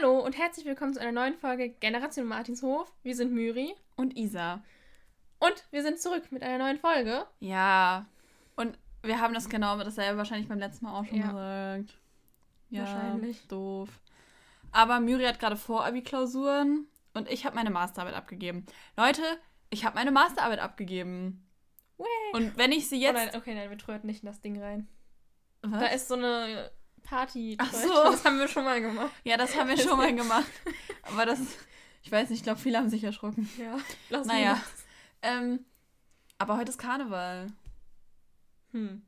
Hallo 0.00 0.20
und 0.20 0.38
herzlich 0.38 0.64
willkommen 0.64 0.94
zu 0.94 1.00
einer 1.00 1.12
neuen 1.12 1.34
Folge 1.34 1.68
Generation 1.68 2.26
Martinshof. 2.26 2.90
Wir 3.02 3.14
sind 3.14 3.32
Myri. 3.32 3.74
Und 3.96 4.16
Isa. 4.16 4.62
Und 5.38 5.64
wir 5.70 5.82
sind 5.82 6.00
zurück 6.00 6.30
mit 6.32 6.42
einer 6.42 6.64
neuen 6.64 6.78
Folge. 6.78 7.26
Ja. 7.40 8.06
Und 8.56 8.78
wir 9.02 9.20
haben 9.20 9.34
das 9.34 9.48
genau 9.48 9.76
dasselbe 9.78 10.18
wahrscheinlich 10.18 10.48
beim 10.48 10.58
letzten 10.58 10.84
Mal 10.86 10.98
auch 10.98 11.04
schon 11.04 11.18
Ja. 11.18 11.26
gesagt. 11.28 11.98
Ja, 12.70 12.80
Wahrscheinlich. 12.82 13.46
Doof. 13.48 13.88
Aber 14.72 15.00
Myri 15.00 15.24
hat 15.24 15.40
gerade 15.40 15.56
Vor-Abi-Klausuren 15.56 16.86
und 17.14 17.28
ich 17.28 17.44
habe 17.44 17.56
meine 17.56 17.70
Masterarbeit 17.70 18.14
abgegeben. 18.14 18.64
Leute, 18.96 19.22
ich 19.70 19.84
habe 19.84 19.96
meine 19.96 20.12
Masterarbeit 20.12 20.60
abgegeben. 20.60 21.46
Und 22.32 22.56
wenn 22.56 22.72
ich 22.72 22.88
sie 22.88 22.96
Oh 22.96 23.00
jetzt. 23.00 23.14
nein, 23.14 23.30
okay, 23.34 23.54
nein, 23.54 23.70
wir 23.70 23.78
tröten 23.78 24.06
nicht 24.06 24.22
in 24.22 24.28
das 24.28 24.40
Ding 24.40 24.62
rein. 24.62 24.88
Was? 25.62 25.80
Da 25.80 25.86
ist 25.88 26.08
so 26.08 26.14
eine 26.14 26.70
Party. 27.10 27.56
Ach 27.58 27.72
so. 27.72 27.88
Das 28.04 28.24
haben 28.24 28.38
wir 28.38 28.48
schon 28.48 28.64
mal 28.64 28.80
gemacht. 28.80 29.10
ja, 29.24 29.36
das 29.36 29.54
haben 29.56 29.68
wir 29.68 29.76
schon 29.76 29.98
mal 29.98 30.14
gemacht. 30.14 30.50
Aber 31.02 31.26
das 31.26 31.40
ist. 31.40 31.58
Ich 32.02 32.10
weiß 32.10 32.30
nicht, 32.30 32.38
ich 32.38 32.44
glaube, 32.44 32.60
viele 32.60 32.78
haben 32.78 32.88
sich 32.88 33.04
erschrocken. 33.04 33.50
Ja. 33.58 33.78
Lass 34.08 34.26
Naja. 34.26 34.58
Ähm, 35.20 35.66
aber 36.38 36.56
heute 36.56 36.70
ist 36.70 36.78
Karneval. 36.78 37.48
Hm. 38.72 39.02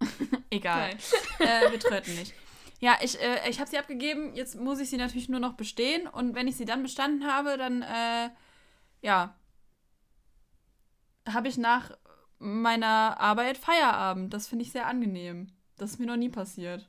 Egal. 0.50 0.96
Äh, 1.38 1.70
wir 1.70 1.78
tröten 1.78 2.16
nicht. 2.16 2.34
Ja, 2.80 2.98
ich, 3.00 3.20
äh, 3.20 3.48
ich 3.48 3.60
habe 3.60 3.70
sie 3.70 3.78
abgegeben. 3.78 4.34
Jetzt 4.34 4.56
muss 4.56 4.80
ich 4.80 4.90
sie 4.90 4.96
natürlich 4.96 5.28
nur 5.28 5.38
noch 5.38 5.54
bestehen. 5.54 6.08
Und 6.08 6.34
wenn 6.34 6.48
ich 6.48 6.56
sie 6.56 6.64
dann 6.64 6.82
bestanden 6.82 7.24
habe, 7.30 7.56
dann, 7.56 7.82
äh, 7.82 8.30
ja, 9.00 9.36
habe 11.28 11.48
ich 11.48 11.56
nach 11.56 11.92
meiner 12.38 13.20
Arbeit 13.20 13.58
Feierabend. 13.58 14.34
Das 14.34 14.48
finde 14.48 14.64
ich 14.64 14.72
sehr 14.72 14.86
angenehm. 14.86 15.53
Das 15.76 15.90
ist 15.92 15.98
mir 16.00 16.06
noch 16.06 16.16
nie 16.16 16.28
passiert. 16.28 16.88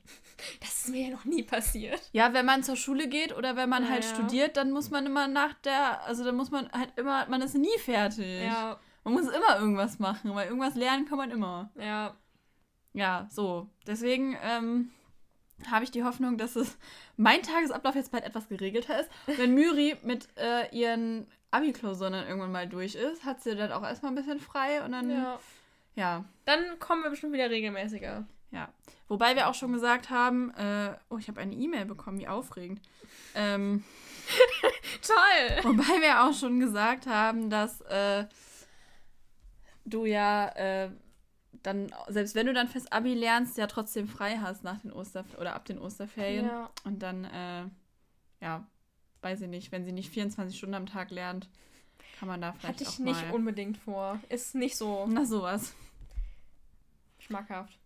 Das 0.60 0.68
ist 0.84 0.88
mir 0.90 1.08
ja 1.08 1.10
noch 1.16 1.24
nie 1.24 1.42
passiert. 1.42 2.00
Ja, 2.12 2.32
wenn 2.32 2.46
man 2.46 2.62
zur 2.62 2.76
Schule 2.76 3.08
geht 3.08 3.36
oder 3.36 3.56
wenn 3.56 3.68
man 3.68 3.84
Ja, 3.84 3.90
halt 3.90 4.04
ja. 4.04 4.14
studiert, 4.14 4.56
dann 4.56 4.70
muss 4.70 4.90
man 4.90 5.06
immer 5.06 5.26
nach 5.28 5.54
der, 5.54 6.02
also 6.04 6.24
dann 6.24 6.36
muss 6.36 6.50
man 6.50 6.70
halt 6.72 6.92
immer, 6.96 7.26
man 7.28 7.42
ist 7.42 7.54
nie 7.56 7.78
fertig. 7.78 8.42
Ja, 8.44 8.78
Man 9.02 9.14
muss 9.14 9.26
immer 9.28 9.58
irgendwas 9.58 9.98
machen, 9.98 10.34
weil 10.34 10.46
irgendwas 10.48 10.74
lernen 10.74 11.06
kann 11.06 11.18
man 11.18 11.30
immer. 11.30 11.70
ja. 11.76 12.14
Ja, 12.92 13.28
so. 13.30 13.68
Deswegen 13.86 14.38
ähm, 14.42 14.90
habe 15.70 15.84
ich 15.84 15.90
die 15.90 16.02
Hoffnung, 16.02 16.38
dass 16.38 16.56
es 16.56 16.78
mein 17.18 17.42
Tagesablauf 17.42 17.94
jetzt 17.94 18.10
bald 18.10 18.24
etwas 18.24 18.48
geregelter 18.48 18.98
ist. 19.00 19.10
Wenn 19.26 19.52
Myri 19.54 19.96
mit 20.02 20.28
äh, 20.38 20.74
ihren 20.74 21.26
Abi-Klausuren 21.50 22.14
dann 22.14 22.26
irgendwann 22.26 22.52
mal 22.52 22.66
durch 22.66 22.94
ist, 22.94 23.24
hat 23.26 23.42
sie 23.42 23.54
dann 23.54 23.70
auch 23.72 23.82
erstmal 23.82 24.12
ein 24.12 24.14
bisschen 24.14 24.40
frei 24.40 24.82
und 24.82 24.92
dann, 24.92 25.10
ja. 25.10 25.16
ja. 25.16 25.38
ja. 25.94 26.24
Dann 26.46 26.78
kommen 26.78 27.02
wir 27.02 27.10
bestimmt 27.10 27.34
wieder 27.34 27.50
regelmäßiger. 27.50 28.26
Wobei 29.08 29.36
wir 29.36 29.48
auch 29.48 29.54
schon 29.54 29.72
gesagt 29.72 30.10
haben, 30.10 30.52
äh, 30.54 30.96
oh, 31.10 31.18
ich 31.18 31.28
habe 31.28 31.40
eine 31.40 31.54
E-Mail 31.54 31.84
bekommen, 31.84 32.18
wie 32.18 32.28
aufregend. 32.28 32.80
Ähm, 33.34 33.84
Toll! 35.02 35.62
wobei 35.62 36.00
wir 36.00 36.24
auch 36.24 36.34
schon 36.34 36.58
gesagt 36.58 37.06
haben, 37.06 37.48
dass 37.48 37.80
äh, 37.82 38.26
du 39.84 40.04
ja 40.04 40.48
äh, 40.48 40.90
dann, 41.62 41.94
selbst 42.08 42.34
wenn 42.34 42.46
du 42.46 42.52
dann 42.52 42.68
fürs 42.68 42.90
Abi 42.90 43.14
lernst, 43.14 43.56
ja 43.58 43.66
trotzdem 43.68 44.08
frei 44.08 44.38
hast 44.38 44.64
nach 44.64 44.80
den 44.80 44.92
Oster 44.92 45.24
oder 45.38 45.54
ab 45.54 45.64
den 45.64 45.78
Osterferien. 45.78 46.46
Ja. 46.46 46.70
Und 46.84 47.00
dann, 47.00 47.24
äh, 47.24 47.64
ja, 48.40 48.66
weiß 49.22 49.42
ich 49.42 49.48
nicht, 49.48 49.70
wenn 49.70 49.84
sie 49.84 49.92
nicht 49.92 50.10
24 50.10 50.56
Stunden 50.56 50.74
am 50.74 50.86
Tag 50.86 51.10
lernt, 51.10 51.48
kann 52.18 52.28
man 52.28 52.40
da 52.40 52.52
vielleicht 52.52 52.80
Hatte 52.80 52.82
ich 52.82 52.88
auch 52.88 52.98
nicht 52.98 53.32
unbedingt 53.32 53.78
vor. 53.78 54.18
Ist 54.28 54.54
nicht 54.56 54.76
so 54.76 55.06
Na, 55.08 55.24
sowas. 55.24 55.74
schmackhaft. 57.18 57.78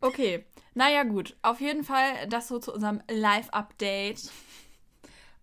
Okay, 0.00 0.44
naja 0.74 1.02
gut. 1.04 1.36
Auf 1.42 1.60
jeden 1.60 1.84
Fall 1.84 2.28
das 2.28 2.48
so 2.48 2.58
zu 2.58 2.72
unserem 2.72 3.02
Live-Update. 3.10 4.30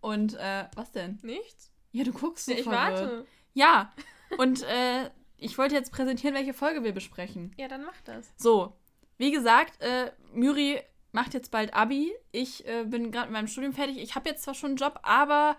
Und, 0.01 0.35
äh, 0.35 0.65
was 0.75 0.91
denn? 0.91 1.19
Nichts? 1.23 1.71
Ja, 1.91 2.03
du 2.03 2.11
guckst 2.11 2.45
so 2.45 2.51
ich 2.51 2.63
verwirrt. 2.63 3.01
warte. 3.01 3.25
Ja, 3.53 3.93
und, 4.37 4.63
äh, 4.63 5.09
ich 5.37 5.57
wollte 5.57 5.75
jetzt 5.75 5.91
präsentieren, 5.91 6.36
welche 6.36 6.53
Folge 6.53 6.83
wir 6.83 6.93
besprechen. 6.93 7.53
Ja, 7.58 7.67
dann 7.67 7.83
mach 7.83 7.99
das. 8.02 8.31
So, 8.37 8.73
wie 9.17 9.31
gesagt, 9.31 9.81
äh, 9.81 10.11
Myri 10.33 10.81
macht 11.11 11.33
jetzt 11.33 11.52
bald 11.52 11.73
Abi. 11.73 12.11
Ich 12.31 12.65
äh, 12.67 12.86
bin 12.86 13.11
gerade 13.11 13.27
mit 13.27 13.33
meinem 13.33 13.47
Studium 13.47 13.73
fertig. 13.73 13.97
Ich 13.97 14.15
habe 14.15 14.30
jetzt 14.30 14.43
zwar 14.43 14.53
schon 14.53 14.71
einen 14.71 14.77
Job, 14.77 14.99
aber 15.03 15.58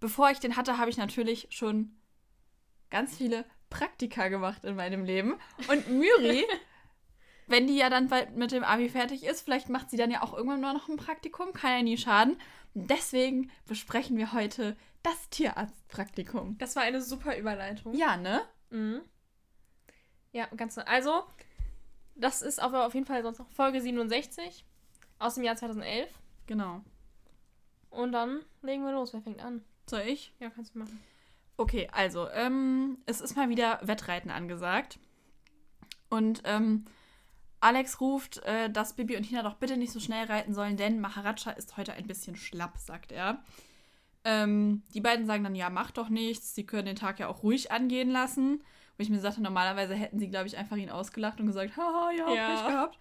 bevor 0.00 0.30
ich 0.30 0.38
den 0.38 0.56
hatte, 0.56 0.78
habe 0.78 0.90
ich 0.90 0.96
natürlich 0.96 1.46
schon 1.50 1.96
ganz 2.90 3.16
viele 3.16 3.44
Praktika 3.70 4.28
gemacht 4.28 4.64
in 4.64 4.76
meinem 4.76 5.04
Leben. 5.04 5.34
Und 5.68 5.88
Myri, 5.88 6.44
wenn 7.46 7.66
die 7.66 7.76
ja 7.76 7.90
dann 7.90 8.08
bald 8.08 8.36
mit 8.36 8.52
dem 8.52 8.64
Abi 8.64 8.88
fertig 8.88 9.24
ist, 9.24 9.42
vielleicht 9.42 9.68
macht 9.68 9.90
sie 9.90 9.96
dann 9.96 10.10
ja 10.10 10.22
auch 10.22 10.34
irgendwann 10.34 10.60
mal 10.60 10.72
noch 10.72 10.88
ein 10.88 10.96
Praktikum. 10.96 11.52
Kann 11.52 11.72
ja 11.72 11.82
nie 11.82 11.98
schaden. 11.98 12.38
Deswegen 12.74 13.50
besprechen 13.66 14.16
wir 14.16 14.32
heute 14.32 14.76
das 15.02 15.28
Tierarztpraktikum. 15.30 16.58
Das 16.58 16.76
war 16.76 16.82
eine 16.82 17.00
super 17.00 17.36
Überleitung. 17.36 17.94
Ja, 17.94 18.16
ne? 18.16 18.42
Mhm. 18.70 19.00
Ja, 20.32 20.46
ganz 20.56 20.76
Also, 20.78 21.24
das 22.16 22.42
ist 22.42 22.60
auf, 22.60 22.72
auf 22.72 22.94
jeden 22.94 23.06
Fall 23.06 23.22
sonst 23.22 23.38
noch 23.38 23.50
Folge 23.50 23.80
67 23.80 24.64
aus 25.18 25.36
dem 25.36 25.44
Jahr 25.44 25.56
2011. 25.56 26.10
Genau. 26.46 26.80
Und 27.90 28.12
dann 28.12 28.40
legen 28.62 28.84
wir 28.84 28.92
los. 28.92 29.12
Wer 29.12 29.22
fängt 29.22 29.40
an? 29.40 29.64
Soll 29.88 30.00
ich? 30.00 30.34
Ja, 30.40 30.50
kannst 30.50 30.74
du 30.74 30.80
machen. 30.80 31.00
Okay, 31.56 31.88
also, 31.92 32.28
ähm, 32.30 32.98
es 33.06 33.20
ist 33.20 33.36
mal 33.36 33.48
wieder 33.48 33.78
Wettreiten 33.82 34.30
angesagt. 34.30 34.98
Und 36.08 36.42
ähm, 36.44 36.86
Alex 37.64 37.98
ruft, 37.98 38.42
äh, 38.44 38.68
dass 38.68 38.92
Bibi 38.92 39.16
und 39.16 39.22
Tina 39.22 39.42
doch 39.42 39.54
bitte 39.54 39.78
nicht 39.78 39.90
so 39.90 39.98
schnell 39.98 40.26
reiten 40.26 40.52
sollen, 40.52 40.76
denn 40.76 41.00
Maharaja 41.00 41.52
ist 41.52 41.78
heute 41.78 41.94
ein 41.94 42.06
bisschen 42.06 42.36
schlapp, 42.36 42.76
sagt 42.76 43.10
er. 43.10 43.42
Ähm, 44.22 44.82
die 44.92 45.00
beiden 45.00 45.26
sagen 45.26 45.44
dann, 45.44 45.54
ja, 45.54 45.70
mach 45.70 45.90
doch 45.90 46.10
nichts, 46.10 46.54
sie 46.54 46.66
können 46.66 46.84
den 46.84 46.96
Tag 46.96 47.18
ja 47.20 47.28
auch 47.28 47.42
ruhig 47.42 47.72
angehen 47.72 48.10
lassen. 48.10 48.62
Wo 48.98 49.02
ich 49.02 49.08
mir 49.08 49.18
sagte, 49.18 49.40
normalerweise 49.42 49.94
hätten 49.94 50.18
sie, 50.18 50.28
glaube 50.28 50.46
ich, 50.46 50.58
einfach 50.58 50.76
ihn 50.76 50.90
ausgelacht 50.90 51.40
und 51.40 51.46
gesagt, 51.46 51.74
haha, 51.78 52.10
ja, 52.10 52.34
Ja. 52.34 52.48
Pech 52.54 52.66
gehabt. 52.66 52.98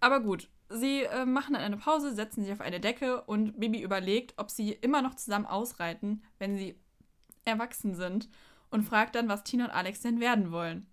Aber 0.00 0.20
gut, 0.20 0.48
sie 0.70 1.02
äh, 1.02 1.26
machen 1.26 1.52
dann 1.52 1.62
eine 1.62 1.76
Pause, 1.76 2.14
setzen 2.14 2.44
sich 2.44 2.52
auf 2.54 2.62
eine 2.62 2.80
Decke 2.80 3.24
und 3.24 3.60
Bibi 3.60 3.82
überlegt, 3.82 4.32
ob 4.38 4.50
sie 4.50 4.72
immer 4.72 5.02
noch 5.02 5.16
zusammen 5.16 5.44
ausreiten, 5.44 6.24
wenn 6.38 6.56
sie 6.56 6.80
erwachsen 7.44 7.94
sind 7.94 8.30
und 8.70 8.84
fragt 8.84 9.16
dann, 9.16 9.28
was 9.28 9.44
Tina 9.44 9.66
und 9.66 9.70
Alex 9.70 10.00
denn 10.00 10.18
werden 10.18 10.50
wollen. 10.50 10.86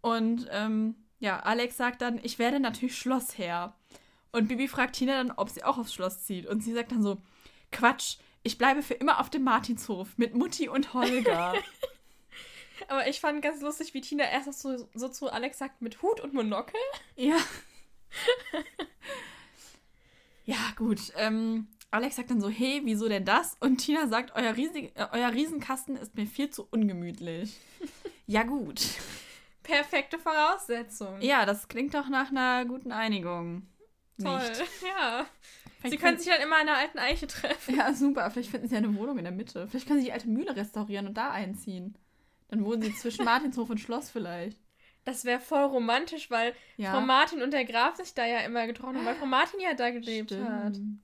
Und 0.00 0.48
ähm, 0.50 0.96
ja, 1.20 1.38
Alex 1.40 1.76
sagt 1.76 2.02
dann, 2.02 2.18
ich 2.22 2.38
werde 2.38 2.58
natürlich 2.58 2.98
Schlossherr. 2.98 3.74
Und 4.32 4.48
Bibi 4.48 4.68
fragt 4.68 4.96
Tina 4.96 5.14
dann, 5.14 5.30
ob 5.30 5.50
sie 5.50 5.62
auch 5.62 5.78
aufs 5.78 5.94
Schloss 5.94 6.24
zieht. 6.24 6.46
Und 6.46 6.62
sie 6.62 6.72
sagt 6.72 6.92
dann 6.92 7.02
so, 7.02 7.18
Quatsch, 7.70 8.16
ich 8.42 8.58
bleibe 8.58 8.82
für 8.82 8.94
immer 8.94 9.20
auf 9.20 9.28
dem 9.28 9.44
Martinshof 9.44 10.16
mit 10.16 10.34
Mutti 10.34 10.68
und 10.68 10.94
Holger. 10.94 11.54
Aber 12.88 13.06
ich 13.06 13.20
fand 13.20 13.42
ganz 13.42 13.60
lustig, 13.60 13.92
wie 13.92 14.00
Tina 14.00 14.24
erst 14.24 14.60
so, 14.60 14.88
so 14.94 15.08
zu 15.08 15.30
Alex 15.30 15.58
sagt, 15.58 15.82
mit 15.82 16.00
Hut 16.02 16.20
und 16.20 16.32
Monokel. 16.32 16.80
ja. 17.16 17.36
ja, 20.46 20.56
gut. 20.76 21.12
Ähm, 21.16 21.68
Alex 21.90 22.16
sagt 22.16 22.30
dann 22.30 22.40
so, 22.40 22.48
hey, 22.48 22.80
wieso 22.84 23.08
denn 23.08 23.24
das? 23.24 23.56
Und 23.60 23.78
Tina 23.78 24.08
sagt, 24.08 24.34
euer, 24.34 24.56
riesig, 24.56 24.92
äh, 24.94 25.06
euer 25.12 25.32
Riesenkasten 25.32 25.96
ist 25.96 26.14
mir 26.14 26.26
viel 26.26 26.50
zu 26.50 26.66
ungemütlich. 26.70 27.58
ja, 28.26 28.42
gut. 28.44 28.80
Perfekte 29.70 30.18
Voraussetzung. 30.18 31.20
Ja, 31.20 31.46
das 31.46 31.68
klingt 31.68 31.94
doch 31.94 32.08
nach 32.08 32.30
einer 32.30 32.64
guten 32.64 32.92
Einigung. 32.92 33.66
Toll. 34.22 34.38
Nicht. 34.38 34.62
Ja. 34.82 35.26
Vielleicht 35.78 35.92
Sie 35.92 35.96
können 35.98 36.18
sich 36.18 36.28
dann 36.28 36.42
immer 36.42 36.56
an 36.56 36.66
der 36.66 36.76
alten 36.76 36.98
Eiche 36.98 37.26
treffen. 37.26 37.76
Ja, 37.76 37.94
super. 37.94 38.30
Vielleicht 38.30 38.50
finden 38.50 38.68
sie 38.68 38.76
eine 38.76 38.94
Wohnung 38.96 39.16
in 39.18 39.24
der 39.24 39.32
Mitte. 39.32 39.66
Vielleicht 39.68 39.86
können 39.86 40.00
sie 40.00 40.06
die 40.06 40.12
alte 40.12 40.28
Mühle 40.28 40.54
restaurieren 40.54 41.06
und 41.06 41.14
da 41.14 41.30
einziehen. 41.30 41.96
Dann 42.48 42.64
wohnen 42.64 42.82
sie 42.82 42.94
zwischen 42.94 43.24
Martinshof 43.24 43.70
und 43.70 43.78
Schloss 43.78 44.10
vielleicht. 44.10 44.58
Das 45.04 45.24
wäre 45.24 45.40
voll 45.40 45.62
romantisch, 45.64 46.30
weil 46.30 46.54
Ja. 46.76 46.92
Frau 46.92 47.00
Martin 47.00 47.40
und 47.40 47.52
der 47.52 47.64
Graf 47.64 47.96
sich 47.96 48.12
da 48.12 48.26
ja 48.26 48.40
immer 48.40 48.66
getroffen 48.66 48.98
haben, 48.98 49.06
weil 49.06 49.14
Frau 49.14 49.24
Martin 49.26 49.60
ja 49.60 49.72
da 49.72 49.90
gelebt 49.90 50.32
hat. 50.32 50.74
Stimmt. 50.76 51.00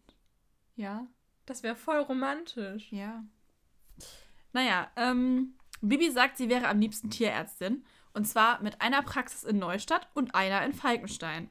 Ja, 0.75 1.07
Das 1.47 1.63
wäre 1.63 1.77
voll 1.77 1.99
romantisch. 2.01 2.93
ja. 2.93 3.25
Naja, 4.53 4.91
ähm, 4.97 5.55
Bibi 5.81 6.11
sagt, 6.11 6.37
sie 6.37 6.49
wäre 6.49 6.69
am 6.69 6.81
liebsten 6.81 7.11
Tierärztin. 7.11 7.85
Und 8.17 8.25
zwar 8.25 8.63
mit 8.63 8.81
einer 8.81 9.03
Praxis 9.03 9.45
in 9.45 9.59
Neustadt 9.59 10.09
und 10.15 10.35
einer 10.35 10.65
in 10.65 10.73
Falkenstein. 10.73 11.51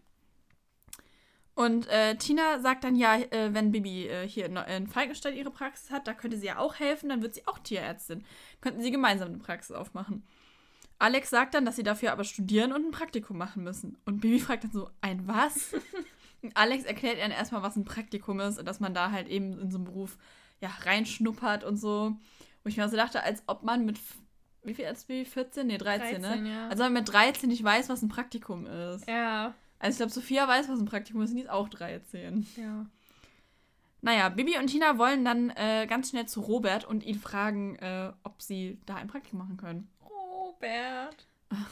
Und 1.53 1.87
äh, 1.89 2.15
Tina 2.15 2.59
sagt 2.59 2.83
dann, 2.83 2.95
ja, 2.95 3.17
äh, 3.17 3.53
wenn 3.53 3.71
Bibi 3.71 4.07
äh, 4.07 4.27
hier 4.27 4.47
in, 4.47 4.57
in 4.57 4.87
Falkenstein 4.87 5.35
ihre 5.35 5.51
Praxis 5.51 5.91
hat, 5.91 6.07
da 6.07 6.15
könnte 6.15 6.37
sie 6.37 6.47
ja 6.47 6.57
auch 6.57 6.73
helfen, 6.73 7.09
dann 7.09 7.21
wird 7.21 7.35
sie 7.35 7.45
auch 7.45 7.59
Tierärztin. 7.59 8.25
Könnten 8.61 8.81
sie 8.81 8.89
gemeinsam 8.89 9.27
eine 9.27 9.37
Praxis 9.37 9.75
aufmachen. 9.75 10.25
Alex 10.97 11.29
sagt 11.29 11.53
dann, 11.53 11.65
dass 11.65 11.75
sie 11.75 11.83
dafür 11.83 12.11
aber 12.11 12.23
studieren 12.23 12.73
und 12.73 12.83
ein 12.83 12.91
Praktikum 12.91 13.37
machen 13.37 13.63
müssen. 13.63 13.99
Und 14.05 14.21
Bibi 14.21 14.39
fragt 14.41 14.63
dann 14.63 14.71
so, 14.71 14.89
ein 15.01 15.27
was? 15.27 15.71
und 16.41 16.51
Alex 16.57 16.83
erklärt 16.85 17.17
ihr 17.17 17.21
dann 17.21 17.31
erstmal, 17.31 17.61
was 17.61 17.75
ein 17.75 17.85
Praktikum 17.85 18.39
ist 18.39 18.57
und 18.57 18.65
dass 18.65 18.79
man 18.79 18.95
da 18.95 19.11
halt 19.11 19.27
eben 19.27 19.59
in 19.59 19.69
so 19.69 19.77
einen 19.77 19.85
Beruf 19.85 20.17
ja, 20.61 20.71
reinschnuppert 20.81 21.63
und 21.63 21.77
so. 21.77 22.17
Wo 22.63 22.69
ich 22.69 22.77
mir 22.77 22.83
also 22.83 22.97
dachte, 22.97 23.21
als 23.21 23.43
ob 23.45 23.61
man 23.61 23.85
mit, 23.85 23.99
wie 24.65 24.73
viel 24.73 24.85
als 24.85 25.05
Bibi? 25.05 25.25
14? 25.25 25.67
Nee, 25.67 25.77
13, 25.77 26.21
13, 26.21 26.43
ne? 26.43 26.49
ja. 26.51 26.63
Als 26.67 26.79
ob 26.79 26.85
man 26.85 26.93
mit 26.93 27.11
13 27.11 27.49
nicht 27.49 27.63
weiß, 27.63 27.89
was 27.89 28.01
ein 28.01 28.09
Praktikum 28.09 28.65
ist. 28.65 29.07
Ja, 29.07 29.53
Also 29.79 29.91
ich 29.93 29.97
glaube, 29.97 30.11
Sophia 30.11 30.47
weiß, 30.47 30.69
was 30.69 30.79
ein 30.79 30.85
Praktikum 30.85 31.21
ist 31.21 31.31
und 31.31 31.37
die 31.37 31.43
ist 31.43 31.49
auch 31.49 31.69
13. 31.69 32.45
ja. 32.57 32.85
Naja, 34.01 34.29
Bibi 34.29 34.57
und 34.59 34.67
Tina 34.67 34.99
wollen 34.99 35.25
dann 35.25 35.49
äh, 35.51 35.87
ganz 35.89 36.11
schnell 36.11 36.27
zu 36.27 36.41
Robert 36.41 36.85
und 36.85 37.03
ihn 37.03 37.17
fragen, 37.19 37.75
äh, 37.77 38.11
ob 38.23 38.39
sie 38.39 38.77
da 38.85 38.95
ein 38.97 39.07
Praktikum 39.07 39.39
machen 39.39 39.57
können. 39.57 39.89
Robert. 40.09 41.25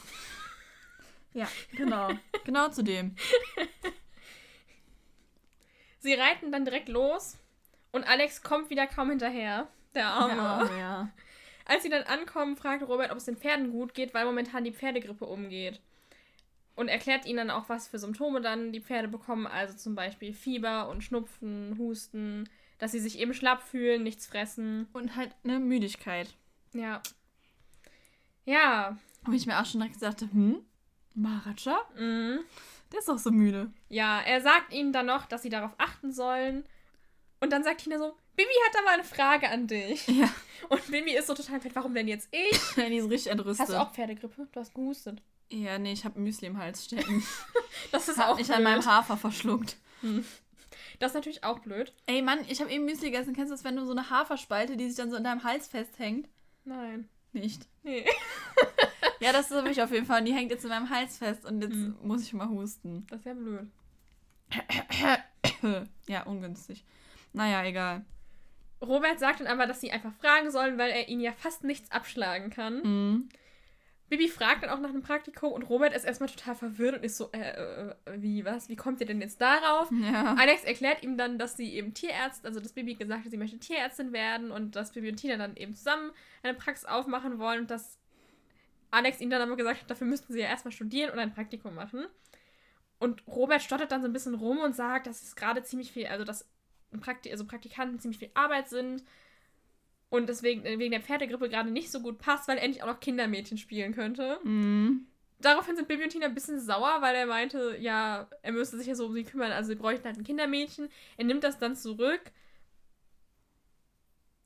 Ja, 1.36 1.48
genau. 1.72 2.10
genau 2.44 2.68
zu 2.68 2.84
dem. 2.84 3.16
Sie 5.98 6.14
reiten 6.14 6.52
dann 6.52 6.64
direkt 6.64 6.88
los 6.88 7.36
und 7.90 8.04
Alex 8.04 8.40
kommt 8.42 8.70
wieder 8.70 8.86
kaum 8.86 9.10
hinterher. 9.10 9.66
Der 9.94 10.06
Arme. 10.06 10.34
Der 10.34 10.42
Arme, 10.42 10.78
ja. 10.78 11.08
Als 11.64 11.82
sie 11.82 11.88
dann 11.88 12.02
ankommen, 12.04 12.56
fragt 12.56 12.82
Robert, 12.82 13.10
ob 13.10 13.16
es 13.16 13.24
den 13.24 13.36
Pferden 13.36 13.70
gut 13.70 13.94
geht, 13.94 14.12
weil 14.12 14.26
momentan 14.26 14.64
die 14.64 14.72
Pferdegrippe 14.72 15.24
umgeht. 15.24 15.80
Und 16.76 16.88
erklärt 16.88 17.24
ihnen 17.24 17.36
dann 17.36 17.50
auch, 17.50 17.68
was 17.68 17.88
für 17.88 17.98
Symptome 17.98 18.40
dann 18.40 18.72
die 18.72 18.80
Pferde 18.80 19.08
bekommen, 19.08 19.46
also 19.46 19.76
zum 19.76 19.94
Beispiel 19.94 20.32
Fieber 20.32 20.88
und 20.88 21.04
Schnupfen, 21.04 21.76
Husten, 21.78 22.48
dass 22.78 22.92
sie 22.92 22.98
sich 22.98 23.18
eben 23.18 23.32
schlapp 23.32 23.62
fühlen, 23.62 24.02
nichts 24.02 24.26
fressen. 24.26 24.88
Und 24.92 25.16
halt 25.16 25.30
eine 25.44 25.60
Müdigkeit. 25.60 26.34
Ja. 26.72 27.00
Ja. 28.44 28.98
Wo 29.22 29.32
ich 29.32 29.46
mir 29.46 29.60
auch 29.60 29.66
schon 29.66 29.80
direkt 29.80 29.94
gesagt 29.94 30.22
habe, 30.22 30.32
hm, 30.32 30.64
Maharaja? 31.14 31.78
Mhm. 31.96 32.40
Der 32.92 32.98
ist 32.98 33.08
doch 33.08 33.18
so 33.18 33.30
müde. 33.30 33.72
Ja, 33.88 34.20
er 34.20 34.40
sagt 34.40 34.72
ihnen 34.72 34.92
dann 34.92 35.06
noch, 35.06 35.26
dass 35.26 35.42
sie 35.42 35.48
darauf 35.48 35.72
achten 35.78 36.12
sollen. 36.12 36.64
Und 37.40 37.52
dann 37.52 37.64
sagt 37.64 37.82
Tina 37.82 37.98
so, 37.98 38.16
Bibi 38.36 38.50
hat 38.66 38.74
da 38.74 38.82
mal 38.82 38.94
eine 38.94 39.04
Frage 39.04 39.48
an 39.50 39.66
dich. 39.66 40.06
Ja. 40.08 40.28
Und 40.68 40.86
Bibi 40.90 41.14
ist 41.16 41.26
so 41.26 41.34
total 41.34 41.60
fett, 41.60 41.74
warum 41.74 41.94
denn 41.94 42.08
jetzt 42.08 42.28
ich? 42.32 42.58
Die 42.76 42.96
ist 42.96 43.10
richtig 43.10 43.32
entrüstet. 43.32 43.60
Hast 43.68 43.72
du 43.74 43.80
auch 43.80 43.92
Pferdegrippe? 43.92 44.48
Du 44.52 44.60
hast 44.60 44.74
gehustet. 44.74 45.22
Ja, 45.50 45.78
nee, 45.78 45.92
ich 45.92 46.04
habe 46.04 46.18
Müsli 46.18 46.48
im 46.48 46.58
Hals 46.58 46.84
stecken. 46.86 47.22
Das 47.92 48.08
ist 48.08 48.18
Hab 48.18 48.30
auch 48.30 48.36
mich 48.36 48.46
blöd. 48.46 48.56
an 48.58 48.62
meinem 48.64 48.84
Hafer 48.86 49.16
verschluckt. 49.16 49.76
Das 51.00 51.10
ist 51.10 51.14
natürlich 51.14 51.44
auch 51.44 51.58
blöd. 51.58 51.92
Ey, 52.06 52.22
Mann, 52.22 52.38
ich 52.48 52.60
habe 52.60 52.70
eben 52.70 52.84
Müsli 52.84 53.10
gegessen. 53.10 53.34
Kennst 53.34 53.50
du 53.50 53.54
das, 53.54 53.64
wenn 53.64 53.76
du 53.76 53.84
so 53.84 53.90
eine 53.92 54.10
Haferspalte, 54.10 54.76
die 54.76 54.86
sich 54.88 54.96
dann 54.96 55.10
so 55.10 55.16
in 55.16 55.24
deinem 55.24 55.42
Hals 55.44 55.66
festhängt? 55.66 56.28
Nein. 56.64 57.08
Nicht. 57.32 57.66
Nee. 57.82 58.04
Ja, 59.20 59.32
das 59.32 59.50
habe 59.52 59.70
ich 59.70 59.80
auf 59.80 59.90
jeden 59.90 60.04
Fall. 60.06 60.18
Und 60.20 60.26
die 60.26 60.34
hängt 60.34 60.50
jetzt 60.50 60.64
in 60.64 60.70
meinem 60.70 60.90
Hals 60.90 61.16
fest 61.18 61.46
und 61.46 61.62
jetzt 61.62 61.72
Hm. 61.72 61.96
muss 62.02 62.22
ich 62.22 62.32
mal 62.34 62.48
husten. 62.48 63.06
Das 63.08 63.20
ist 63.20 63.26
ja 63.26 63.32
blöd. 63.32 63.68
ja, 66.08 66.22
ungünstig. 66.24 66.84
Naja, 67.32 67.64
egal. 67.64 68.04
Robert 68.86 69.18
sagt 69.18 69.40
dann 69.40 69.46
aber, 69.46 69.66
dass 69.66 69.80
sie 69.80 69.92
einfach 69.92 70.12
fragen 70.14 70.50
sollen, 70.50 70.78
weil 70.78 70.90
er 70.90 71.08
ihnen 71.08 71.20
ja 71.20 71.32
fast 71.32 71.64
nichts 71.64 71.90
abschlagen 71.90 72.50
kann. 72.50 72.82
Mhm. 72.82 73.28
Bibi 74.10 74.28
fragt 74.28 74.62
dann 74.62 74.70
auch 74.70 74.80
nach 74.80 74.90
einem 74.90 75.02
Praktikum 75.02 75.52
und 75.52 75.62
Robert 75.62 75.94
ist 75.94 76.04
erstmal 76.04 76.28
total 76.28 76.54
verwirrt 76.54 76.96
und 76.96 77.04
ist 77.04 77.16
so, 77.16 77.30
äh, 77.32 77.50
äh, 77.50 77.94
wie, 78.16 78.44
was? 78.44 78.68
Wie 78.68 78.76
kommt 78.76 79.00
ihr 79.00 79.06
denn 79.06 79.20
jetzt 79.20 79.40
darauf? 79.40 79.90
Ja. 79.90 80.34
Alex 80.34 80.64
erklärt 80.64 81.02
ihm 81.02 81.16
dann, 81.16 81.38
dass 81.38 81.56
sie 81.56 81.74
eben 81.74 81.94
Tierärztin, 81.94 82.46
also 82.46 82.60
dass 82.60 82.74
Bibi 82.74 82.94
gesagt 82.94 83.24
hat, 83.24 83.30
sie 83.30 83.38
möchte 83.38 83.58
Tierärztin 83.58 84.12
werden 84.12 84.50
und 84.50 84.76
dass 84.76 84.92
Bibi 84.92 85.08
und 85.08 85.16
Tina 85.16 85.36
dann 85.36 85.56
eben 85.56 85.74
zusammen 85.74 86.12
eine 86.42 86.54
Praxis 86.54 86.84
aufmachen 86.84 87.38
wollen 87.38 87.62
und 87.62 87.70
dass 87.70 87.98
Alex 88.90 89.20
ihm 89.20 89.30
dann 89.30 89.42
aber 89.42 89.56
gesagt 89.56 89.80
hat, 89.80 89.90
dafür 89.90 90.06
müssten 90.06 90.32
sie 90.32 90.40
ja 90.40 90.46
erstmal 90.46 90.72
studieren 90.72 91.10
und 91.10 91.18
ein 91.18 91.34
Praktikum 91.34 91.74
machen. 91.74 92.06
Und 92.98 93.26
Robert 93.26 93.62
stottert 93.62 93.90
dann 93.90 94.02
so 94.02 94.08
ein 94.08 94.12
bisschen 94.12 94.34
rum 94.34 94.58
und 94.58 94.76
sagt, 94.76 95.06
dass 95.06 95.22
es 95.22 95.34
gerade 95.34 95.62
ziemlich 95.64 95.90
viel, 95.90 96.06
also 96.06 96.24
dass 96.24 96.48
Prakti 97.00 97.30
also 97.30 97.44
Praktikanten 97.44 97.98
ziemlich 97.98 98.18
viel 98.18 98.30
Arbeit 98.34 98.68
sind 98.68 99.02
und 100.10 100.28
deswegen 100.28 100.64
äh, 100.64 100.78
wegen 100.78 100.92
der 100.92 101.00
Pferdegrippe 101.00 101.48
gerade 101.48 101.70
nicht 101.70 101.90
so 101.90 102.00
gut 102.00 102.18
passt, 102.18 102.46
weil 102.48 102.58
er 102.58 102.64
endlich 102.64 102.82
auch 102.82 102.88
noch 102.88 103.00
Kindermädchen 103.00 103.58
spielen 103.58 103.94
könnte. 103.94 104.38
Mhm. 104.44 105.06
Daraufhin 105.40 105.76
sind 105.76 105.88
Bibi 105.88 106.04
und 106.04 106.10
Tina 106.10 106.26
ein 106.26 106.34
bisschen 106.34 106.60
sauer, 106.60 106.98
weil 107.00 107.14
er 107.16 107.26
meinte, 107.26 107.76
ja, 107.78 108.28
er 108.42 108.52
müsste 108.52 108.78
sich 108.78 108.86
ja 108.86 108.94
so 108.94 109.06
um 109.06 109.12
sie 109.14 109.24
kümmern, 109.24 109.52
also 109.52 109.68
sie 109.68 109.74
bräuchten 109.74 110.06
halt 110.06 110.16
ein 110.16 110.24
Kindermädchen. 110.24 110.88
Er 111.16 111.24
nimmt 111.24 111.44
das 111.44 111.58
dann 111.58 111.76
zurück 111.76 112.30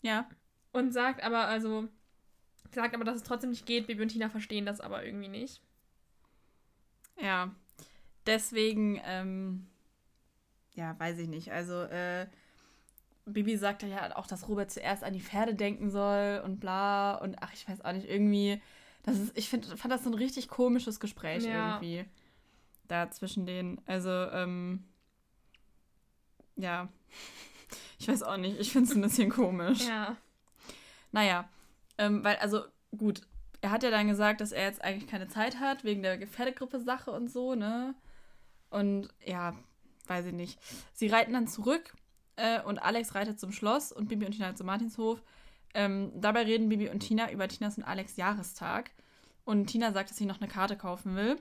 Ja. 0.02 0.28
und 0.72 0.92
sagt 0.92 1.22
aber, 1.22 1.46
also, 1.46 1.88
sagt 2.72 2.94
aber, 2.94 3.04
dass 3.04 3.16
es 3.16 3.22
trotzdem 3.22 3.50
nicht 3.50 3.66
geht. 3.66 3.86
Bibi 3.86 4.02
und 4.02 4.08
Tina 4.08 4.28
verstehen 4.28 4.66
das 4.66 4.80
aber 4.80 5.04
irgendwie 5.04 5.28
nicht. 5.28 5.60
Ja. 7.20 7.54
Deswegen, 8.26 9.00
ähm, 9.04 9.66
ja, 10.78 10.98
weiß 10.98 11.18
ich 11.18 11.28
nicht. 11.28 11.50
Also, 11.52 11.82
äh, 11.82 12.28
Bibi 13.26 13.56
sagte 13.56 13.86
ja 13.88 14.16
auch, 14.16 14.26
dass 14.28 14.48
Robert 14.48 14.70
zuerst 14.70 15.02
an 15.02 15.12
die 15.12 15.20
Pferde 15.20 15.54
denken 15.54 15.90
soll 15.90 16.40
und 16.44 16.60
bla. 16.60 17.16
Und 17.16 17.36
ach, 17.42 17.52
ich 17.52 17.68
weiß 17.68 17.84
auch 17.84 17.92
nicht, 17.92 18.08
irgendwie. 18.08 18.62
Das 19.02 19.18
ist, 19.18 19.36
ich 19.36 19.48
find, 19.48 19.66
fand 19.66 19.92
das 19.92 20.04
so 20.04 20.10
ein 20.10 20.14
richtig 20.14 20.48
komisches 20.48 21.00
Gespräch 21.00 21.44
Ja. 21.44 21.72
irgendwie. 21.72 22.04
Da 22.86 23.10
zwischen 23.10 23.44
denen. 23.44 23.80
Also, 23.86 24.10
ähm, 24.10 24.84
ja. 26.56 26.88
Ich 28.00 28.06
weiß 28.06 28.22
auch 28.22 28.36
nicht. 28.36 28.60
Ich 28.60 28.70
finde 28.72 28.88
es 28.88 28.94
ein 28.96 29.02
bisschen 29.02 29.28
komisch. 29.28 29.86
Ja. 29.86 30.16
Naja, 31.10 31.48
ähm, 31.98 32.22
weil, 32.22 32.36
also 32.36 32.62
gut, 32.96 33.22
er 33.60 33.72
hat 33.72 33.82
ja 33.82 33.90
dann 33.90 34.06
gesagt, 34.06 34.40
dass 34.40 34.52
er 34.52 34.62
jetzt 34.66 34.82
eigentlich 34.82 35.08
keine 35.10 35.26
Zeit 35.26 35.58
hat, 35.58 35.82
wegen 35.82 36.02
der 36.02 36.24
Pferdegrippe-Sache 36.26 37.10
und 37.10 37.28
so, 37.28 37.56
ne? 37.56 37.96
Und 38.70 39.08
ja, 39.26 39.54
weiß 40.08 40.26
ich 40.26 40.32
nicht. 40.32 40.58
Sie 40.92 41.08
reiten 41.08 41.32
dann 41.32 41.46
zurück 41.46 41.94
äh, 42.36 42.62
und 42.62 42.78
Alex 42.78 43.14
reitet 43.14 43.38
zum 43.40 43.52
Schloss 43.52 43.92
und 43.92 44.08
Bibi 44.08 44.26
und 44.26 44.32
Tina 44.32 44.54
zum 44.54 44.66
Martinshof. 44.66 45.22
Ähm, 45.74 46.12
dabei 46.14 46.42
reden 46.42 46.68
Bibi 46.68 46.88
und 46.88 47.00
Tina 47.00 47.30
über 47.30 47.48
Tinas 47.48 47.76
und 47.76 47.84
Alex 47.84 48.16
Jahrestag. 48.16 48.90
Und 49.44 49.66
Tina 49.66 49.92
sagt, 49.92 50.10
dass 50.10 50.16
sie 50.16 50.26
noch 50.26 50.40
eine 50.40 50.48
Karte 50.48 50.76
kaufen 50.76 51.16
will. 51.16 51.40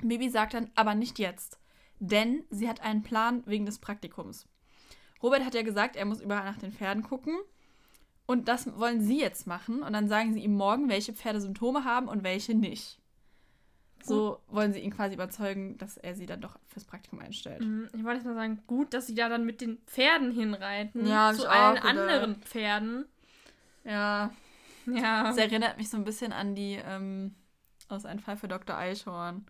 Bibi 0.00 0.28
sagt 0.28 0.54
dann, 0.54 0.70
aber 0.74 0.94
nicht 0.94 1.18
jetzt. 1.18 1.58
Denn 1.98 2.44
sie 2.50 2.68
hat 2.68 2.80
einen 2.80 3.02
Plan 3.02 3.42
wegen 3.46 3.64
des 3.64 3.78
Praktikums. 3.78 4.46
Robert 5.22 5.44
hat 5.44 5.54
ja 5.54 5.62
gesagt, 5.62 5.96
er 5.96 6.04
muss 6.04 6.20
überall 6.20 6.44
nach 6.44 6.58
den 6.58 6.72
Pferden 6.72 7.02
gucken. 7.02 7.36
Und 8.26 8.48
das 8.48 8.78
wollen 8.78 9.00
sie 9.00 9.20
jetzt 9.20 9.46
machen. 9.46 9.82
Und 9.82 9.92
dann 9.92 10.08
sagen 10.08 10.34
sie 10.34 10.42
ihm 10.42 10.54
morgen, 10.54 10.88
welche 10.88 11.12
Pferde 11.12 11.40
Symptome 11.40 11.84
haben 11.84 12.08
und 12.08 12.24
welche 12.24 12.54
nicht. 12.54 12.98
So 14.02 14.40
wollen 14.48 14.72
sie 14.72 14.80
ihn 14.80 14.92
quasi 14.94 15.14
überzeugen, 15.14 15.76
dass 15.78 15.96
er 15.96 16.14
sie 16.14 16.26
dann 16.26 16.40
doch 16.40 16.58
fürs 16.68 16.84
Praktikum 16.84 17.18
einstellt. 17.18 17.60
Mhm. 17.62 17.88
Ich 17.92 18.04
wollte 18.04 18.18
jetzt 18.18 18.26
mal 18.26 18.34
sagen, 18.34 18.62
gut, 18.66 18.94
dass 18.94 19.06
sie 19.08 19.14
da 19.14 19.28
dann 19.28 19.44
mit 19.44 19.60
den 19.60 19.78
Pferden 19.86 20.30
hinreiten. 20.30 21.06
Ja, 21.06 21.32
zu 21.32 21.48
allen 21.48 21.78
anderen 21.78 22.36
Pferden. 22.42 23.06
Ja, 23.84 24.30
Ja. 24.86 25.24
das 25.24 25.36
erinnert 25.38 25.76
mich 25.78 25.90
so 25.90 25.96
ein 25.96 26.04
bisschen 26.04 26.32
an 26.32 26.54
die 26.54 26.80
ähm, 26.84 27.34
aus 27.88 28.04
Ein 28.04 28.20
Fall 28.20 28.36
für 28.36 28.48
Dr. 28.48 28.76
Eichhorn. 28.76 29.44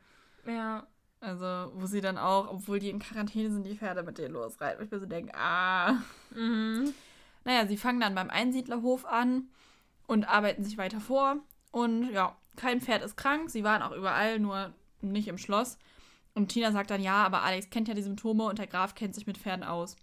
Ja. 0.47 0.87
Also, 1.21 1.73
wo 1.75 1.87
sie 1.87 2.01
dann 2.03 2.19
auch, 2.19 2.49
obwohl 2.53 2.79
die 2.79 2.91
in 2.91 2.99
Quarantäne 2.99 3.51
sind, 3.51 3.65
die 3.67 3.77
Pferde 3.77 4.03
mit 4.03 4.19
denen 4.19 4.35
losreiten. 4.35 4.85
Ich 4.85 4.91
mir 4.91 5.01
so 5.01 5.07
denke, 5.07 5.35
ah. 5.35 5.95
Mhm. 6.31 6.93
Naja, 7.45 7.67
sie 7.67 7.77
fangen 7.77 8.01
dann 8.01 8.15
beim 8.15 8.29
Einsiedlerhof 8.31 9.07
an 9.07 9.49
und 10.07 10.29
arbeiten 10.29 10.63
sich 10.63 10.77
weiter 10.79 11.01
vor. 11.01 11.37
Und 11.73 12.11
ja, 12.11 12.37
kein 12.57 12.81
Pferd 12.81 13.03
ist 13.03 13.17
krank. 13.17 13.51
Sie 13.51 13.65
waren 13.65 13.83
auch 13.83 13.93
überall, 13.93 14.39
nur 14.39 14.73
nicht 15.01 15.29
im 15.29 15.39
Schloss. 15.39 15.79
Und 16.35 16.49
Tina 16.49 16.73
sagt 16.73 16.91
dann, 16.91 17.03
ja, 17.03 17.25
aber 17.25 17.43
Alex 17.43 17.71
kennt 17.71 17.89
ja 17.89 17.95
die 17.95 18.03
Symptome 18.03 18.45
und 18.45 18.59
der 18.59 18.67
Graf 18.67 18.95
kennt 18.95 19.15
sich 19.15 19.27
mit 19.27 19.39
Pferden 19.39 19.65
aus. 19.65 19.97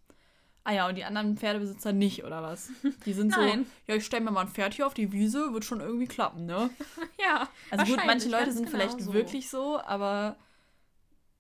Ah 0.66 0.72
ja, 0.72 0.88
und 0.88 0.96
die 0.96 1.04
anderen 1.04 1.38
Pferdebesitzer 1.38 1.92
nicht, 1.92 2.24
oder 2.24 2.42
was? 2.42 2.70
Die 3.06 3.14
sind 3.14 3.34
so, 3.34 3.42
Nein. 3.42 3.66
ja, 3.86 3.96
ich 3.96 4.06
stelle 4.06 4.24
mir 4.24 4.32
mal 4.32 4.42
ein 4.42 4.48
Pferd 4.48 4.74
hier 4.74 4.88
auf 4.88 4.94
die 4.94 5.12
Wiese, 5.12 5.54
wird 5.54 5.66
schon 5.66 5.82
irgendwie 5.82 6.08
klappen, 6.08 6.46
ne? 6.46 6.70
Ja. 7.20 7.50
Also 7.70 7.86
gut, 7.86 8.06
manche 8.06 8.30
Leute 8.30 8.52
sind 8.52 8.70
vielleicht 8.70 8.98
genau 8.98 9.12
so. 9.12 9.14
wirklich 9.14 9.50
so, 9.50 9.80
aber 9.80 10.38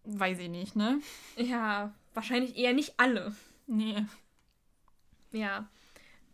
weiß 0.03 0.39
ich 0.39 0.49
nicht, 0.49 0.75
ne? 0.75 0.99
Ja, 1.37 1.93
wahrscheinlich 2.13 2.57
eher 2.57 2.73
nicht 2.73 2.99
alle. 2.99 3.33
Nee. 3.65 4.05
Ja. 5.31 5.67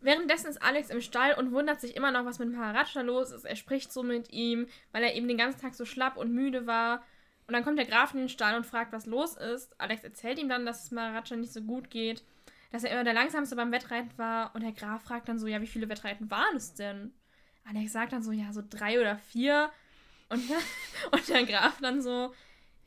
Währenddessen 0.00 0.48
ist 0.48 0.62
Alex 0.62 0.88
im 0.88 1.02
Stall 1.02 1.34
und 1.34 1.52
wundert 1.52 1.80
sich 1.80 1.94
immer 1.94 2.10
noch, 2.10 2.24
was 2.24 2.38
mit 2.38 2.50
Maharaja 2.50 3.02
los 3.02 3.30
ist. 3.32 3.44
Er 3.44 3.56
spricht 3.56 3.92
so 3.92 4.02
mit 4.02 4.32
ihm, 4.32 4.66
weil 4.92 5.02
er 5.02 5.14
eben 5.14 5.28
den 5.28 5.36
ganzen 5.36 5.60
Tag 5.60 5.74
so 5.74 5.84
schlapp 5.84 6.16
und 6.16 6.32
müde 6.32 6.66
war. 6.66 7.02
Und 7.46 7.54
dann 7.54 7.64
kommt 7.64 7.78
der 7.78 7.86
Graf 7.86 8.14
in 8.14 8.20
den 8.20 8.28
Stall 8.28 8.56
und 8.56 8.64
fragt, 8.64 8.92
was 8.92 9.06
los 9.06 9.36
ist. 9.36 9.78
Alex 9.78 10.02
erzählt 10.02 10.38
ihm 10.38 10.48
dann, 10.48 10.64
dass 10.64 10.84
es 10.84 10.90
Maharaja 10.90 11.36
nicht 11.36 11.52
so 11.52 11.60
gut 11.60 11.90
geht, 11.90 12.24
dass 12.72 12.84
er 12.84 12.92
immer 12.92 13.04
der 13.04 13.12
Langsamste 13.12 13.56
beim 13.56 13.72
Wettreiten 13.72 14.10
war. 14.16 14.54
Und 14.54 14.62
der 14.62 14.72
Graf 14.72 15.02
fragt 15.02 15.28
dann 15.28 15.38
so, 15.38 15.46
ja, 15.46 15.60
wie 15.60 15.66
viele 15.66 15.88
Wettreiten 15.88 16.30
waren 16.30 16.56
es 16.56 16.74
denn? 16.74 17.12
Alex 17.68 17.92
sagt 17.92 18.12
dann 18.12 18.22
so, 18.22 18.32
ja, 18.32 18.52
so 18.52 18.62
drei 18.68 19.00
oder 19.00 19.18
vier. 19.18 19.70
Und, 20.30 20.42
und 21.10 21.28
der 21.28 21.44
Graf 21.44 21.78
dann 21.82 22.00
so, 22.00 22.32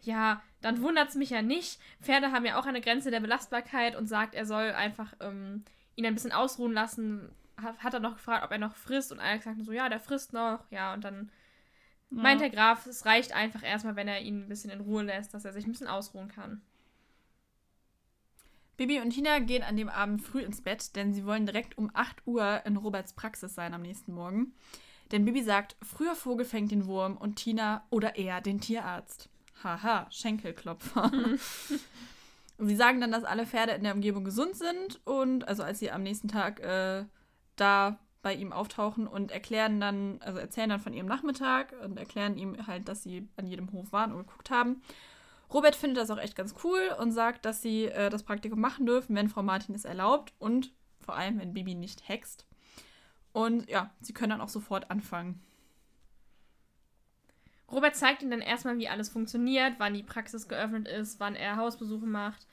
ja, 0.01 0.41
dann 0.62 0.82
wundert 0.82 1.10
es 1.10 1.15
mich 1.15 1.29
ja 1.29 1.43
nicht. 1.43 1.79
Pferde 2.01 2.32
haben 2.32 2.46
ja 2.46 2.58
auch 2.58 2.65
eine 2.65 2.82
Grenze 2.82 3.12
der 3.12 3.20
Belastbarkeit 3.20 3.96
und 3.96 4.08
sagt, 4.08 4.34
er 4.34 4.46
soll 4.46 4.72
einfach 4.72 5.13
ähm, 5.20 5.63
ihn 5.95 6.05
ein 6.05 6.13
bisschen 6.13 6.31
ausruhen 6.31 6.73
lassen. 6.73 7.29
Hat, 7.62 7.77
hat 7.79 7.93
er 7.93 8.00
noch 8.00 8.15
gefragt, 8.15 8.43
ob 8.43 8.51
er 8.51 8.57
noch 8.57 8.75
frisst 8.75 9.12
und 9.12 9.19
Alex 9.19 9.45
sagt 9.45 9.63
so, 9.63 9.71
ja, 9.71 9.89
der 9.89 10.00
frisst 10.00 10.33
noch. 10.33 10.59
Ja, 10.71 10.93
und 10.93 11.03
dann 11.03 11.31
meint 12.09 12.41
der 12.41 12.50
Graf, 12.50 12.85
es 12.85 13.05
reicht 13.05 13.33
einfach 13.33 13.63
erstmal, 13.63 13.95
wenn 13.95 14.07
er 14.07 14.21
ihn 14.21 14.43
ein 14.43 14.50
bisschen 14.50 14.69
in 14.69 14.81
Ruhe 14.81 15.03
lässt, 15.03 15.33
dass 15.33 15.45
er 15.45 15.53
sich 15.53 15.65
ein 15.65 15.71
bisschen 15.71 15.88
ausruhen 15.88 16.27
kann. 16.27 16.62
Bibi 18.77 19.00
und 19.00 19.12
Tina 19.12 19.39
gehen 19.39 19.63
an 19.63 19.77
dem 19.77 19.89
Abend 19.89 20.21
früh 20.21 20.41
ins 20.41 20.62
Bett, 20.62 20.95
denn 20.95 21.13
sie 21.13 21.25
wollen 21.25 21.45
direkt 21.45 21.77
um 21.77 21.91
8 21.93 22.25
Uhr 22.25 22.62
in 22.65 22.77
Roberts 22.77 23.13
Praxis 23.13 23.53
sein 23.53 23.73
am 23.73 23.83
nächsten 23.83 24.13
Morgen. 24.13 24.53
Denn 25.12 25.25
Bibi 25.25 25.43
sagt, 25.43 25.75
früher 25.83 26.15
Vogel 26.15 26.45
fängt 26.45 26.71
den 26.71 26.88
Wurm 26.88 27.17
und 27.17 27.35
Tina 27.35 27.85
oder 27.91 28.15
er 28.15 28.41
den 28.41 28.59
Tierarzt. 28.59 29.29
Haha, 29.63 30.07
Schenkelklopfer. 30.09 31.12
sie 32.67 32.75
sagen 32.75 33.01
dann, 33.01 33.12
dass 33.12 33.24
alle 33.24 33.46
Pferde 33.46 33.74
in 33.74 33.84
der 33.84 33.93
Umgebung 33.93 34.24
gesund 34.24 34.55
sind 34.55 35.01
und 35.05 35.48
also 35.48 35.63
als 35.63 35.79
sie 35.79 35.91
am 35.91 36.03
nächsten 36.03 36.27
Tag 36.27 36.60
äh, 36.60 37.05
da 37.55 38.00
bei 38.22 38.34
ihm 38.34 38.53
auftauchen 38.53 39.05
und 39.05 39.32
erklären 39.32 39.79
dann, 39.79 40.20
also 40.22 40.39
erzählen 40.39 40.70
dann 40.70 40.79
von 40.79 40.93
ihrem 40.93 41.08
Nachmittag 41.08 41.74
und 41.84 41.98
erklären 41.98 42.38
ihm 42.38 42.65
halt, 42.65 42.88
dass 42.88 43.03
sie 43.03 43.27
an 43.36 43.48
jedem 43.48 43.72
Hof 43.72 43.91
waren 43.91 44.13
und 44.13 44.25
geguckt 44.25 44.50
haben. 44.50 44.82
Robert 45.53 45.75
findet 45.75 46.01
das 46.01 46.10
auch 46.10 46.17
echt 46.17 46.36
ganz 46.36 46.55
cool 46.63 46.96
und 47.00 47.12
sagt, 47.12 47.46
dass 47.46 47.62
sie 47.62 47.86
äh, 47.86 48.10
das 48.10 48.24
Praktikum 48.24 48.60
machen 48.60 48.86
dürfen, 48.86 49.15
wenn 49.15 49.29
Frau 49.29 49.43
Martin 49.43 49.75
es 49.75 49.86
erlaubt 49.86 50.34
und 50.39 50.72
vor 51.01 51.15
allem, 51.15 51.39
wenn 51.39 51.53
Bibi 51.53 51.75
nicht 51.75 52.08
hext. 52.08 52.48
Und 53.34 53.70
ja, 53.70 53.91
sie 54.00 54.13
können 54.13 54.32
dann 54.32 54.41
auch 54.41 54.50
sofort 54.50 54.89
anfangen. 54.89 55.43
Robert 57.70 57.96
zeigt 57.96 58.22
ihnen 58.22 58.32
dann 58.32 58.41
erstmal, 58.41 58.77
wie 58.77 58.88
alles 58.88 59.10
funktioniert, 59.10 59.75
wann 59.79 59.96
die 59.96 60.03
Praxis 60.03 60.48
geöffnet 60.48 60.88
ist, 60.88 61.20
wann 61.20 61.36
er 61.36 61.58
Hausbesuche 61.58 62.05
macht 62.05 62.48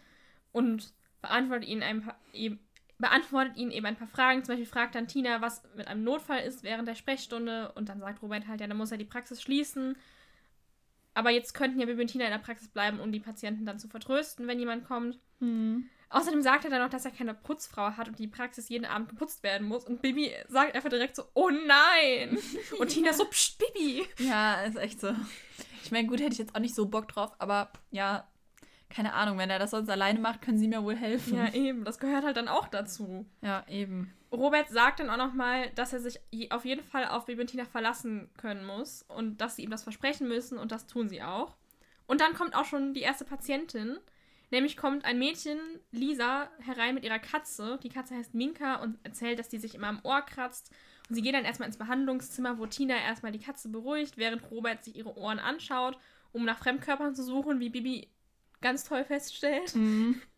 und 0.52 0.92
beantwortet 1.22 1.68
ihnen, 1.68 1.82
ein 1.82 2.02
paar, 2.02 2.18
eben, 2.32 2.58
beantwortet 2.98 3.56
ihnen 3.56 3.70
eben 3.70 3.86
ein 3.86 3.96
paar 3.96 4.08
Fragen. 4.08 4.44
Zum 4.44 4.54
Beispiel 4.54 4.70
fragt 4.70 4.94
dann 4.94 5.08
Tina, 5.08 5.40
was 5.40 5.62
mit 5.76 5.88
einem 5.88 6.04
Notfall 6.04 6.40
ist 6.40 6.62
während 6.62 6.88
der 6.88 6.94
Sprechstunde 6.94 7.72
und 7.72 7.88
dann 7.88 8.00
sagt 8.00 8.22
Robert 8.22 8.46
halt, 8.46 8.60
ja, 8.60 8.66
dann 8.66 8.76
muss 8.76 8.92
er 8.92 8.98
die 8.98 9.04
Praxis 9.04 9.42
schließen. 9.42 9.96
Aber 11.14 11.30
jetzt 11.30 11.54
könnten 11.54 11.80
ja 11.80 11.86
Bibi 11.86 12.02
und 12.02 12.08
Tina 12.08 12.24
in 12.24 12.30
der 12.30 12.38
Praxis 12.38 12.68
bleiben, 12.68 13.00
um 13.00 13.10
die 13.12 13.20
Patienten 13.20 13.66
dann 13.66 13.78
zu 13.78 13.88
vertrösten, 13.88 14.46
wenn 14.46 14.58
jemand 14.58 14.84
kommt. 14.84 15.18
Hm. 15.40 15.88
Außerdem 16.08 16.42
sagt 16.42 16.64
er 16.64 16.70
dann 16.70 16.82
noch, 16.82 16.90
dass 16.90 17.04
er 17.04 17.12
keine 17.12 17.34
Putzfrau 17.34 17.96
hat 17.96 18.08
und 18.08 18.18
die 18.18 18.26
Praxis 18.26 18.68
jeden 18.68 18.84
Abend 18.84 19.08
geputzt 19.08 19.44
werden 19.44 19.66
muss. 19.66 19.84
Und 19.84 20.02
Bibi 20.02 20.32
sagt 20.48 20.74
einfach 20.74 20.88
direkt 20.88 21.14
so, 21.14 21.22
oh 21.34 21.50
nein! 21.50 22.36
Und 22.80 22.88
Tina 22.88 23.12
so, 23.12 23.24
pst, 23.26 23.58
Bibi! 23.58 24.04
Ja, 24.18 24.62
ist 24.62 24.76
echt 24.76 25.00
so. 25.00 25.14
Ich 25.84 25.92
meine, 25.92 26.08
gut, 26.08 26.20
hätte 26.20 26.32
ich 26.32 26.38
jetzt 26.38 26.54
auch 26.56 26.60
nicht 26.60 26.74
so 26.74 26.86
Bock 26.86 27.06
drauf, 27.06 27.32
aber 27.38 27.72
ja, 27.92 28.28
keine 28.90 29.14
Ahnung, 29.14 29.38
wenn 29.38 29.50
er 29.50 29.58
das 29.58 29.70
sonst 29.70 29.88
alleine 29.88 30.18
macht, 30.18 30.42
können 30.42 30.58
sie 30.58 30.68
mir 30.68 30.82
wohl 30.82 30.96
helfen. 30.96 31.36
Ja, 31.36 31.52
eben. 31.54 31.84
Das 31.84 31.98
gehört 31.98 32.24
halt 32.24 32.36
dann 32.36 32.48
auch 32.48 32.68
dazu. 32.68 33.26
Ja, 33.40 33.64
eben. 33.68 34.12
Robert 34.32 34.68
sagt 34.68 35.00
dann 35.00 35.10
auch 35.10 35.16
nochmal, 35.16 35.70
dass 35.74 35.92
er 35.92 36.00
sich 36.00 36.20
auf 36.50 36.64
jeden 36.64 36.84
Fall 36.84 37.06
auf 37.06 37.26
Bibi 37.26 37.40
und 37.40 37.46
Tina 37.48 37.64
verlassen 37.64 38.30
können 38.36 38.64
muss 38.64 39.02
und 39.02 39.40
dass 39.40 39.56
sie 39.56 39.64
ihm 39.64 39.70
das 39.70 39.82
versprechen 39.82 40.28
müssen 40.28 40.58
und 40.58 40.70
das 40.70 40.86
tun 40.86 41.08
sie 41.08 41.22
auch. 41.22 41.56
Und 42.06 42.20
dann 42.20 42.34
kommt 42.34 42.54
auch 42.54 42.64
schon 42.64 42.94
die 42.94 43.00
erste 43.00 43.24
Patientin, 43.24 43.98
Nämlich 44.50 44.76
kommt 44.76 45.04
ein 45.04 45.18
Mädchen, 45.18 45.58
Lisa, 45.92 46.50
herein 46.58 46.94
mit 46.94 47.04
ihrer 47.04 47.20
Katze. 47.20 47.78
Die 47.82 47.88
Katze 47.88 48.16
heißt 48.16 48.34
Minka 48.34 48.76
und 48.76 48.98
erzählt, 49.04 49.38
dass 49.38 49.48
die 49.48 49.58
sich 49.58 49.76
immer 49.76 49.86
am 49.86 50.00
Ohr 50.02 50.22
kratzt. 50.22 50.72
Und 51.08 51.14
sie 51.14 51.22
geht 51.22 51.34
dann 51.34 51.44
erstmal 51.44 51.68
ins 51.68 51.78
Behandlungszimmer, 51.78 52.58
wo 52.58 52.66
Tina 52.66 52.96
erstmal 52.96 53.32
die 53.32 53.38
Katze 53.38 53.68
beruhigt, 53.68 54.16
während 54.16 54.50
Robert 54.50 54.84
sich 54.84 54.96
ihre 54.96 55.16
Ohren 55.16 55.38
anschaut, 55.38 55.98
um 56.32 56.44
nach 56.44 56.58
Fremdkörpern 56.58 57.14
zu 57.14 57.22
suchen, 57.22 57.60
wie 57.60 57.70
Bibi 57.70 58.08
ganz 58.60 58.84
toll 58.84 59.04
feststellt. 59.04 59.74
Mhm. 59.74 60.20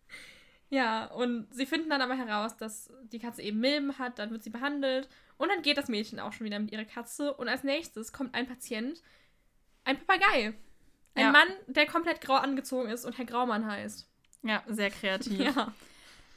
Ja, 0.70 1.04
und 1.04 1.48
sie 1.50 1.66
finden 1.66 1.90
dann 1.90 2.00
aber 2.00 2.14
heraus, 2.14 2.56
dass 2.56 2.90
die 3.12 3.18
Katze 3.18 3.42
eben 3.42 3.60
Milben 3.60 3.98
hat, 3.98 4.18
dann 4.18 4.30
wird 4.30 4.42
sie 4.42 4.48
behandelt 4.48 5.06
und 5.36 5.50
dann 5.50 5.60
geht 5.60 5.76
das 5.76 5.88
Mädchen 5.88 6.18
auch 6.18 6.32
schon 6.32 6.46
wieder 6.46 6.58
mit 6.58 6.72
ihrer 6.72 6.86
Katze 6.86 7.34
und 7.34 7.46
als 7.46 7.62
nächstes 7.62 8.10
kommt 8.10 8.34
ein 8.34 8.46
Patient, 8.46 9.02
ein 9.84 9.98
Papagei. 9.98 10.54
Ein 11.14 11.24
Ja. 11.26 11.30
Mann, 11.30 11.48
der 11.66 11.84
komplett 11.84 12.22
grau 12.22 12.36
angezogen 12.36 12.88
ist 12.88 13.04
und 13.04 13.18
Herr 13.18 13.26
Graumann 13.26 13.66
heißt. 13.66 14.08
Ja, 14.44 14.62
sehr 14.66 14.88
kreativ. 14.90 15.38
Ja. 15.54 15.74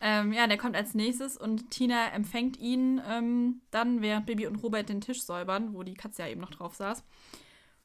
Ähm, 0.01 0.34
ja, 0.34 0.48
der 0.48 0.58
kommt 0.58 0.75
als 0.75 0.94
nächstes 0.96 1.38
und 1.38 1.72
Tina 1.72 2.10
empfängt 2.12 2.58
ihn 2.58 3.01
ähm, 3.08 3.62
dann, 3.72 4.01
während 4.01 4.25
Bibi 4.25 4.48
und 4.48 4.58
Robert 4.58 4.89
den 4.89 5.00
Tisch 5.00 5.24
säubern, 5.24 5.74
wo 5.74 5.84
die 5.84 5.94
Katze 5.94 6.24
ja 6.24 6.27
eben 6.27 6.42
noch 6.42 6.51
drauf 6.51 6.75
saß. 6.75 7.06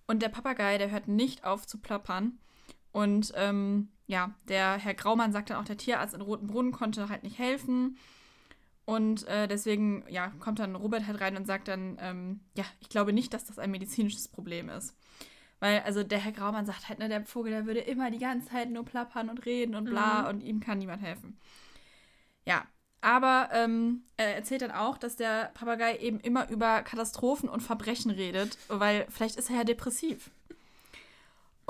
Und 0.08 0.20
der 0.20 0.30
Papagei, 0.30 0.78
der 0.78 0.90
hört 0.90 1.06
nicht 1.06 1.44
auf 1.44 1.64
zu 1.64 1.78
plappern. 1.78 2.40
Und 2.92 3.32
ähm, 3.36 3.88
ja, 4.06 4.34
der 4.48 4.76
Herr 4.78 4.94
Graumann 4.94 5.32
sagt 5.32 5.50
dann 5.50 5.58
auch, 5.58 5.64
der 5.64 5.76
Tierarzt 5.76 6.14
in 6.14 6.20
Roten 6.20 6.46
Brunnen 6.48 6.72
konnte 6.72 7.08
halt 7.08 7.22
nicht 7.22 7.38
helfen. 7.38 7.96
Und 8.84 9.26
äh, 9.28 9.46
deswegen, 9.46 10.04
ja, 10.08 10.32
kommt 10.40 10.58
dann 10.58 10.74
Robert 10.74 11.06
halt 11.06 11.20
rein 11.20 11.36
und 11.36 11.46
sagt 11.46 11.68
dann, 11.68 11.96
ähm, 12.00 12.40
ja, 12.56 12.64
ich 12.80 12.88
glaube 12.88 13.12
nicht, 13.12 13.32
dass 13.32 13.44
das 13.44 13.58
ein 13.60 13.70
medizinisches 13.70 14.26
Problem 14.26 14.68
ist. 14.68 14.96
Weil, 15.60 15.80
also 15.80 16.02
der 16.02 16.18
Herr 16.18 16.32
Graumann 16.32 16.66
sagt 16.66 16.88
halt, 16.88 16.98
ne, 16.98 17.08
der 17.08 17.24
Vogel, 17.24 17.52
der 17.52 17.66
würde 17.66 17.80
immer 17.80 18.10
die 18.10 18.18
ganze 18.18 18.48
Zeit 18.48 18.70
nur 18.70 18.84
plappern 18.84 19.28
und 19.28 19.44
reden 19.46 19.74
und 19.74 19.84
bla 19.84 20.22
Mhm. 20.22 20.28
und 20.28 20.40
ihm 20.40 20.58
kann 20.60 20.78
niemand 20.78 21.02
helfen. 21.02 21.38
Ja, 22.46 22.64
aber 23.02 23.50
ähm, 23.52 24.02
er 24.16 24.34
erzählt 24.34 24.62
dann 24.62 24.70
auch, 24.72 24.98
dass 24.98 25.16
der 25.16 25.50
Papagei 25.54 25.98
eben 25.98 26.18
immer 26.18 26.48
über 26.50 26.82
Katastrophen 26.82 27.48
und 27.48 27.62
Verbrechen 27.62 28.10
redet, 28.10 28.58
weil 28.68 29.06
vielleicht 29.08 29.36
ist 29.36 29.50
er 29.50 29.56
ja 29.56 29.64
depressiv. 29.64 30.30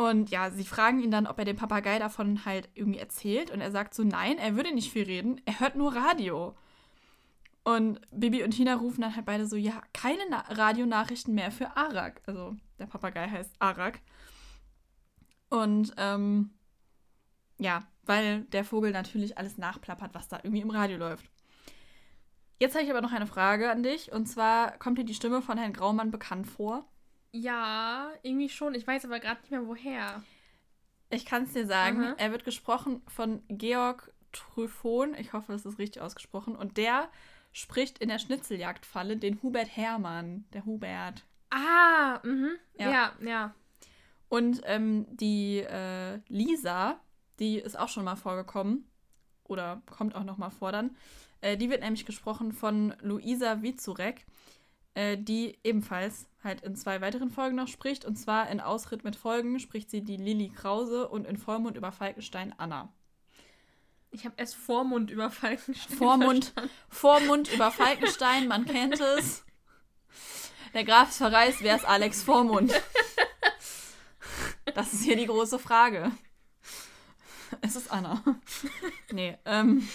Und 0.01 0.31
ja, 0.31 0.51
sie 0.51 0.65
fragen 0.65 1.03
ihn 1.03 1.11
dann, 1.11 1.27
ob 1.27 1.39
er 1.39 1.45
dem 1.45 1.59
Papagei 1.59 1.99
davon 1.99 2.47
halt 2.47 2.71
irgendwie 2.75 2.99
erzählt. 2.99 3.51
Und 3.51 3.61
er 3.61 3.71
sagt 3.71 3.93
so, 3.93 4.03
nein, 4.03 4.39
er 4.39 4.57
würde 4.57 4.75
nicht 4.75 4.91
viel 4.91 5.05
reden, 5.05 5.43
er 5.45 5.61
hört 5.61 5.77
nur 5.77 5.95
Radio. 5.95 6.57
Und 7.65 8.01
Bibi 8.11 8.43
und 8.43 8.53
Tina 8.53 8.77
rufen 8.77 9.03
dann 9.03 9.15
halt 9.15 9.27
beide 9.27 9.47
so, 9.47 9.57
ja, 9.57 9.83
keine 9.93 10.23
Na 10.31 10.43
Radionachrichten 10.49 11.35
mehr 11.35 11.51
für 11.51 11.77
Arak. 11.77 12.23
Also 12.25 12.57
der 12.79 12.87
Papagei 12.87 13.29
heißt 13.29 13.53
Arak. 13.59 14.01
Und 15.51 15.93
ähm, 15.99 16.49
ja, 17.59 17.83
weil 18.07 18.45
der 18.45 18.65
Vogel 18.65 18.93
natürlich 18.93 19.37
alles 19.37 19.59
nachplappert, 19.59 20.15
was 20.15 20.29
da 20.29 20.41
irgendwie 20.43 20.63
im 20.63 20.71
Radio 20.71 20.97
läuft. 20.97 21.31
Jetzt 22.59 22.75
habe 22.75 22.85
ich 22.85 22.91
aber 22.91 23.03
noch 23.03 23.13
eine 23.13 23.27
Frage 23.27 23.71
an 23.71 23.83
dich. 23.83 24.13
Und 24.13 24.25
zwar 24.25 24.79
kommt 24.79 24.97
dir 24.97 25.05
die 25.05 25.13
Stimme 25.13 25.43
von 25.43 25.59
Herrn 25.59 25.75
Graumann 25.75 26.11
bekannt 26.11 26.47
vor? 26.47 26.87
Ja, 27.33 28.11
irgendwie 28.23 28.49
schon. 28.49 28.75
Ich 28.75 28.87
weiß 28.87 29.05
aber 29.05 29.21
gerade 29.21 29.41
nicht 29.41 29.51
mehr 29.51 29.67
woher. 29.67 30.23
Ich 31.11 31.27
kann 31.27 31.45
es 31.45 31.53
dir 31.53 31.67
sagen. 31.67 32.03
Aha. 32.03 32.15
Er 32.19 32.33
wird 32.33 32.45
gesprochen 32.45 33.03
von 33.09 33.43
Georg 33.49 34.13
Trüffon. 34.33 35.15
Ich 35.15 35.33
hoffe, 35.33 35.53
das 35.53 35.67
ist 35.67 35.79
richtig 35.79 36.03
ausgesprochen. 36.03 36.57
Und 36.57 36.77
der 36.77 37.09
spricht 37.53 37.99
in 37.99 38.09
der 38.09 38.19
Schnitzeljagdfalle 38.19 39.17
den 39.17 39.43
Hubert 39.43 39.77
Hermann. 39.77 40.45
Der 40.53 40.65
Hubert. 40.65 41.25
Ah, 41.51 42.21
mhm. 42.25 42.51
Ja. 42.79 42.91
Ja, 42.91 43.13
ja. 43.25 43.55
Und 44.29 44.63
ähm, 44.65 45.07
die 45.11 45.59
äh, 45.59 46.21
Lisa, 46.29 47.01
die 47.41 47.59
ist 47.59 47.79
auch 47.79 47.89
schon 47.89 48.05
mal 48.05 48.17
vorgekommen. 48.17 48.87
Oder 49.45 49.83
kommt 49.91 50.15
auch 50.15 50.23
noch 50.23 50.39
mal 50.39 50.51
vor 50.51 50.71
dann. 50.71 50.97
Äh, 51.41 51.57
die 51.57 51.71
wird 51.71 51.83
nämlich 51.83 52.07
gesprochen 52.07 52.53
von 52.53 52.95
Luisa 53.01 53.63
Wizurek, 53.63 54.25
äh, 54.95 55.17
die 55.17 55.59
ebenfalls 55.65 56.27
halt 56.43 56.63
in 56.63 56.75
zwei 56.77 57.01
weiteren 57.01 57.31
Folgen 57.31 57.57
noch 57.57 57.69
spricht. 57.69 58.05
Und 58.05 58.17
zwar 58.17 58.49
in 58.51 58.61
Ausritt 58.61 59.05
mit 59.05 59.17
Folgen 59.17 59.59
spricht 59.59 59.91
sie 59.91 60.03
die 60.03 60.17
Lilly 60.17 60.49
Krause 60.49 61.09
und 61.09 61.27
in 61.27 61.37
Vollmond 61.37 61.77
über 61.77 61.93
Falkenstein 61.93 62.55
Anna. 62.57 62.93
Ich 64.11 64.25
habe 64.25 64.35
erst 64.39 64.57
Vormund 64.57 65.11
über 65.11 65.31
Falkenstein. 65.31 65.97
Vormund, 65.97 66.45
verstanden. 66.47 66.71
Vormund 66.89 67.53
über 67.53 67.71
Falkenstein, 67.71 68.49
man 68.49 68.65
kennt 68.67 69.01
es. 69.01 69.45
Der 70.75 70.85
Graf 70.85 71.11
ist 71.11 71.19
verreist, 71.19 71.63
wer 71.63 71.77
ist 71.77 71.85
Alex 71.85 72.23
Vormund? 72.23 72.73
Das 74.75 74.93
ist 74.93 75.03
hier 75.03 75.17
die 75.17 75.27
große 75.27 75.59
Frage. 75.59 76.13
Es 77.61 77.75
ist 77.75 77.91
Anna. 77.91 78.23
Nee, 79.11 79.37
ähm. 79.45 79.89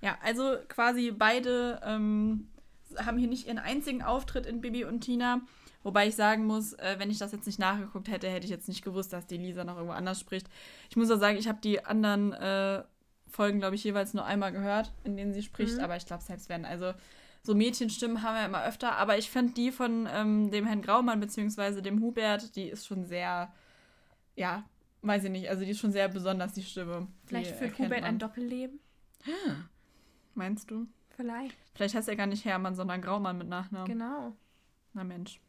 Ja, 0.00 0.18
also 0.22 0.56
quasi 0.68 1.10
beide 1.10 1.80
ähm, 1.84 2.52
haben 2.98 3.18
hier 3.18 3.28
nicht 3.28 3.46
ihren 3.46 3.58
einzigen 3.58 4.02
Auftritt 4.02 4.46
in 4.46 4.60
Bibi 4.60 4.84
und 4.84 5.00
Tina. 5.00 5.40
Wobei 5.82 6.08
ich 6.08 6.16
sagen 6.16 6.46
muss, 6.46 6.72
äh, 6.74 6.96
wenn 6.98 7.10
ich 7.10 7.18
das 7.18 7.32
jetzt 7.32 7.46
nicht 7.46 7.58
nachgeguckt 7.58 8.08
hätte, 8.08 8.28
hätte 8.28 8.44
ich 8.44 8.50
jetzt 8.50 8.68
nicht 8.68 8.82
gewusst, 8.84 9.12
dass 9.12 9.26
die 9.26 9.36
Lisa 9.36 9.64
noch 9.64 9.76
irgendwo 9.76 9.94
anders 9.94 10.18
spricht. 10.18 10.48
Ich 10.90 10.96
muss 10.96 11.10
auch 11.10 11.18
sagen, 11.18 11.38
ich 11.38 11.46
habe 11.46 11.60
die 11.62 11.84
anderen 11.84 12.32
äh, 12.32 12.82
Folgen, 13.28 13.60
glaube 13.60 13.76
ich, 13.76 13.84
jeweils 13.84 14.14
nur 14.14 14.24
einmal 14.24 14.52
gehört, 14.52 14.92
in 15.04 15.16
denen 15.16 15.32
sie 15.32 15.42
spricht. 15.42 15.76
Mhm. 15.76 15.84
Aber 15.84 15.96
ich 15.96 16.06
glaube, 16.06 16.24
selbst 16.24 16.48
wenn, 16.48 16.64
also 16.64 16.92
so 17.42 17.54
Mädchenstimmen 17.54 18.22
haben 18.22 18.34
wir 18.34 18.44
immer 18.44 18.64
öfter. 18.64 18.96
Aber 18.96 19.16
ich 19.16 19.30
finde 19.30 19.52
die 19.52 19.70
von 19.70 20.08
ähm, 20.12 20.50
dem 20.50 20.66
Herrn 20.66 20.82
Graumann 20.82 21.20
beziehungsweise 21.20 21.82
dem 21.82 22.00
Hubert, 22.00 22.56
die 22.56 22.68
ist 22.68 22.86
schon 22.86 23.04
sehr, 23.04 23.52
ja, 24.34 24.64
weiß 25.02 25.24
ich 25.24 25.30
nicht, 25.30 25.48
also 25.48 25.64
die 25.64 25.70
ist 25.70 25.78
schon 25.78 25.92
sehr 25.92 26.08
besonders, 26.08 26.52
die 26.54 26.64
Stimme. 26.64 27.06
Vielleicht 27.26 27.50
die 27.50 27.54
führt 27.54 27.78
Hubert 27.78 28.00
man. 28.00 28.04
ein 28.10 28.18
Doppelleben. 28.18 28.80
Meinst 30.34 30.70
du? 30.70 30.86
Vielleicht. 31.16 31.56
Vielleicht 31.74 31.94
heißt 31.94 32.08
er 32.08 32.16
gar 32.16 32.26
nicht 32.26 32.44
Hermann, 32.44 32.74
sondern 32.74 33.00
Graumann 33.02 33.38
mit 33.38 33.48
Nachnamen. 33.48 33.86
Genau. 33.88 34.36
Na 34.92 35.02
Mensch. 35.04 35.40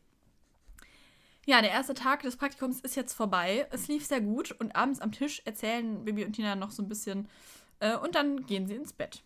Ja, 1.45 1.62
der 1.62 1.71
erste 1.71 1.93
Tag 1.93 2.24
des 2.24 2.36
Praktikums 2.36 2.81
ist 2.81 2.95
jetzt 2.95 3.13
vorbei. 3.13 3.67
Es 3.71 3.88
lief 3.88 4.05
sehr 4.05 4.19
gut 4.21 4.51
und 4.51 4.75
abends 4.75 5.00
am 5.00 5.12
Tisch 5.12 5.41
erzählen 5.45 6.03
Bibi 6.03 6.25
und 6.25 6.33
Tina 6.33 6.55
noch 6.55 6.71
so 6.71 6.83
ein 6.83 6.89
bisschen 6.89 7.29
äh, 7.79 7.95
und 7.95 8.15
dann 8.15 8.45
gehen 8.45 8.67
sie 8.67 8.75
ins 8.75 8.91
Bett. 8.93 9.21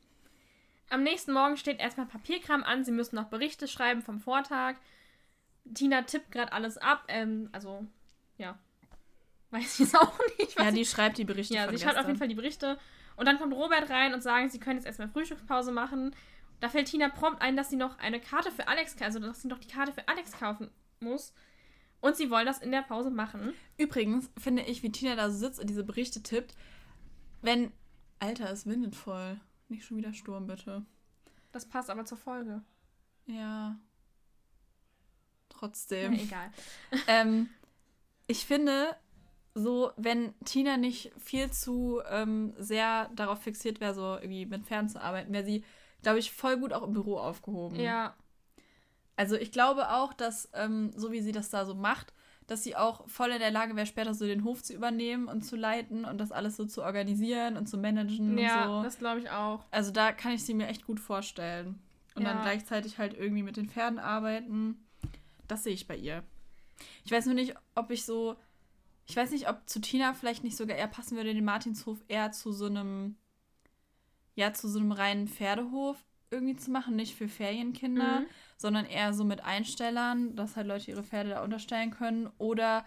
Am 0.89 1.03
nächsten 1.03 1.31
Morgen 1.31 1.57
steht 1.57 1.79
erstmal 1.79 2.05
Papierkram 2.05 2.63
an. 2.63 2.83
Sie 2.83 2.91
müssen 2.91 3.15
noch 3.15 3.25
Berichte 3.29 3.67
schreiben 3.67 4.01
vom 4.01 4.19
Vortag. 4.19 4.75
Tina 5.73 6.01
tippt 6.01 6.31
gerade 6.31 6.51
alles 6.51 6.77
ab. 6.77 7.05
Ähm, 7.07 7.49
also, 7.53 7.85
ja. 8.37 8.59
Weiß 9.51 9.79
ich 9.79 9.87
es 9.87 9.95
auch 9.95 10.19
nicht. 10.37 10.59
Ja, 10.59 10.69
die 10.71 10.85
schreibt 10.85 11.17
die 11.17 11.23
Berichte 11.23 11.53
Ja, 11.55 11.65
von 11.65 11.75
sie 11.77 11.81
schreibt 11.81 11.97
auf 11.97 12.05
gestern. 12.05 12.09
jeden 12.09 12.19
Fall 12.19 12.27
die 12.27 12.35
Berichte. 12.35 12.77
Und 13.21 13.27
dann 13.27 13.37
kommt 13.37 13.53
Robert 13.53 13.87
rein 13.91 14.15
und 14.15 14.23
sagen, 14.23 14.49
sie 14.49 14.59
können 14.59 14.77
jetzt 14.77 14.87
erstmal 14.87 15.07
Frühstückspause 15.07 15.71
machen. 15.71 16.15
Da 16.59 16.69
fällt 16.69 16.87
Tina 16.87 17.07
prompt 17.07 17.39
ein, 17.39 17.55
dass 17.55 17.69
sie 17.69 17.75
noch 17.75 17.99
eine 17.99 18.19
Karte 18.19 18.49
für 18.49 18.67
Alex, 18.67 18.99
also 18.99 19.19
dass 19.19 19.43
sie 19.43 19.47
noch 19.47 19.59
die 19.59 19.67
Karte 19.67 19.93
für 19.93 20.07
Alex 20.07 20.31
kaufen 20.31 20.71
muss. 21.01 21.31
Und 21.99 22.15
sie 22.15 22.31
wollen 22.31 22.47
das 22.47 22.57
in 22.57 22.71
der 22.71 22.81
Pause 22.81 23.11
machen. 23.11 23.53
Übrigens 23.77 24.31
finde 24.39 24.63
ich, 24.63 24.81
wie 24.81 24.91
Tina 24.91 25.15
da 25.15 25.29
so 25.29 25.37
sitzt 25.37 25.59
und 25.59 25.69
diese 25.69 25.83
Berichte 25.83 26.23
tippt, 26.23 26.55
wenn. 27.43 27.71
Alter, 28.17 28.49
es 28.49 28.65
windet 28.65 28.95
voll. 28.95 29.39
Nicht 29.67 29.85
schon 29.85 29.97
wieder 29.97 30.13
Sturm, 30.13 30.47
bitte. 30.47 30.83
Das 31.51 31.69
passt 31.69 31.91
aber 31.91 32.05
zur 32.05 32.17
Folge. 32.17 32.63
Ja. 33.27 33.77
Trotzdem. 35.49 36.13
Ja, 36.13 36.23
egal. 36.23 36.51
ähm, 37.05 37.49
ich 38.25 38.47
finde, 38.47 38.95
so, 39.53 39.91
wenn 39.97 40.33
Tina 40.45 40.77
nicht 40.77 41.11
viel 41.19 41.51
zu 41.51 42.01
ähm, 42.09 42.53
sehr 42.57 43.09
darauf 43.15 43.41
fixiert 43.41 43.79
wäre, 43.79 43.93
so 43.93 44.15
irgendwie 44.15 44.45
mit 44.45 44.65
Pferden 44.65 44.89
zu 44.89 45.01
arbeiten, 45.01 45.33
wäre 45.33 45.45
sie, 45.45 45.63
glaube 46.03 46.19
ich, 46.19 46.31
voll 46.31 46.57
gut 46.57 46.73
auch 46.73 46.83
im 46.83 46.93
Büro 46.93 47.17
aufgehoben. 47.17 47.75
Ja. 47.79 48.15
Also 49.17 49.35
ich 49.35 49.51
glaube 49.51 49.89
auch, 49.91 50.13
dass, 50.13 50.49
ähm, 50.53 50.91
so 50.95 51.11
wie 51.11 51.21
sie 51.21 51.31
das 51.31 51.49
da 51.49 51.65
so 51.65 51.75
macht, 51.75 52.13
dass 52.47 52.63
sie 52.63 52.75
auch 52.75 53.07
voll 53.07 53.29
in 53.31 53.39
der 53.39 53.51
Lage 53.51 53.75
wäre, 53.75 53.85
später 53.85 54.13
so 54.13 54.25
den 54.25 54.43
Hof 54.43 54.63
zu 54.63 54.73
übernehmen 54.73 55.27
und 55.27 55.43
zu 55.43 55.55
leiten 55.55 56.05
und 56.05 56.17
das 56.17 56.31
alles 56.31 56.57
so 56.57 56.65
zu 56.65 56.81
organisieren 56.83 57.55
und 57.55 57.67
zu 57.67 57.77
managen 57.77 58.37
Ja, 58.37 58.65
und 58.65 58.77
so. 58.77 58.83
das 58.83 58.97
glaube 58.97 59.19
ich 59.19 59.29
auch. 59.29 59.63
Also 59.71 59.91
da 59.91 60.11
kann 60.11 60.31
ich 60.33 60.43
sie 60.43 60.53
mir 60.53 60.67
echt 60.67 60.85
gut 60.85 60.99
vorstellen. 60.99 61.79
Und 62.15 62.23
Ja. 62.23 62.33
dann 62.33 62.41
gleichzeitig 62.41 62.97
halt 62.97 63.13
irgendwie 63.17 63.43
mit 63.43 63.57
den 63.57 63.69
Pferden 63.69 63.99
arbeiten. 63.99 64.85
Das 65.47 65.63
sehe 65.63 65.73
ich 65.73 65.87
bei 65.87 65.95
ihr. 65.95 66.23
Ich 67.05 67.11
weiß 67.11 67.25
nur 67.25 67.35
nicht, 67.35 67.55
ob 67.75 67.91
ich 67.91 68.05
so. 68.05 68.35
Ich 69.11 69.17
weiß 69.17 69.31
nicht, 69.31 69.49
ob 69.49 69.67
zu 69.67 69.81
Tina 69.81 70.13
vielleicht 70.13 70.41
nicht 70.45 70.55
sogar 70.55 70.77
eher 70.77 70.87
passen 70.87 71.17
würde, 71.17 71.33
den 71.33 71.43
Martinshof 71.43 72.01
eher 72.07 72.31
zu 72.31 72.53
so 72.53 72.67
einem. 72.67 73.17
Ja, 74.35 74.53
zu 74.53 74.69
so 74.69 74.79
einem 74.79 74.93
reinen 74.93 75.27
Pferdehof 75.27 75.97
irgendwie 76.29 76.55
zu 76.55 76.71
machen. 76.71 76.95
Nicht 76.95 77.17
für 77.17 77.27
Ferienkinder, 77.27 78.21
Mhm. 78.21 78.27
sondern 78.55 78.85
eher 78.85 79.13
so 79.13 79.25
mit 79.25 79.41
Einstellern, 79.41 80.33
dass 80.37 80.55
halt 80.55 80.67
Leute 80.67 80.91
ihre 80.91 81.03
Pferde 81.03 81.31
da 81.31 81.43
unterstellen 81.43 81.91
können. 81.91 82.29
Oder. 82.37 82.85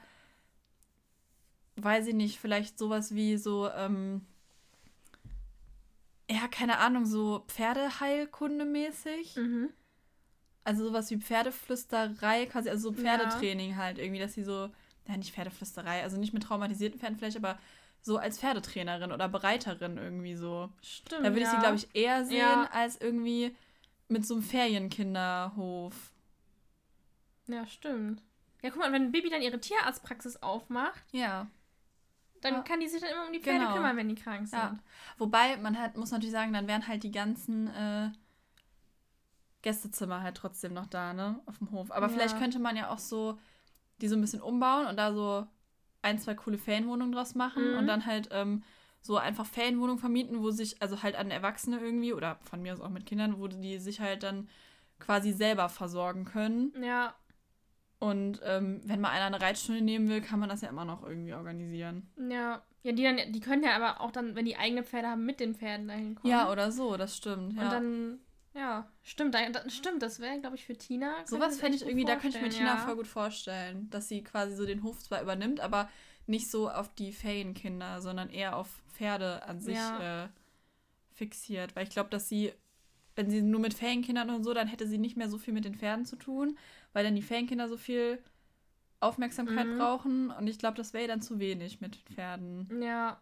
Weiß 1.76 2.06
ich 2.06 2.14
nicht, 2.14 2.38
vielleicht 2.40 2.78
sowas 2.78 3.14
wie 3.14 3.36
so. 3.36 3.68
Ähm, 3.68 4.24
ja, 6.30 6.48
keine 6.48 6.78
Ahnung, 6.78 7.04
so 7.04 7.44
Pferdeheilkunde-mäßig. 7.48 9.36
Mhm. 9.38 9.68
Also 10.64 10.86
sowas 10.86 11.10
wie 11.10 11.18
Pferdeflüsterei, 11.18 12.46
quasi, 12.46 12.70
also 12.70 12.88
so 12.88 12.94
Pferdetraining 12.96 13.76
halt 13.76 13.98
irgendwie, 13.98 14.20
dass 14.20 14.32
sie 14.32 14.42
so, 14.44 14.70
ja, 15.06 15.16
nicht 15.16 15.34
Pferdeflüsterei, 15.34 16.02
also 16.02 16.16
nicht 16.16 16.32
mit 16.32 16.42
traumatisierten 16.44 16.98
Pferden 16.98 17.16
vielleicht, 17.18 17.36
aber 17.36 17.58
so 18.00 18.18
als 18.18 18.38
Pferdetrainerin 18.38 19.12
oder 19.12 19.28
Bereiterin 19.28 19.96
irgendwie 19.96 20.34
so. 20.34 20.70
Stimmt. 20.82 21.24
Da 21.24 21.30
würde 21.30 21.40
ich 21.40 21.44
ja. 21.46 21.50
sie, 21.52 21.58
glaube 21.58 21.76
ich, 21.76 21.88
eher 21.94 22.24
sehen, 22.24 22.36
Ja. 22.38 22.68
als 22.72 23.00
irgendwie 23.00 23.56
mit 24.08 24.26
so 24.26 24.34
einem 24.34 24.42
Ferienkinderhof. 24.42 26.12
Ja, 27.46 27.66
stimmt. 27.66 28.22
Ja, 28.62 28.70
guck 28.70 28.78
mal, 28.80 28.92
wenn 28.92 29.12
Bibi 29.12 29.28
dann 29.30 29.42
ihre 29.42 29.60
Tierarztpraxis 29.60 30.42
aufmacht, 30.42 31.04
Ja. 31.12 31.46
dann 32.40 32.54
Ja. 32.54 32.60
kann 32.62 32.80
die 32.80 32.88
sich 32.88 33.00
dann 33.00 33.10
immer 33.10 33.26
um 33.26 33.32
die 33.32 33.40
Pferde 33.40 33.60
Genau. 33.60 33.74
kümmern, 33.74 33.96
wenn 33.96 34.08
die 34.08 34.14
krank 34.14 34.48
sind. 34.48 34.58
Ja. 34.58 34.78
Wobei, 35.18 35.56
man 35.58 35.78
hat, 35.78 35.96
muss 35.96 36.10
natürlich 36.10 36.32
sagen, 36.32 36.52
dann 36.52 36.66
wären 36.66 36.86
halt 36.86 37.02
die 37.02 37.10
ganzen 37.10 37.68
äh, 37.68 38.10
Gästezimmer 39.62 40.22
halt 40.22 40.36
trotzdem 40.36 40.74
noch 40.74 40.86
da, 40.86 41.14
ne? 41.14 41.40
Auf 41.46 41.58
dem 41.58 41.70
Hof. 41.70 41.90
Aber 41.90 42.08
vielleicht 42.10 42.38
könnte 42.38 42.58
man 42.58 42.76
ja 42.76 42.90
auch 42.90 42.98
so 42.98 43.38
die 44.00 44.08
so 44.08 44.16
ein 44.16 44.20
bisschen 44.20 44.42
umbauen 44.42 44.86
und 44.86 44.96
da 44.96 45.12
so 45.12 45.46
ein, 46.02 46.18
zwei 46.18 46.34
coole 46.34 46.58
Ferienwohnungen 46.58 47.12
draus 47.12 47.34
machen 47.34 47.72
Mhm. 47.72 47.78
und 47.78 47.86
dann 47.86 48.06
halt 48.06 48.28
ähm, 48.32 48.62
so 49.00 49.16
einfach 49.16 49.46
Ferienwohnungen 49.46 49.98
vermieten, 49.98 50.40
wo 50.40 50.50
sich, 50.50 50.80
also 50.82 51.02
halt 51.02 51.16
an 51.16 51.30
Erwachsene 51.30 51.78
irgendwie 51.78 52.12
oder 52.12 52.38
von 52.42 52.60
mir 52.62 52.72
aus 52.72 52.80
auch 52.80 52.88
mit 52.90 53.06
Kindern, 53.06 53.38
wo 53.38 53.48
die 53.48 53.78
sich 53.78 54.00
halt 54.00 54.22
dann 54.22 54.48
quasi 54.98 55.32
selber 55.32 55.68
versorgen 55.68 56.24
können. 56.24 56.72
Ja, 56.82 57.14
Und 57.98 58.40
ähm, 58.44 58.80
wenn 58.84 59.00
mal 59.00 59.10
einer 59.10 59.26
eine 59.26 59.40
Reitstunde 59.40 59.80
nehmen 59.80 60.08
will, 60.08 60.20
kann 60.20 60.40
man 60.40 60.48
das 60.48 60.60
ja 60.60 60.68
immer 60.68 60.84
noch 60.84 61.02
irgendwie 61.02 61.34
organisieren. 61.34 62.10
ja. 62.30 62.62
Ja, 62.86 62.92
die, 62.92 63.02
dann, 63.02 63.32
die 63.32 63.40
können 63.40 63.62
ja 63.64 63.74
aber 63.76 64.02
auch 64.02 64.10
dann, 64.10 64.34
wenn 64.34 64.44
die 64.44 64.58
eigene 64.58 64.82
Pferde 64.84 65.08
haben, 65.08 65.24
mit 65.24 65.40
den 65.40 65.54
Pferden 65.54 65.88
dahin 65.88 66.14
kommen. 66.16 66.30
Ja, 66.30 66.52
oder 66.52 66.70
so, 66.70 66.98
das 66.98 67.16
stimmt. 67.16 67.54
Ja. 67.54 67.62
Und 67.62 67.70
dann, 67.72 68.18
ja, 68.54 68.88
stimmt, 69.02 69.34
da, 69.34 69.68
stimmt, 69.68 70.02
das 70.02 70.20
wäre, 70.20 70.40
glaube 70.40 70.56
ich, 70.56 70.64
für 70.64 70.76
Tina. 70.76 71.26
Sowas 71.26 71.58
fände 71.58 71.76
ich 71.76 71.82
irgendwie, 71.82 72.04
da 72.04 72.16
könnte 72.16 72.28
ich 72.28 72.34
mir 72.34 72.40
vorstellen, 72.42 72.66
Tina 72.68 72.76
ja. 72.76 72.84
voll 72.84 72.96
gut 72.96 73.06
vorstellen, 73.06 73.90
dass 73.90 74.08
sie 74.08 74.22
quasi 74.22 74.54
so 74.54 74.64
den 74.66 74.82
Hof 74.82 75.02
zwar 75.02 75.22
übernimmt, 75.22 75.60
aber 75.60 75.90
nicht 76.26 76.50
so 76.50 76.70
auf 76.70 76.94
die 76.94 77.12
Ferienkinder, 77.12 78.00
sondern 78.00 78.30
eher 78.30 78.56
auf 78.56 78.82
Pferde 78.92 79.42
an 79.42 79.60
sich 79.60 79.76
Ja. 79.76 80.24
äh, 80.24 80.28
fixiert. 81.12 81.74
Weil 81.76 81.84
ich 81.84 81.90
glaube, 81.90 82.10
dass 82.10 82.28
sie, 82.28 82.52
wenn 83.16 83.30
sie 83.30 83.42
nur 83.42 83.60
mit 83.60 83.74
Ferienkindern 83.74 84.30
und 84.30 84.44
so, 84.44 84.54
dann 84.54 84.68
hätte 84.68 84.86
sie 84.86 84.98
nicht 84.98 85.16
mehr 85.16 85.28
so 85.28 85.38
viel 85.38 85.52
mit 85.54 85.64
den 85.64 85.74
Pferden 85.74 86.04
zu 86.06 86.16
tun, 86.16 86.56
weil 86.92 87.04
dann 87.04 87.14
die 87.14 87.22
Ferienkinder 87.22 87.68
so 87.68 87.76
viel 87.76 88.22
Aufmerksamkeit 89.00 89.66
Mhm. 89.66 89.78
brauchen. 89.78 90.30
Und 90.30 90.46
ich 90.46 90.58
glaube, 90.58 90.76
das 90.76 90.92
wäre 90.92 91.08
dann 91.08 91.20
zu 91.20 91.38
wenig 91.38 91.80
mit 91.80 91.96
Pferden. 91.96 92.70
Ja, 92.82 93.20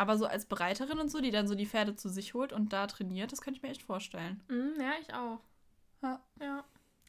Aber 0.00 0.16
so 0.16 0.24
als 0.24 0.46
Bereiterin 0.46 0.98
und 0.98 1.10
so, 1.10 1.20
die 1.20 1.30
dann 1.30 1.46
so 1.46 1.54
die 1.54 1.66
Pferde 1.66 1.94
zu 1.94 2.08
sich 2.08 2.32
holt 2.32 2.54
und 2.54 2.72
da 2.72 2.86
trainiert, 2.86 3.32
das 3.32 3.42
könnte 3.42 3.58
ich 3.58 3.62
mir 3.62 3.68
echt 3.68 3.82
vorstellen. 3.82 4.42
mhm, 4.48 4.72
ja, 4.80 4.92
ich 4.98 5.12
auch. 5.12 5.40
Ja. 6.02 6.20
Ja, 6.40 6.64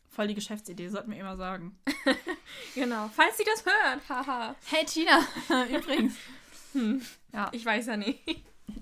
Voll 0.09 0.27
die 0.27 0.33
Geschäftsidee, 0.35 0.89
sollten 0.89 1.11
wir 1.11 1.17
immer 1.19 1.37
sagen. 1.37 1.79
genau. 2.75 3.09
Falls 3.15 3.37
sie 3.37 3.45
das 3.45 3.65
hört, 3.65 4.09
haha. 4.09 4.55
Hey 4.65 4.83
Tina, 4.85 5.21
übrigens. 5.73 6.15
Hm, 6.73 7.01
Ja, 7.33 7.49
ich 7.53 7.65
weiß 7.65 7.85
ja 7.87 7.95
nicht. 7.97 8.19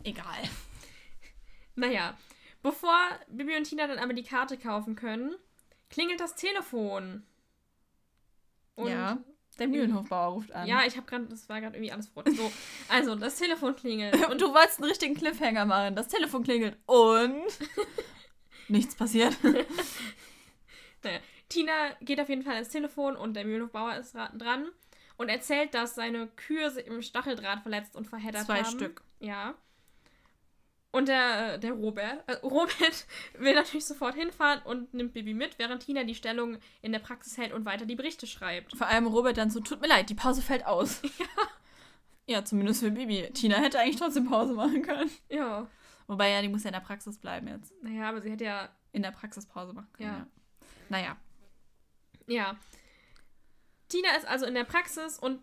egal. 0.03 0.41
Naja, 1.75 2.17
bevor 2.63 2.95
Bibi 3.27 3.57
und 3.57 3.63
Tina 3.65 3.85
dann 3.87 3.99
aber 3.99 4.13
die 4.13 4.23
Karte 4.23 4.57
kaufen 4.57 4.95
können, 4.95 5.35
klingelt 5.89 6.19
das 6.19 6.35
Telefon. 6.35 7.23
Und 8.75 8.89
ja, 8.91 9.17
der 9.59 9.67
Mühlenhofbauer 9.67 10.33
ruft 10.33 10.51
an. 10.53 10.67
Ja, 10.67 10.81
ich 10.85 10.95
habe 10.97 11.05
gerade, 11.05 11.25
das 11.25 11.47
war 11.49 11.59
gerade 11.61 11.75
irgendwie 11.77 11.91
alles 11.91 12.11
rot. 12.15 12.29
So, 12.35 12.51
also 12.89 13.15
das 13.15 13.35
Telefon 13.37 13.75
klingelt. 13.75 14.15
und 14.29 14.41
du 14.41 14.53
wolltest 14.53 14.79
einen 14.79 14.89
richtigen 14.89 15.15
Cliffhanger 15.15 15.65
machen. 15.65 15.95
Das 15.95 16.07
Telefon 16.07 16.43
klingelt 16.43 16.77
und 16.85 17.43
nichts 18.67 18.95
passiert. 18.95 19.35
Naja, 21.03 21.19
Tina 21.47 21.71
geht 22.01 22.19
auf 22.19 22.27
jeden 22.29 22.43
Fall 22.43 22.55
ans 22.55 22.69
Telefon 22.69 23.15
und 23.15 23.33
der 23.35 23.45
Mühlenhofbauer 23.45 23.95
ist 23.95 24.15
ra- 24.15 24.31
dran 24.35 24.67
und 25.17 25.29
erzählt, 25.29 25.73
dass 25.73 25.95
seine 25.95 26.27
Kühe 26.27 26.69
sich 26.71 26.85
im 26.87 27.01
Stacheldraht 27.01 27.61
verletzt 27.61 27.95
und 27.95 28.05
verheddert 28.05 28.45
Zwei 28.45 28.63
haben. 28.63 28.65
Stück. 28.77 29.01
Ja. 29.19 29.53
Und 30.91 31.07
der, 31.07 31.55
äh, 31.55 31.59
der 31.59 31.73
Robert, 31.73 32.23
äh, 32.27 32.35
Robert 32.43 33.05
will 33.37 33.53
natürlich 33.53 33.85
sofort 33.85 34.15
hinfahren 34.15 34.61
und 34.63 34.93
nimmt 34.93 35.13
Bibi 35.13 35.33
mit, 35.33 35.59
während 35.59 35.83
Tina 35.83 36.03
die 36.03 36.15
Stellung 36.15 36.57
in 36.81 36.91
der 36.91 36.99
Praxis 36.99 37.37
hält 37.37 37.53
und 37.53 37.65
weiter 37.65 37.85
die 37.85 37.95
Berichte 37.95 38.25
schreibt. 38.25 38.75
Vor 38.75 38.87
allem 38.87 39.05
Robert 39.05 39.37
dann 39.37 39.51
so, 39.51 39.59
tut 39.59 39.81
mir 39.81 39.87
leid, 39.87 40.09
die 40.09 40.15
Pause 40.15 40.41
fällt 40.41 40.65
aus. 40.65 41.01
Ja. 41.19 41.25
Ja, 42.27 42.45
zumindest 42.45 42.81
für 42.81 42.91
Bibi. 42.91 43.31
Tina 43.33 43.55
hätte 43.55 43.79
eigentlich 43.79 43.95
trotzdem 43.95 44.29
Pause 44.29 44.53
machen 44.53 44.83
können. 44.83 45.09
Ja. 45.29 45.67
Wobei 46.05 46.29
ja, 46.29 46.43
die 46.43 46.47
muss 46.47 46.63
ja 46.63 46.69
in 46.69 46.73
der 46.75 46.79
Praxis 46.79 47.17
bleiben 47.17 47.47
jetzt. 47.47 47.73
Naja, 47.81 48.07
aber 48.07 48.21
sie 48.21 48.29
hätte 48.29 48.43
ja 48.43 48.69
In 48.91 49.01
der 49.01 49.09
Praxis 49.09 49.47
Pause 49.47 49.73
machen 49.73 49.91
können. 49.93 50.09
Ja. 50.09 50.17
Ja. 50.19 50.27
Naja. 50.89 51.17
Ja. 52.27 52.55
Tina 53.87 54.15
ist 54.15 54.27
also 54.27 54.45
in 54.45 54.53
der 54.53 54.63
Praxis 54.63 55.17
und 55.17 55.41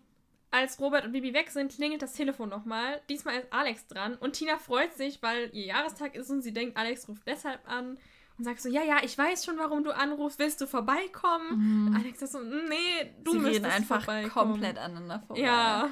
als 0.51 0.79
Robert 0.79 1.05
und 1.05 1.11
Bibi 1.11 1.33
weg 1.33 1.49
sind, 1.49 1.73
klingelt 1.73 2.01
das 2.01 2.13
Telefon 2.13 2.49
nochmal. 2.49 3.01
Diesmal 3.09 3.39
ist 3.39 3.51
Alex 3.51 3.87
dran 3.87 4.15
und 4.15 4.33
Tina 4.33 4.57
freut 4.57 4.93
sich, 4.95 5.21
weil 5.21 5.49
ihr 5.53 5.65
Jahrestag 5.65 6.15
ist 6.15 6.29
und 6.29 6.41
sie 6.41 6.53
denkt, 6.53 6.77
Alex 6.77 7.07
ruft 7.07 7.27
deshalb 7.27 7.59
an 7.69 7.97
und 8.37 8.43
sagt 8.43 8.61
so, 8.61 8.69
ja, 8.69 8.83
ja, 8.83 8.97
ich 9.03 9.17
weiß 9.17 9.43
schon, 9.43 9.57
warum 9.57 9.83
du 9.83 9.93
anrufst, 9.95 10.39
willst 10.39 10.61
du 10.61 10.67
vorbeikommen? 10.67 11.95
Alex 11.97 12.19
sagt 12.19 12.31
so, 12.31 12.39
nee, 12.39 13.13
du 13.23 13.31
Sie 13.31 13.39
müsstest 13.39 13.65
reden 13.65 13.73
einfach 13.75 14.03
vorbeikommen. 14.03 14.51
komplett 14.53 14.77
aneinander 14.77 15.23
vorbei. 15.27 15.41
Ja. 15.41 15.89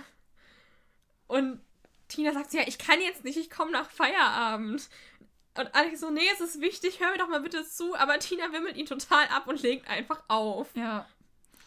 Und 1.28 1.60
Tina 2.08 2.34
sagt 2.34 2.52
so, 2.52 2.58
ja, 2.58 2.64
ich 2.68 2.78
kann 2.78 3.02
jetzt 3.02 3.24
nicht, 3.24 3.38
ich 3.38 3.50
komme 3.50 3.72
nach 3.72 3.90
Feierabend. 3.90 4.90
Und 5.58 5.74
Alex 5.74 6.02
so, 6.02 6.12
nee, 6.12 6.28
es 6.34 6.42
ist 6.42 6.62
wichtig, 6.62 7.00
hör 7.00 7.12
mir 7.12 7.18
doch 7.18 7.30
mal 7.30 7.42
bitte 7.42 7.66
zu. 7.66 7.96
Aber 7.96 8.20
Tina 8.20 8.52
wimmelt 8.52 8.76
ihn 8.78 8.86
total 8.86 9.26
ab 9.30 9.48
und 9.48 9.62
legt 9.62 9.90
einfach 9.90 10.22
auf. 10.28 10.70
Ja. 10.76 11.08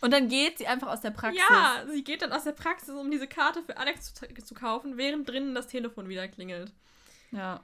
Und 0.00 0.12
dann 0.12 0.28
geht 0.28 0.58
sie 0.58 0.66
einfach 0.66 0.88
aus 0.88 1.00
der 1.00 1.10
Praxis. 1.10 1.42
Ja, 1.50 1.84
sie 1.90 2.04
geht 2.04 2.22
dann 2.22 2.32
aus 2.32 2.44
der 2.44 2.52
Praxis, 2.52 2.90
um 2.90 3.10
diese 3.10 3.26
Karte 3.26 3.62
für 3.62 3.76
Alex 3.76 4.14
zu, 4.14 4.26
zu 4.44 4.54
kaufen, 4.54 4.96
während 4.96 5.28
drinnen 5.28 5.54
das 5.54 5.66
Telefon 5.66 6.08
wieder 6.08 6.28
klingelt. 6.28 6.72
Ja. 7.32 7.60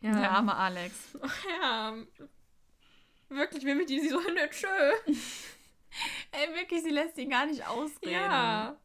Ja. 0.00 0.12
Der 0.18 0.30
arme 0.30 0.54
Alex. 0.54 0.94
ja. 1.62 1.94
Wirklich 3.28 3.64
wimmelt 3.64 3.90
die 3.90 4.00
sie 4.00 4.08
so, 4.08 4.18
nö, 4.20 4.48
tschö. 4.50 4.66
Ey, 6.32 6.54
wirklich, 6.54 6.82
sie 6.82 6.90
lässt 6.90 7.18
ihn 7.18 7.30
gar 7.30 7.46
nicht 7.46 7.66
ausreden. 7.66 8.12
Ja. 8.12 8.76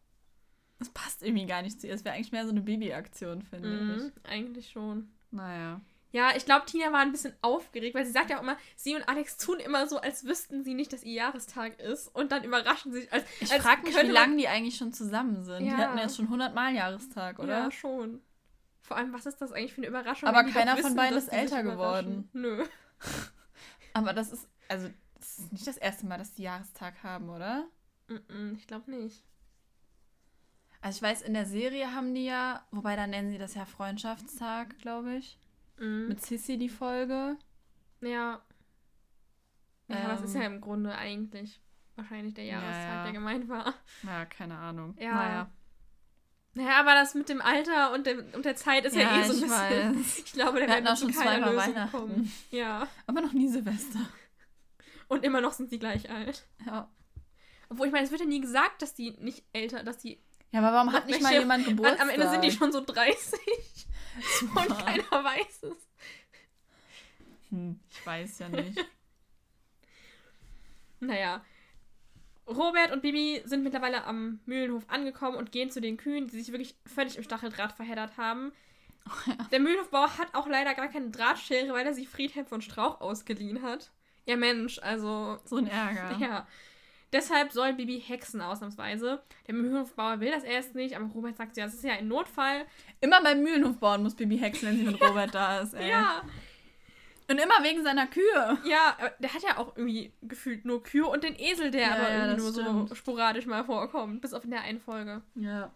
Das 0.79 0.89
passt 0.89 1.23
irgendwie 1.23 1.45
gar 1.45 1.61
nicht 1.61 1.79
zu 1.79 1.87
ihr. 1.87 1.93
Es 1.93 2.03
wäre 2.03 2.15
eigentlich 2.15 2.31
mehr 2.31 2.43
so 2.45 2.51
eine 2.51 2.61
Baby-Aktion, 2.61 3.43
finde 3.43 3.69
Mhm, 3.69 4.11
eigentlich 4.23 4.69
schon. 4.71 5.09
ich. 5.31 5.37
Naja. 5.37 5.81
Ja, 6.15 6.33
ich 6.33 6.45
glaube, 6.45 6.65
Tina 6.65 6.93
war 6.93 7.01
ein 7.01 7.11
bisschen 7.11 7.33
aufgeregt, 7.41 7.93
weil 7.93 8.05
sie 8.05 8.13
sagt 8.13 8.29
ja 8.29 8.37
auch 8.37 8.41
immer, 8.41 8.55
sie 8.77 8.95
und 8.95 9.03
Alex 9.09 9.35
tun 9.35 9.59
immer 9.59 9.85
so, 9.85 9.99
als 9.99 10.23
wüssten 10.23 10.63
sie 10.63 10.73
nicht, 10.73 10.93
dass 10.93 11.03
ihr 11.03 11.11
Jahrestag 11.11 11.77
ist. 11.77 12.07
Und 12.15 12.31
dann 12.31 12.45
überraschen 12.45 12.93
sie 12.93 13.01
sich. 13.01 13.11
Als, 13.11 13.25
Ich 13.41 13.51
frage 13.51 13.81
mich, 13.81 13.93
wie 14.01 14.11
lange 14.11 14.37
die 14.37 14.47
eigentlich 14.47 14.77
schon 14.77 14.93
zusammen 14.93 15.43
sind. 15.43 15.65
Ja. 15.65 15.75
Die 15.75 15.83
hatten 15.83 15.97
jetzt 15.97 16.15
schon 16.15 16.27
100 16.27 16.55
Mal 16.55 16.73
Jahrestag, 16.73 17.37
oder? 17.39 17.65
Ja, 17.65 17.69
schon. 17.69 18.21
Vor 18.79 18.95
allem, 18.95 19.11
was 19.11 19.25
ist 19.25 19.41
das 19.41 19.51
eigentlich 19.51 19.73
für 19.73 19.81
eine 19.81 19.87
Überraschung? 19.87 20.29
Aber 20.29 20.45
keiner 20.45 20.77
von 20.77 20.85
wissen, 20.85 20.95
beiden 20.95 21.15
dass 21.15 21.25
ist 21.25 21.33
älter 21.33 21.63
überraschen? 21.63 22.29
Nö. 22.31 22.63
Aber 23.93 24.13
das 24.13 24.31
ist, 24.31 24.47
also, 24.69 24.87
das 25.15 25.39
ist 25.39 25.51
nicht 25.51 25.67
das 25.67 25.75
erste 25.75 26.05
Mal, 26.05 26.17
dass 26.17 26.33
die 26.33 26.43
Jahrestag 26.43 27.03
haben, 27.03 27.29
oder? 27.29 27.67
Ich 28.55 28.67
glaube 28.67 28.89
nicht. 28.89 29.21
Also 30.79 30.95
ich 30.95 31.01
weiß, 31.01 31.23
in 31.23 31.33
der 31.33 31.45
Serie 31.45 31.93
haben 31.93 32.13
die 32.13 32.23
ja, 32.23 32.65
wobei 32.71 32.95
dann 32.95 33.09
nennen 33.09 33.31
sie 33.31 33.37
das 33.37 33.55
ja 33.55 33.65
Freundschaftstag, 33.65 34.79
glaube 34.79 35.15
ich. 35.15 35.37
Mhm. 35.77 36.07
Mit 36.09 36.21
Sissy 36.25 36.57
die 36.57 36.69
Folge. 36.69 37.37
Ja. 38.01 38.41
Ja, 39.87 39.97
aber 40.03 40.13
es 40.13 40.21
ist 40.21 40.35
Ähm. 40.35 40.41
ja 40.41 40.47
im 40.47 40.61
Grunde 40.61 40.95
eigentlich 40.95 41.59
wahrscheinlich 41.95 42.33
der 42.33 42.45
Ja, 42.45 42.59
Jahrestag, 42.61 42.93
ja. 42.93 43.03
der 43.03 43.13
gemeint 43.13 43.47
war. 43.49 43.73
Ja, 44.03 44.25
keine 44.25 44.57
Ahnung. 44.57 44.95
Ja. 44.99 45.13
Naja. 45.13 45.51
Naja, 46.57 46.79
aber 46.79 46.93
das 46.93 47.15
mit 47.15 47.27
dem 47.29 47.41
Alter 47.41 47.91
und, 47.93 48.07
dem, 48.07 48.25
und 48.33 48.45
der 48.45 48.55
Zeit 48.55 48.85
ist 48.85 48.95
ja, 48.95 49.01
Ja, 49.01 49.19
eh 49.19 49.23
so 49.25 49.31
ein 49.33 49.37
ich 49.37 49.41
bisschen. 49.43 49.95
weiß. 49.99 50.17
Ich 50.25 50.33
glaube, 50.33 50.59
da 50.61 50.67
werden 50.67 50.85
wir 50.85 50.93
auch 50.93 50.97
schon 50.97 51.11
zweimal 51.13 51.53
Lösung 51.53 51.57
Weihnachten. 51.75 51.91
kommen. 51.97 52.31
Ja. 52.49 52.87
Aber 53.07 53.21
noch 53.21 53.33
nie 53.33 53.47
Silvester. 53.49 53.99
Und 55.07 55.23
immer 55.25 55.41
noch 55.41 55.51
sind 55.53 55.69
sie 55.69 55.79
gleich 55.79 56.09
alt. 56.09 56.47
Ja. 56.65 56.89
Obwohl, 57.69 57.87
ich 57.87 57.93
meine, 57.93 58.05
es 58.05 58.11
wird 58.11 58.21
ja 58.21 58.27
nie 58.27 58.39
gesagt, 58.41 58.81
dass 58.81 58.93
die 58.95 59.11
nicht 59.19 59.43
älter, 59.53 59.83
dass 59.83 59.97
die. 59.97 60.19
Ja, 60.51 60.59
aber 60.61 60.71
warum 60.73 60.93
hat 60.93 61.07
nicht 61.07 61.21
mal 61.21 61.33
jemand 61.33 61.65
Geburtstag? 61.65 62.01
am 62.01 62.09
Ende 62.09 62.29
sind 62.29 62.43
die 62.43 62.51
schon 62.51 62.71
so 62.71 62.79
30 62.83 63.37
Super. 64.39 64.61
und 64.61 64.85
keiner 64.85 65.23
weiß 65.23 65.63
es. 65.63 65.87
Hm, 67.49 67.79
ich 67.89 68.05
weiß 68.05 68.39
ja 68.39 68.49
nicht. 68.49 68.85
Naja. 70.99 71.43
Robert 72.47 72.91
und 72.91 73.01
Bibi 73.01 73.41
sind 73.45 73.63
mittlerweile 73.63 74.03
am 74.05 74.39
Mühlenhof 74.45 74.83
angekommen 74.87 75.35
und 75.35 75.51
gehen 75.51 75.71
zu 75.71 75.81
den 75.81 75.97
Kühen, 75.97 76.27
die 76.27 76.37
sich 76.37 76.51
wirklich 76.51 76.75
völlig 76.85 77.17
im 77.17 77.23
Stacheldraht 77.23 77.73
verheddert 77.73 78.17
haben. 78.17 78.51
Der 79.51 79.59
Mühlenhofbauer 79.59 80.17
hat 80.17 80.33
auch 80.33 80.47
leider 80.47 80.73
gar 80.75 80.87
keine 80.87 81.09
Drahtschere, 81.09 81.73
weil 81.73 81.85
er 81.85 81.93
sie 81.93 82.05
Friedhelm 82.05 82.45
von 82.45 82.61
Strauch 82.61 83.01
ausgeliehen 83.01 83.61
hat. 83.61 83.91
Ja, 84.25 84.35
Mensch, 84.35 84.79
also. 84.79 85.39
So 85.45 85.57
ein 85.57 85.67
Ärger. 85.67 86.17
Ja. 86.19 86.47
Deshalb 87.15 87.53
soll 87.53 87.73
Bibi 87.73 88.01
hexen 88.01 88.41
ausnahmsweise. 88.41 89.23
Der 89.47 89.53
Mühlenhofbauer 89.53 90.19
will 90.19 90.31
das 90.31 90.43
erst 90.43 90.75
nicht, 90.75 90.95
aber 90.97 91.05
Robert 91.05 91.37
sagt, 91.37 91.55
ja, 91.55 91.63
das 91.63 91.75
ist 91.75 91.83
ja 91.85 91.93
ein 91.93 92.09
Notfall. 92.09 92.65
Immer 92.99 93.21
beim 93.23 93.41
Mühlenhof 93.41 93.77
bauen 93.77 94.03
muss 94.03 94.15
Bibi 94.15 94.37
hexen, 94.37 94.67
wenn 94.67 94.77
sie 94.77 94.83
mit 94.83 95.01
Robert 95.07 95.33
da 95.33 95.61
ist, 95.61 95.73
ey. 95.75 95.89
Ja, 95.89 96.23
Und 97.29 97.37
immer 97.39 97.63
wegen 97.63 97.83
seiner 97.83 98.05
Kühe. 98.07 98.57
ja, 98.65 98.97
der 99.19 99.33
hat 99.33 99.41
ja 99.43 99.57
auch 99.59 99.77
irgendwie 99.77 100.11
gefühlt 100.23 100.65
nur 100.65 100.83
Kühe 100.83 101.05
und 101.07 101.23
den 101.23 101.39
Esel, 101.39 101.71
der 101.71 101.81
Ja, 101.81 101.91
aber 101.95 102.09
ja, 102.09 102.15
irgendwie 102.25 102.37
nur 102.41 102.47
das 102.47 102.55
so 102.55 102.61
stimmt. 102.63 102.97
sporadisch 102.97 103.45
mal 103.45 103.63
vorkommt, 103.63 104.21
bis 104.21 104.33
auf 104.33 104.43
in 104.43 104.51
der 104.51 104.61
einen 104.61 104.81
Folge. 104.81 105.21
Ja. 105.35 105.71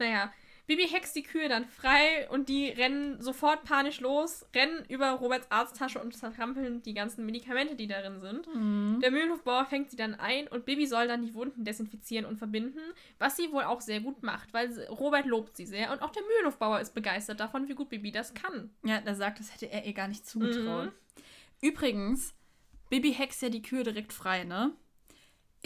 Naja, 0.00 0.32
Bibi 0.66 0.88
hext 0.88 1.14
die 1.14 1.22
Kühe 1.22 1.48
dann 1.48 1.64
frei 1.64 2.28
und 2.30 2.48
die 2.48 2.68
rennen 2.68 3.20
sofort 3.20 3.64
panisch 3.64 4.00
los, 4.00 4.44
rennen 4.54 4.84
über 4.88 5.10
Roberts 5.12 5.50
Arzttasche 5.50 6.00
und 6.00 6.14
zertrampeln 6.16 6.82
die 6.82 6.94
ganzen 6.94 7.24
Medikamente, 7.24 7.76
die 7.76 7.86
darin 7.86 8.20
sind. 8.20 8.52
Mhm. 8.52 8.98
Der 9.00 9.10
Mühlenhofbauer 9.10 9.66
fängt 9.66 9.90
sie 9.90 9.96
dann 9.96 10.14
ein 10.14 10.48
und 10.48 10.64
Bibi 10.64 10.86
soll 10.86 11.08
dann 11.08 11.22
die 11.22 11.34
Wunden 11.34 11.64
desinfizieren 11.64 12.26
und 12.26 12.36
verbinden, 12.36 12.80
was 13.18 13.36
sie 13.36 13.52
wohl 13.52 13.64
auch 13.64 13.80
sehr 13.80 14.00
gut 14.00 14.22
macht, 14.22 14.52
weil 14.52 14.72
Robert 14.88 15.26
lobt 15.26 15.56
sie 15.56 15.66
sehr 15.66 15.92
und 15.92 16.02
auch 16.02 16.10
der 16.10 16.22
Mühlenhofbauer 16.22 16.80
ist 16.80 16.94
begeistert 16.94 17.40
davon, 17.40 17.68
wie 17.68 17.74
gut 17.74 17.88
Bibi 17.88 18.10
das 18.10 18.34
kann. 18.34 18.70
Ja, 18.84 19.00
der 19.00 19.14
sagt, 19.14 19.38
das 19.38 19.54
hätte 19.54 19.70
er 19.70 19.84
ihr 19.84 19.94
gar 19.94 20.08
nicht 20.08 20.26
zugetraut. 20.26 20.86
Mhm. 20.86 20.92
Übrigens, 21.60 22.34
Bibi 22.90 23.12
hext 23.12 23.42
ja 23.42 23.48
die 23.48 23.62
Kühe 23.62 23.82
direkt 23.82 24.12
frei, 24.12 24.44
ne? 24.44 24.72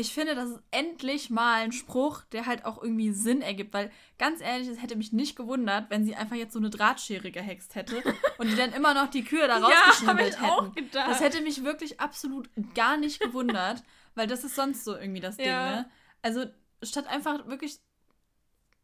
Ich 0.00 0.14
finde, 0.14 0.34
das 0.34 0.48
ist 0.50 0.60
endlich 0.70 1.28
mal 1.30 1.60
ein 1.62 1.72
Spruch, 1.72 2.22
der 2.32 2.46
halt 2.46 2.64
auch 2.64 2.82
irgendwie 2.82 3.12
Sinn 3.12 3.42
ergibt, 3.42 3.74
weil 3.74 3.90
ganz 4.18 4.40
ehrlich, 4.40 4.66
es 4.68 4.80
hätte 4.82 4.96
mich 4.96 5.12
nicht 5.12 5.36
gewundert, 5.36 5.90
wenn 5.90 6.04
sie 6.04 6.16
einfach 6.16 6.36
jetzt 6.36 6.52
so 6.54 6.58
eine 6.58 6.70
Drahtschere 6.70 7.30
gehext 7.30 7.74
hätte 7.74 8.02
und 8.38 8.48
die 8.50 8.56
dann 8.56 8.72
immer 8.72 8.94
noch 8.94 9.08
die 9.08 9.24
Kühe 9.24 9.46
da 9.46 9.58
Ja, 9.58 9.66
rausgeschnibbelt 9.66 10.40
auch 10.42 10.62
hätten. 10.64 10.74
gedacht. 10.74 11.08
Das 11.10 11.20
hätte 11.20 11.42
mich 11.42 11.64
wirklich 11.64 12.00
absolut 12.00 12.48
gar 12.74 12.96
nicht 12.96 13.20
gewundert, 13.20 13.82
weil 14.14 14.26
das 14.26 14.42
ist 14.44 14.54
sonst 14.56 14.84
so 14.84 14.96
irgendwie 14.96 15.20
das 15.20 15.36
Ding, 15.36 15.46
Ja. 15.46 15.70
ne? 15.82 15.90
Also 16.22 16.46
statt 16.82 17.06
einfach 17.06 17.46
wirklich 17.46 17.78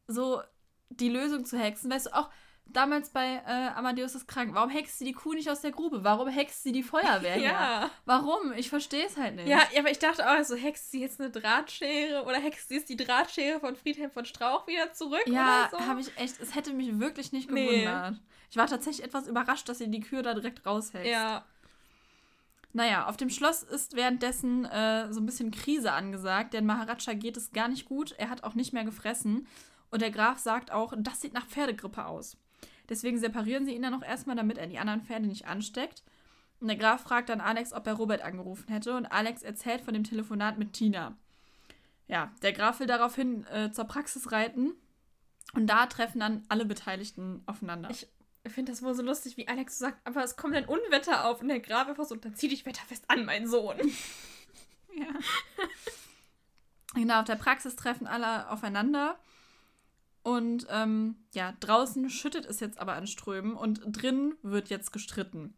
so 0.09 0.42
die 0.90 1.09
Lösung 1.09 1.44
zu 1.44 1.59
hexen, 1.59 1.90
weißt 1.90 2.07
du, 2.07 2.14
auch 2.14 2.31
damals 2.66 3.11
bei 3.11 3.42
äh, 3.46 3.68
Amadeus 3.76 4.14
ist 4.14 4.26
krank, 4.29 4.50
warum 4.55 4.70
hext 4.70 4.98
sie 4.98 5.05
die 5.05 5.12
Kuh 5.12 5.33
nicht 5.35 5.48
aus 5.50 5.61
der 5.61 5.70
Grube? 5.72 6.05
Warum 6.05 6.29
hext 6.29 6.62
sie 6.62 6.72
die 6.72 6.83
Feuerwehr 6.83 7.35
her? 7.35 7.42
Ja. 7.42 7.90
Warum? 8.05 8.52
Ich 8.57 8.68
verstehe 8.68 9.07
es 9.07 9.16
halt 9.16 9.37
nicht. 9.37 9.48
Ja, 9.48 9.61
aber 9.79 9.90
ich 9.90 9.98
dachte 9.98 10.29
auch, 10.29 10.42
so 10.44 10.55
hext 10.57 10.90
sie 10.90 11.00
jetzt 11.00 11.20
eine 11.20 11.31
Drahtschere 11.31 12.24
oder 12.26 12.38
hext 12.38 12.68
sie 12.68 12.74
jetzt 12.76 12.88
die 12.88 12.96
Drahtschere 12.96 13.61
von 13.61 13.76
Friedhelm 13.76 14.11
von 14.11 14.24
Strauch 14.24 14.66
wieder 14.66 14.92
zurück 14.92 15.22
Ja, 15.26 15.68
oder 15.68 15.79
so? 15.79 15.87
habe 15.87 16.00
ich 16.00 16.16
echt, 16.18 16.40
es 16.40 16.55
hätte 16.55 16.72
mich 16.72 16.98
wirklich 16.98 17.33
nicht 17.33 17.50
Nee. 17.50 17.66
gewundert. 17.85 18.20
Ich 18.50 18.57
war 18.57 18.66
tatsächlich 18.66 19.05
etwas 19.07 19.26
überrascht, 19.26 19.68
dass 19.68 19.79
sie 19.79 19.90
die 19.90 20.00
Kühe 20.00 20.22
da 20.22 20.35
direkt 20.35 20.64
raushext. 20.66 21.07
Ja, 21.11 21.44
Naja, 22.72 23.07
auf 23.09 23.16
dem 23.16 23.31
Schloss 23.31 23.62
ist 23.62 23.96
währenddessen 23.96 24.66
äh, 24.66 25.11
so 25.12 25.20
ein 25.20 25.26
bisschen 25.26 25.50
Krise 25.50 25.92
angesagt, 25.92 26.52
denn 26.52 26.66
Maharaja 26.66 27.14
geht 27.14 27.37
es 27.37 27.50
gar 27.52 27.68
nicht 27.68 27.87
gut. 27.87 28.12
Er 28.18 28.29
hat 28.29 28.44
auch 28.44 28.55
nicht 28.55 28.72
mehr 28.74 28.85
gefressen. 28.85 29.46
Und 29.90 30.02
der 30.02 30.11
Graf 30.11 30.38
sagt 30.40 30.70
auch, 30.72 30.92
das 30.98 31.20
sieht 31.22 31.33
nach 31.33 31.46
Pferdegrippe 31.46 32.05
aus. 32.05 32.37
Deswegen 32.88 33.18
separieren 33.18 33.64
sie 33.64 33.75
ihn 33.75 33.83
dann 33.83 33.94
auch 33.94 34.03
erstmal, 34.07 34.37
damit 34.37 34.59
er 34.59 34.66
die 34.66 34.79
anderen 34.79 35.03
Pferde 35.03 35.27
nicht 35.27 35.46
ansteckt. 35.46 36.03
Und 36.61 36.68
der 36.68 36.77
Graf 36.77 37.03
fragt 37.03 37.29
dann 37.29 37.40
Alex, 37.40 37.72
ob 37.72 37.87
er 37.87 37.94
Robert 37.94 38.22
angerufen 38.22 38.68
hätte. 38.72 38.96
Und 38.96 39.07
Alex 39.07 39.42
erzählt 39.42 39.83
von 39.83 39.92
dem 39.94 40.05
Telefonat 40.05 40.59
mit 40.59 40.72
Tina. 40.72 41.16
Ja, 42.09 42.33
der 42.42 42.53
Graf 42.53 42.81
will 42.81 42.87
daraufhin 42.87 43.44
äh, 43.49 43.72
zur 43.72 43.85
Praxis 43.85 44.31
reiten. 44.33 44.72
Und 45.55 45.66
da 45.66 45.87
treffen 45.87 46.20
dann 46.20 46.44
alle 46.49 46.64
Beteiligten 46.64 47.42
aufeinander. 47.46 47.90
Ich- 47.90 48.09
ich 48.44 48.53
finde 48.53 48.70
das 48.70 48.81
wohl 48.83 48.94
so 48.94 49.03
lustig, 49.03 49.37
wie 49.37 49.49
Alex 49.49 49.77
so 49.79 49.87
sagt, 49.87 50.07
aber 50.07 50.22
es 50.22 50.37
kommt 50.37 50.55
ein 50.55 50.66
Unwetter 50.66 51.25
auf 51.29 51.40
und 51.42 51.49
der 51.49 51.59
Graf 51.59 51.88
einfach 51.88 52.05
so, 52.05 52.14
dann 52.14 52.37
zieh 52.37 52.46
dich 52.46 52.64
wetterfest 52.64 53.11
an, 53.11 53.25
mein 53.25 53.49
Sohn. 53.49 53.77
Ja. 54.94 55.05
genau, 56.94 57.18
auf 57.18 57.25
der 57.27 57.35
Praxis 57.37 57.77
treffen 57.77 58.07
alle 58.07 58.49
aufeinander. 58.51 59.18
Und 60.26 60.66
ähm, 60.70 61.14
ja, 61.34 61.54
draußen 61.60 62.10
schüttet 62.10 62.46
es 62.46 62.58
jetzt 62.58 62.80
aber 62.80 62.94
an 62.94 63.06
Strömen 63.06 63.54
und 63.54 63.80
drin 63.84 64.34
wird 64.42 64.70
jetzt 64.70 64.92
gestritten. 64.92 65.54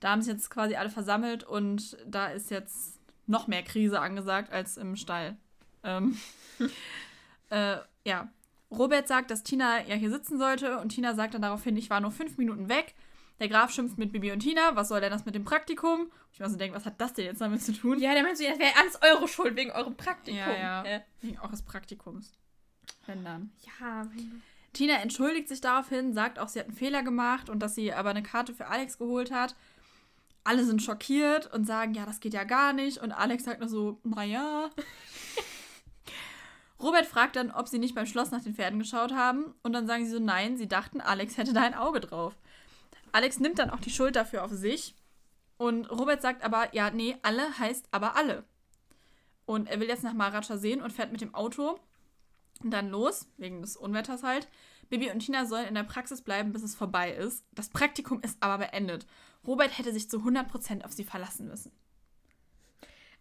Da 0.00 0.10
haben 0.10 0.20
sich 0.20 0.32
jetzt 0.32 0.50
quasi 0.50 0.74
alle 0.74 0.90
versammelt 0.90 1.44
und 1.44 1.96
da 2.04 2.26
ist 2.26 2.50
jetzt 2.50 2.98
noch 3.28 3.46
mehr 3.46 3.62
Krise 3.62 4.00
angesagt 4.00 4.52
als 4.52 4.78
im 4.78 4.96
Stall. 4.96 5.36
Ähm, 5.84 6.18
äh, 7.50 7.76
ja, 8.04 8.32
Robert 8.68 9.06
sagt, 9.06 9.30
dass 9.30 9.44
Tina 9.44 9.86
ja 9.86 9.94
hier 9.94 10.10
sitzen 10.10 10.40
sollte 10.40 10.78
und 10.80 10.88
Tina 10.88 11.14
sagt 11.14 11.34
dann 11.34 11.42
daraufhin, 11.42 11.76
ich 11.76 11.88
war 11.88 12.00
nur 12.00 12.10
fünf 12.10 12.36
Minuten 12.36 12.68
weg. 12.68 12.96
Der 13.38 13.48
Graf 13.48 13.70
schimpft 13.72 13.96
mit 13.96 14.10
Bibi 14.10 14.32
und 14.32 14.40
Tina, 14.40 14.74
was 14.74 14.88
soll 14.88 15.02
denn 15.02 15.12
das 15.12 15.24
mit 15.24 15.36
dem 15.36 15.44
Praktikum? 15.44 16.10
Ich 16.32 16.40
mir 16.40 16.50
so 16.50 16.56
denke, 16.56 16.74
was 16.74 16.84
hat 16.84 17.00
das 17.00 17.12
denn 17.12 17.26
jetzt 17.26 17.40
damit 17.40 17.62
zu 17.62 17.72
tun? 17.72 18.00
Ja, 18.00 18.12
der 18.14 18.24
meint 18.24 18.38
so, 18.38 18.44
das 18.44 18.58
wäre 18.58 18.76
alles 18.76 18.98
eure 19.02 19.28
Schuld 19.28 19.54
wegen 19.54 19.70
eurem 19.70 19.96
Praktikum. 19.96 20.36
Ja, 20.36 20.52
ja. 20.52 20.82
Hä? 20.84 21.00
Wegen 21.20 21.38
eures 21.38 21.62
Praktikums. 21.62 22.32
Wenn 23.06 23.24
dann. 23.24 23.50
Ja, 23.80 24.06
Tina 24.74 24.94
entschuldigt 24.94 25.48
sich 25.48 25.60
daraufhin, 25.60 26.12
sagt 26.12 26.38
auch, 26.38 26.48
sie 26.48 26.58
hat 26.58 26.66
einen 26.66 26.76
Fehler 26.76 27.02
gemacht 27.02 27.48
und 27.48 27.60
dass 27.60 27.74
sie 27.74 27.92
aber 27.92 28.10
eine 28.10 28.22
Karte 28.22 28.52
für 28.52 28.66
Alex 28.66 28.98
geholt 28.98 29.30
hat. 29.30 29.54
Alle 30.42 30.64
sind 30.64 30.82
schockiert 30.82 31.50
und 31.54 31.64
sagen, 31.64 31.94
ja, 31.94 32.04
das 32.04 32.20
geht 32.20 32.34
ja 32.34 32.44
gar 32.44 32.72
nicht. 32.72 32.98
Und 32.98 33.12
Alex 33.12 33.44
sagt 33.44 33.60
nur 33.60 33.68
so, 33.68 33.98
naja. 34.02 34.68
Robert 36.82 37.06
fragt 37.06 37.36
dann, 37.36 37.50
ob 37.50 37.68
sie 37.68 37.78
nicht 37.78 37.94
beim 37.94 38.04
Schloss 38.04 38.30
nach 38.30 38.42
den 38.42 38.54
Pferden 38.54 38.80
geschaut 38.80 39.14
haben. 39.14 39.54
Und 39.62 39.72
dann 39.72 39.86
sagen 39.86 40.04
sie 40.04 40.10
so, 40.10 40.18
nein, 40.18 40.58
sie 40.58 40.68
dachten, 40.68 41.00
Alex 41.00 41.38
hätte 41.38 41.54
da 41.54 41.62
ein 41.62 41.74
Auge 41.74 42.00
drauf. 42.00 42.36
Alex 43.12 43.38
nimmt 43.38 43.58
dann 43.58 43.70
auch 43.70 43.80
die 43.80 43.90
Schuld 43.90 44.16
dafür 44.16 44.44
auf 44.44 44.50
sich. 44.50 44.94
Und 45.56 45.90
Robert 45.90 46.20
sagt 46.20 46.44
aber, 46.44 46.74
ja, 46.74 46.90
nee, 46.90 47.16
alle 47.22 47.58
heißt 47.58 47.86
aber 47.92 48.16
alle. 48.16 48.44
Und 49.46 49.68
er 49.68 49.78
will 49.78 49.88
jetzt 49.88 50.02
nach 50.02 50.14
Maharaja 50.14 50.58
sehen 50.58 50.82
und 50.82 50.92
fährt 50.92 51.12
mit 51.12 51.20
dem 51.20 51.34
Auto 51.34 51.78
dann 52.62 52.90
los, 52.90 53.26
wegen 53.36 53.60
des 53.62 53.76
Unwetters 53.76 54.22
halt. 54.22 54.48
Bibi 54.90 55.10
und 55.10 55.20
Tina 55.20 55.46
sollen 55.46 55.66
in 55.66 55.74
der 55.74 55.82
Praxis 55.82 56.22
bleiben, 56.22 56.52
bis 56.52 56.62
es 56.62 56.74
vorbei 56.74 57.10
ist. 57.12 57.44
Das 57.52 57.68
Praktikum 57.70 58.20
ist 58.22 58.36
aber 58.42 58.58
beendet. 58.58 59.06
Robert 59.46 59.76
hätte 59.78 59.92
sich 59.92 60.08
zu 60.08 60.18
100% 60.18 60.84
auf 60.84 60.92
sie 60.92 61.04
verlassen 61.04 61.48
müssen. 61.48 61.72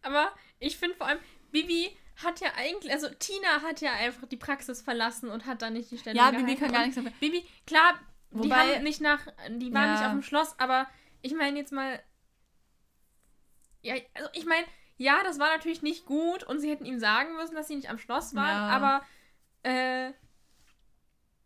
Aber 0.01 0.31
ich 0.59 0.77
finde 0.77 0.95
vor 0.95 1.07
allem, 1.07 1.19
Bibi 1.51 1.95
hat 2.23 2.41
ja 2.41 2.49
eigentlich, 2.55 2.91
also 2.91 3.07
Tina 3.17 3.61
hat 3.61 3.81
ja 3.81 3.93
einfach 3.93 4.27
die 4.27 4.37
Praxis 4.37 4.81
verlassen 4.81 5.29
und 5.29 5.45
hat 5.45 5.61
dann 5.61 5.73
nicht 5.73 5.89
die 5.91 5.97
Stelle 5.97 6.17
Ja, 6.17 6.31
Bibi 6.31 6.55
kann 6.55 6.71
gar 6.71 6.81
nichts 6.81 6.95
dafür. 6.95 7.11
Bibi, 7.19 7.45
klar, 7.65 7.93
die 8.31 8.39
Wobei- 8.49 8.75
haben 8.75 8.83
nicht 8.83 9.01
nach, 9.01 9.25
die 9.49 9.73
waren 9.73 9.85
Ja. 9.85 9.91
nicht 9.93 10.05
auf 10.05 10.11
dem 10.11 10.21
Schloss, 10.23 10.59
aber 10.59 10.87
ich 11.21 11.33
meine 11.33 11.57
jetzt 11.57 11.71
mal, 11.71 12.01
ja, 13.81 13.95
also 14.13 14.29
ich 14.33 14.45
meine, 14.45 14.65
ja, 14.97 15.23
das 15.23 15.39
war 15.39 15.49
natürlich 15.55 15.81
nicht 15.81 16.05
gut 16.05 16.43
und 16.43 16.59
sie 16.59 16.69
hätten 16.69 16.85
ihm 16.85 16.99
sagen 16.99 17.35
müssen, 17.35 17.55
dass 17.55 17.67
sie 17.67 17.75
nicht 17.75 17.89
am 17.89 17.97
Schloss 17.97 18.35
waren, 18.35 18.47
Ja. 18.47 18.67
aber 18.69 19.05
äh, 19.63 20.09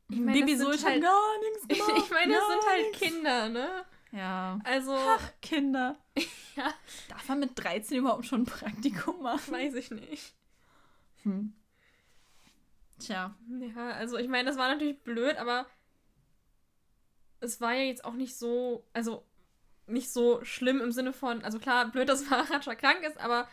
ich 0.10 0.20
meine, 0.20 0.40
Bibi 0.46 0.58
hab 0.58 0.84
halt, 0.84 1.02
gar 1.02 1.40
nichts 1.40 1.66
ich, 1.68 1.78
gemacht. 1.80 2.04
ich 2.04 2.10
meine, 2.12 2.34
das 2.34 2.48
sind 2.48 2.70
halt. 2.70 2.94
Kinder, 2.94 3.50
ne? 3.50 3.86
Ja. 4.12 4.60
Also, 4.64 4.96
Ach, 4.96 5.32
Kinder. 5.42 5.98
ja, 6.56 6.74
Darf 7.10 7.28
man 7.28 7.40
mit 7.42 7.52
13 7.56 7.98
überhaupt 7.98 8.26
schon 8.26 8.42
ein 8.44 8.46
Praktikum 8.46 9.22
machen? 9.22 9.54
weiß 9.54 9.74
ich 9.76 9.92
nicht. 9.92 10.34
Hm. 11.24 11.54
Tja. 13.00 13.36
Ja, 13.76 13.90
also 13.92 14.18
ich 14.18 14.28
meine, 14.30 14.48
das 14.50 14.58
war 14.58 14.70
natürlich 14.70 15.04
blöd, 15.04 15.36
aber 15.38 15.68
es 17.42 17.62
war 17.62 17.74
ja 17.74 17.84
jetzt 17.84 18.06
auch 18.06 18.14
nicht 18.14 18.36
so, 18.38 18.88
also 18.94 19.24
nicht 19.86 20.12
so 20.12 20.44
schlimm 20.44 20.82
im 20.82 20.92
Sinne 20.92 21.14
von, 21.14 21.44
also 21.44 21.60
klar, 21.60 21.92
blöd, 21.92 22.10
dass 22.10 22.26
Maharaja 22.30 22.76
krank 22.76 23.04
ist, 23.04 23.18
aber 23.20 23.48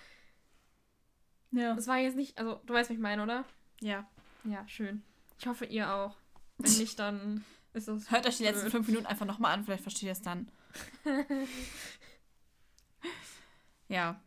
Ja. 1.50 1.74
es 1.74 1.86
war 1.88 1.98
jetzt 1.98 2.16
nicht, 2.16 2.38
also 2.38 2.60
du 2.64 2.72
weißt, 2.74 2.88
was 2.90 2.94
ich 2.96 3.02
meine, 3.02 3.22
oder? 3.22 3.44
Ja. 3.80 4.08
Ja, 4.44 4.66
schön. 4.68 5.02
Ich 5.38 5.46
hoffe, 5.46 5.64
ihr 5.64 5.92
auch. 5.92 6.16
Wenn 6.58 6.72
nicht, 6.78 6.98
dann 6.98 7.44
ist 7.72 7.88
das. 7.88 8.10
Hört 8.10 8.26
euch 8.26 8.36
die 8.36 8.44
letzten 8.44 8.70
fünf 8.70 8.86
Minuten 8.86 9.06
einfach 9.06 9.26
nochmal 9.26 9.52
an, 9.52 9.64
vielleicht 9.64 9.82
versteht 9.82 10.04
ihr 10.04 10.12
es 10.12 10.22
dann. 10.22 10.48
ja. 13.88 14.20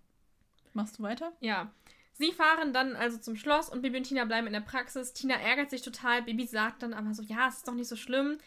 Machst 0.73 0.99
du 0.99 1.03
weiter? 1.03 1.33
Ja. 1.39 1.71
Sie 2.13 2.31
fahren 2.31 2.73
dann 2.73 2.95
also 2.95 3.19
zum 3.19 3.35
Schloss 3.35 3.69
und 3.69 3.83
Bibi 3.83 3.97
und 3.97 4.03
Tina 4.03 4.25
bleiben 4.25 4.47
in 4.47 4.53
der 4.53 4.61
Praxis. 4.61 5.13
Tina 5.13 5.35
ärgert 5.35 5.69
sich 5.69 5.83
total. 5.83 6.23
Bibi 6.23 6.47
sagt 6.47 6.81
dann 6.81 6.93
aber 6.93 7.13
so, 7.13 7.21
ja, 7.23 7.47
es 7.47 7.57
ist 7.57 7.67
doch 7.67 7.75
nicht 7.75 7.87
so 7.87 7.95
schlimm. 7.95 8.39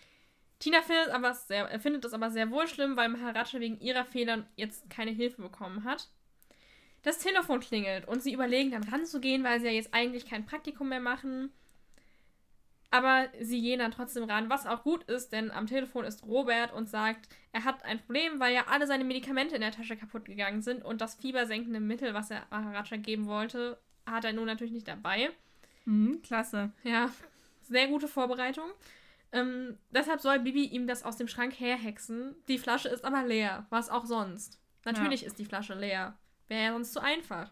Tina 0.59 0.83
findet, 0.83 1.09
aber 1.09 1.35
sehr, 1.35 1.71
äh, 1.73 1.79
findet 1.79 2.05
es 2.05 2.13
aber 2.13 2.31
sehr 2.31 2.51
wohl 2.51 2.69
schlimm, 2.69 2.97
weil 2.97 3.09
Maharaja 3.09 3.61
wegen 3.61 3.81
ihrer 3.81 4.05
Fehler 4.05 4.47
jetzt 4.57 4.91
keine 4.91 5.13
Hilfe 5.13 5.41
bekommen 5.43 5.85
hat. 5.85 6.09
Das 7.03 7.19
Telefon 7.19 7.61
klingelt 7.61 8.07
und 8.07 8.23
sie 8.23 8.33
überlegen 8.33 8.73
dann 8.73 8.85
ranzugehen, 8.85 9.45
weil 9.45 9.61
sie 9.61 9.67
ja 9.67 9.73
jetzt 9.73 9.95
eigentlich 9.95 10.27
kein 10.27 10.45
Praktikum 10.45 10.89
mehr 10.91 11.01
machen. 11.01 11.51
Aber 12.91 13.29
sie 13.41 13.63
gehen 13.63 13.79
dann 13.79 13.93
trotzdem 13.93 14.25
ran, 14.25 14.51
was 14.51 14.67
auch 14.67 14.83
gut 14.83 15.05
ist, 15.05 15.33
denn 15.33 15.53
am 15.53 15.67
Telefon 15.67 16.05
ist 16.05 16.27
Robert 16.27 16.73
und 16.73 16.91
sagt, 16.91 17.29
er 17.53 17.65
hat 17.65 17.85
ein 17.85 18.01
Problem, 18.01 18.41
weil 18.41 18.53
ja 18.53 18.65
alle 18.69 18.87
seine 18.87 19.05
Medikamente 19.05 19.55
in 19.55 19.61
der 19.61 19.71
Tasche 19.71 19.97
kaputt 19.97 20.25
gegangen 20.25 20.61
sind 20.61 20.85
und 20.85 21.01
das 21.01 21.15
fiebersenkende 21.15 21.79
Mittel, 21.79 22.15
was 22.15 22.33
er 22.33 22.47
Maharaja 22.51 22.97
geben 22.97 23.27
wollte, 23.27 23.79
hat 24.07 24.25
er 24.25 24.33
nun 24.33 24.47
natürlich 24.47 24.73
nicht 24.73 24.89
dabei. 24.89 25.31
Mhm, 25.85 26.21
klasse. 26.23 26.73
Ja, 26.83 27.11
sehr 27.63 27.87
gute 27.87 28.09
Vorbereitung. 28.09 28.69
Ähm, 29.33 29.79
deshalb 29.93 30.21
soll 30.21 30.41
Bibi 30.41 30.65
ihm 30.65 30.89
das 30.89 31.05
aus 31.05 31.17
dem 31.17 31.29
Schrank 31.29 31.59
herhexen. 31.59 32.35
Die 32.49 32.59
Flasche 32.59 32.89
ist 32.89 33.05
aber 33.05 33.23
leer. 33.25 33.67
Was 33.71 33.89
auch 33.89 34.05
sonst. 34.05 34.59
Natürlich 34.85 35.25
ist 35.25 35.39
die 35.39 35.45
Flasche 35.45 35.75
leer. 35.75 36.19
Wäre 36.51 36.65
ja 36.65 36.73
sonst 36.73 36.93
zu 36.93 37.01
einfach. 37.01 37.51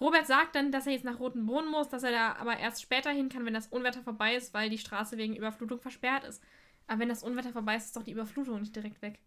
Robert 0.00 0.26
sagt 0.26 0.54
dann, 0.56 0.72
dass 0.72 0.86
er 0.86 0.92
jetzt 0.94 1.04
nach 1.04 1.20
Rotenbrunn 1.20 1.68
muss, 1.70 1.88
dass 1.88 2.02
er 2.02 2.10
da 2.10 2.32
aber 2.36 2.58
erst 2.58 2.82
später 2.82 3.10
hin 3.10 3.28
kann, 3.28 3.46
wenn 3.46 3.54
das 3.54 3.68
Unwetter 3.68 4.02
vorbei 4.02 4.34
ist, 4.34 4.52
weil 4.52 4.68
die 4.68 4.78
Straße 4.78 5.16
wegen 5.16 5.36
Überflutung 5.36 5.80
versperrt 5.80 6.24
ist. 6.24 6.42
Aber 6.86 7.00
wenn 7.00 7.08
das 7.08 7.22
Unwetter 7.22 7.52
vorbei 7.52 7.76
ist, 7.76 7.86
ist 7.86 7.96
doch 7.96 8.02
die 8.02 8.12
Überflutung 8.12 8.60
nicht 8.60 8.74
direkt 8.74 9.00
weg. 9.02 9.18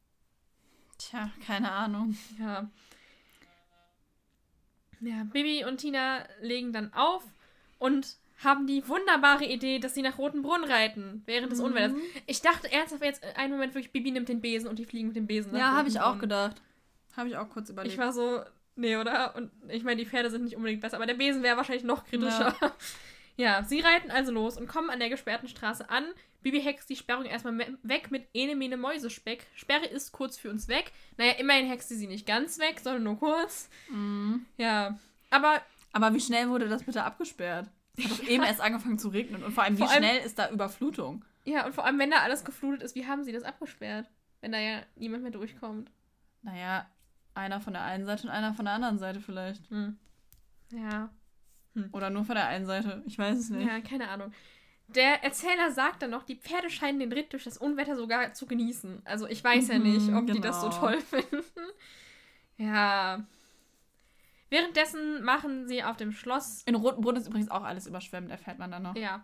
Tja, 0.97 1.31
keine 1.45 1.71
Ahnung. 1.71 2.17
Ja. 2.39 2.69
Ja, 5.01 5.23
Bibi 5.23 5.63
und 5.65 5.77
Tina 5.77 6.25
legen 6.41 6.73
dann 6.73 6.93
auf 6.93 7.23
und 7.77 8.17
haben 8.43 8.67
die 8.67 8.87
wunderbare 8.87 9.45
Idee, 9.45 9.79
dass 9.79 9.93
sie 9.95 10.01
nach 10.01 10.17
Rotenbrunn 10.17 10.63
reiten 10.63 11.23
während 11.25 11.51
des 11.51 11.59
Mhm. 11.59 11.65
Unwetters. 11.65 11.93
Ich 12.25 12.41
dachte 12.41 12.71
ernsthaft 12.71 13.03
jetzt 13.03 13.23
einen 13.37 13.53
Moment 13.53 13.73
wirklich, 13.75 13.91
Bibi 13.91 14.11
nimmt 14.11 14.29
den 14.29 14.41
Besen 14.41 14.69
und 14.69 14.77
die 14.79 14.85
fliegen 14.85 15.07
mit 15.07 15.15
dem 15.15 15.27
Besen. 15.27 15.51
nach 15.53 15.59
Ja, 15.59 15.71
habe 15.71 15.87
ich 15.89 15.99
auch 15.99 16.19
gedacht. 16.19 16.61
Habe 17.15 17.29
ich 17.29 17.37
auch 17.37 17.49
kurz 17.49 17.69
überlegt. 17.69 17.93
Ich 17.93 17.99
war 17.99 18.13
so, 18.13 18.41
nee, 18.79 18.97
oder? 18.97 19.35
Und 19.35 19.51
ich 19.69 19.83
meine, 19.83 19.97
die 19.97 20.05
Pferde 20.05 20.29
sind 20.29 20.43
nicht 20.43 20.55
unbedingt 20.55 20.81
besser, 20.81 20.97
aber 20.97 21.05
der 21.05 21.13
Besen 21.13 21.43
wäre 21.43 21.57
wahrscheinlich 21.57 21.83
noch 21.83 22.05
kritischer. 22.05 22.55
Ja. 23.37 23.63
sie 23.67 23.79
reiten 23.79 24.11
also 24.11 24.31
los 24.31 24.57
und 24.57 24.67
kommen 24.67 24.89
an 24.89 24.99
der 24.99 25.09
gesperrten 25.09 25.47
Straße 25.47 25.89
an. 25.89 26.05
Bibi 26.41 26.61
hext 26.61 26.89
die 26.89 26.95
Sperrung 26.95 27.25
erstmal 27.25 27.57
weg 27.83 28.11
mit 28.11 28.27
Ene 28.33 28.55
Mene 28.55 28.77
Mäusespeck. 28.77 29.45
Sperre 29.55 29.85
ist 29.85 30.13
kurz 30.13 30.37
für 30.37 30.49
uns 30.49 30.67
weg. 30.69 30.91
Naja, 31.17 31.33
immerhin 31.33 31.67
hext 31.67 31.89
sie 31.89 31.95
sie 31.95 32.07
nicht 32.07 32.25
ganz 32.25 32.59
weg, 32.59 32.79
sondern 32.81 33.03
nur 33.03 33.19
kurz. 33.19 33.69
Mhm. 33.89 34.45
Ja, 34.57 34.97
aber 35.29 35.61
Aber 35.91 36.13
wie 36.13 36.21
schnell 36.21 36.49
wurde 36.49 36.69
das 36.69 36.83
bitte 36.83 37.03
abgesperrt? 37.03 37.69
Es 37.97 38.05
hat 38.05 38.11
doch 38.19 38.23
eben 38.23 38.43
erst 38.43 38.61
angefangen 38.61 38.97
zu 38.99 39.09
regnen. 39.09 39.43
Und 39.43 39.51
vor 39.51 39.63
allem, 39.63 39.75
wie 39.77 39.81
Vor 39.81 39.89
allem- 39.89 40.03
schnell 40.03 40.25
ist 40.25 40.39
da 40.39 40.49
Überflutung? 40.49 41.25
ja, 41.43 41.65
und 41.65 41.73
vor 41.75 41.85
allem, 41.85 41.99
wenn 41.99 42.11
da 42.11 42.19
alles 42.19 42.45
geflutet 42.45 42.83
ist, 42.83 42.95
wie 42.95 43.05
haben 43.07 43.23
sie 43.23 43.31
das 43.33 43.43
abgesperrt? 43.43 44.09
Wenn 44.41 44.51
da 44.53 44.59
ja 44.59 44.83
niemand 44.95 45.23
mehr 45.23 45.31
durchkommt. 45.33 45.91
Naja, 46.41 46.89
einer 47.39 47.61
von 47.61 47.73
der 47.73 47.83
einen 47.83 48.05
Seite 48.05 48.23
und 48.23 48.29
einer 48.29 48.53
von 48.53 48.65
der 48.65 48.75
anderen 48.75 48.99
Seite 48.99 49.19
vielleicht. 49.21 49.69
Hm. 49.69 49.97
Ja. 50.71 51.09
Oder 51.91 52.09
nur 52.09 52.25
von 52.25 52.35
der 52.35 52.47
einen 52.47 52.65
Seite. 52.65 53.03
Ich 53.05 53.17
weiß 53.17 53.37
es 53.37 53.49
nicht. 53.49 53.67
Ja, 53.67 53.79
keine 53.81 54.09
Ahnung. 54.09 54.31
Der 54.87 55.23
Erzähler 55.23 55.71
sagt 55.71 56.01
dann 56.01 56.09
noch, 56.09 56.23
die 56.23 56.35
Pferde 56.35 56.69
scheinen 56.69 56.99
den 56.99 57.11
Ritt 57.13 57.31
durch 57.31 57.43
das 57.43 57.57
Unwetter 57.57 57.95
sogar 57.95 58.33
zu 58.33 58.45
genießen. 58.47 59.01
Also 59.05 59.27
ich 59.27 59.43
weiß 59.43 59.67
ja 59.67 59.77
Mhm, 59.77 59.83
nicht, 59.83 60.11
ob 60.13 60.25
die 60.27 60.41
das 60.41 60.61
so 60.61 60.69
genau. 60.69 60.79
toll 60.79 61.01
finden. 61.01 61.43
Ja. 62.57 63.23
Währenddessen 64.49 65.23
machen 65.23 65.67
sie 65.67 65.83
auf 65.83 65.95
dem 65.97 66.11
Schloss. 66.11 66.63
In 66.63 66.73
Rotenbrunn 66.73 67.15
ist 67.15 67.27
übrigens 67.27 67.51
auch 67.51 67.63
alles 67.63 67.85
überschwemmt, 67.85 68.31
erfährt 68.31 68.57
man 68.57 68.71
dann 68.71 68.81
noch. 68.83 68.95
Ja. 68.95 69.23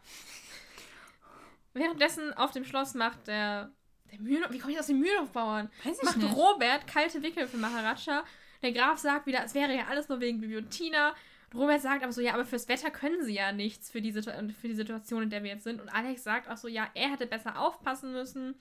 Währenddessen 1.73 2.31
auf 2.33 2.51
dem 2.51 2.63
Schloss 2.63 2.93
macht 2.93 3.27
der. 3.27 3.71
Der 4.11 4.19
Mühlenhof. 4.19 4.51
Wie 4.51 4.59
komme 4.59 4.73
ich 4.73 4.79
aus 4.79 4.87
den 4.87 4.99
Mühlenhofbauern? 4.99 5.69
Weiß 5.83 5.97
ich 5.97 6.03
Macht 6.03 6.17
nicht. 6.17 6.35
Robert 6.35 6.87
kalte 6.87 7.21
Wickel 7.21 7.47
für 7.47 7.57
Maharaja. 7.57 8.23
Der 8.61 8.71
Graf 8.71 8.99
sagt 8.99 9.27
wieder, 9.27 9.43
es 9.43 9.53
wäre 9.53 9.75
ja 9.75 9.85
alles 9.89 10.09
nur 10.09 10.19
wegen 10.19 10.39
Bibi 10.39 10.57
und 10.57 10.69
Tina. 10.71 11.13
Und 11.53 11.59
Robert 11.59 11.81
sagt 11.81 12.03
aber 12.03 12.11
so, 12.11 12.21
ja, 12.21 12.33
aber 12.33 12.45
fürs 12.45 12.67
Wetter 12.67 12.89
können 12.91 13.23
sie 13.23 13.35
ja 13.35 13.51
nichts 13.51 13.91
für 13.91 14.01
die, 14.01 14.11
Situ 14.11 14.31
für 14.59 14.67
die 14.67 14.75
Situation, 14.75 15.23
in 15.23 15.29
der 15.29 15.43
wir 15.43 15.51
jetzt 15.51 15.63
sind. 15.63 15.81
Und 15.81 15.89
Alex 15.89 16.23
sagt 16.23 16.49
auch 16.49 16.57
so, 16.57 16.67
ja, 16.67 16.87
er 16.93 17.11
hätte 17.11 17.27
besser 17.27 17.59
aufpassen 17.59 18.11
müssen. 18.11 18.55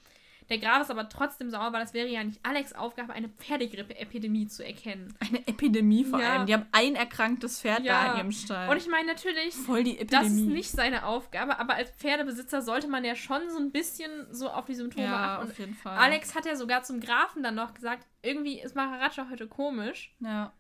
Der 0.51 0.59
Graf 0.59 0.83
ist 0.83 0.91
aber 0.91 1.09
trotzdem 1.09 1.49
sauer, 1.51 1.73
weil 1.73 1.83
es 1.83 1.95
wäre 1.95 2.07
ja 2.09 2.23
nicht 2.23 2.39
Alex' 2.45 2.75
Aufgabe, 2.75 3.15
eine 3.15 3.29
Pferdegrippe-Epidemie 3.31 4.47
zu 4.47 4.63
erkennen. 4.65 5.15
Eine 5.21 5.47
Epidemie 5.47 6.05
vor 6.05 6.21
Ja. 6.21 6.33
allem. 6.35 6.47
Die 6.47 6.53
haben 6.53 6.67
ein 6.73 6.97
erkranktes 6.97 7.61
Pferd 7.63 7.83
Ja. 7.85 8.05
da 8.05 8.13
in 8.13 8.19
ihrem 8.19 8.33
Stall. 8.33 8.69
Und 8.69 8.77
ich 8.77 8.87
meine 8.89 9.07
natürlich, 9.07 9.55
Voll 9.55 9.85
die 9.85 9.97
das 10.07 10.27
ist 10.27 10.33
Epidemie. 10.33 10.53
nicht 10.55 10.71
seine 10.71 11.07
Aufgabe, 11.07 11.59
aber 11.59 11.75
als 11.77 11.91
Pferdebesitzer 11.93 12.61
sollte 12.61 12.89
man 12.89 13.05
ja 13.05 13.15
schon 13.17 13.49
so 13.51 13.59
ein 13.59 13.71
bisschen 13.73 14.27
so 14.33 14.51
auf 14.51 14.67
die 14.67 14.75
Symptome 14.75 15.07
ja, 15.07 15.37
achten. 15.39 15.51
Auf 15.51 15.59
jeden 15.59 15.75
Fall. 15.75 15.97
Alex 15.97 16.35
hat 16.35 16.45
ja 16.45 16.57
sogar 16.57 16.83
zum 16.83 17.01
Grafen 17.01 17.43
dann 17.43 17.55
noch 17.55 17.73
gesagt, 17.73 18.07
irgendwie 18.21 18.61
ist 18.61 18.77
Maharaja 18.77 19.29
heute 19.31 19.49
komisch. 19.49 20.15
Ja. 20.21 20.53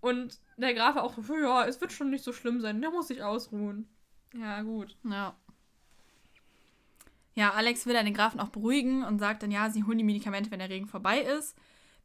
Und 0.00 0.38
der 0.56 0.74
Graf 0.74 0.96
auch 0.96 1.14
so, 1.20 1.36
ja, 1.36 1.64
es 1.66 1.80
wird 1.80 1.90
schon 1.92 2.10
nicht 2.10 2.22
so 2.24 2.32
schlimm 2.32 2.60
sein, 2.60 2.80
der 2.80 2.90
muss 2.90 3.08
sich 3.08 3.22
ausruhen. 3.22 3.88
Ja, 4.34 4.62
gut. 4.62 4.96
Ja. 5.04 5.34
Ja, 7.34 7.52
Alex 7.52 7.86
will 7.86 7.94
dann 7.94 8.04
den 8.04 8.14
Grafen 8.14 8.40
auch 8.40 8.48
beruhigen 8.50 9.02
und 9.04 9.18
sagt 9.18 9.42
dann, 9.42 9.50
ja, 9.50 9.70
sie 9.70 9.84
holen 9.84 9.98
die 9.98 10.04
Medikamente, 10.04 10.50
wenn 10.50 10.60
der 10.60 10.70
Regen 10.70 10.86
vorbei 10.86 11.20
ist. 11.20 11.56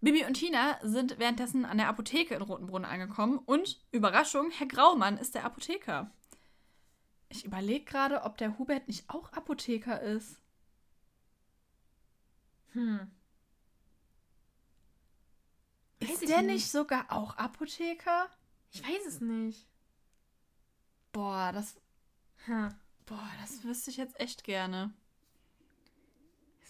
Bibi 0.01 0.25
und 0.25 0.33
Tina 0.35 0.79
sind 0.81 1.19
währenddessen 1.19 1.65
an 1.65 1.77
der 1.77 1.87
Apotheke 1.89 2.33
in 2.33 2.41
Rotenbrunn 2.41 2.85
angekommen 2.85 3.37
und, 3.37 3.79
Überraschung, 3.91 4.49
Herr 4.51 4.67
Graumann 4.67 5.17
ist 5.17 5.35
der 5.35 5.43
Apotheker. 5.45 6.09
Ich 7.27 7.45
überlege 7.45 7.85
gerade, 7.85 8.23
ob 8.23 8.37
der 8.37 8.57
Hubert 8.57 8.87
nicht 8.87 9.09
auch 9.09 9.31
Apotheker 9.33 10.01
ist. 10.01 10.41
Hm. 12.71 13.11
Weiß 16.01 16.09
Ist 16.09 16.29
der 16.29 16.41
nicht. 16.41 16.53
nicht 16.53 16.71
sogar 16.71 17.11
auch 17.11 17.35
Apotheker? 17.37 18.29
Ich 18.71 18.81
weiß 18.83 19.05
es 19.05 19.19
nicht. 19.21 19.67
Boah, 21.11 21.51
das, 21.51 21.75
Ha. 22.47 22.69
boah, 23.05 23.29
das 23.41 23.63
wüsste 23.63 23.91
ich 23.91 23.97
jetzt 23.97 24.19
echt 24.19 24.43
gerne. 24.43 24.93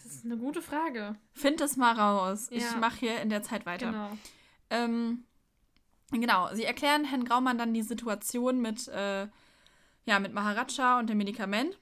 Das 0.04 0.14
ist 0.14 0.26
eine 0.26 0.38
gute 0.38 0.62
Frage. 0.62 1.16
Find 1.34 1.62
es 1.62 1.78
mal 1.78 1.94
raus. 1.94 2.48
Ich 2.52 2.64
Ja. 2.64 2.78
mache 2.78 3.00
hier 3.00 3.22
in 3.22 3.30
der 3.30 3.44
Zeit 3.44 3.66
weiter. 3.66 3.88
Genau. 3.92 4.18
Ähm, 4.70 5.26
genau, 6.12 6.54
sie 6.54 6.64
erklären 6.64 7.06
Herrn 7.06 7.26
Graumann 7.26 7.58
dann 7.58 7.74
die 7.74 7.82
Situation 7.82 8.62
mit, 8.62 8.88
äh, 8.88 9.28
ja, 10.06 10.20
mit 10.20 10.34
Maharaja 10.34 11.00
und 11.00 11.10
dem 11.10 11.18
Medikament. 11.18 11.78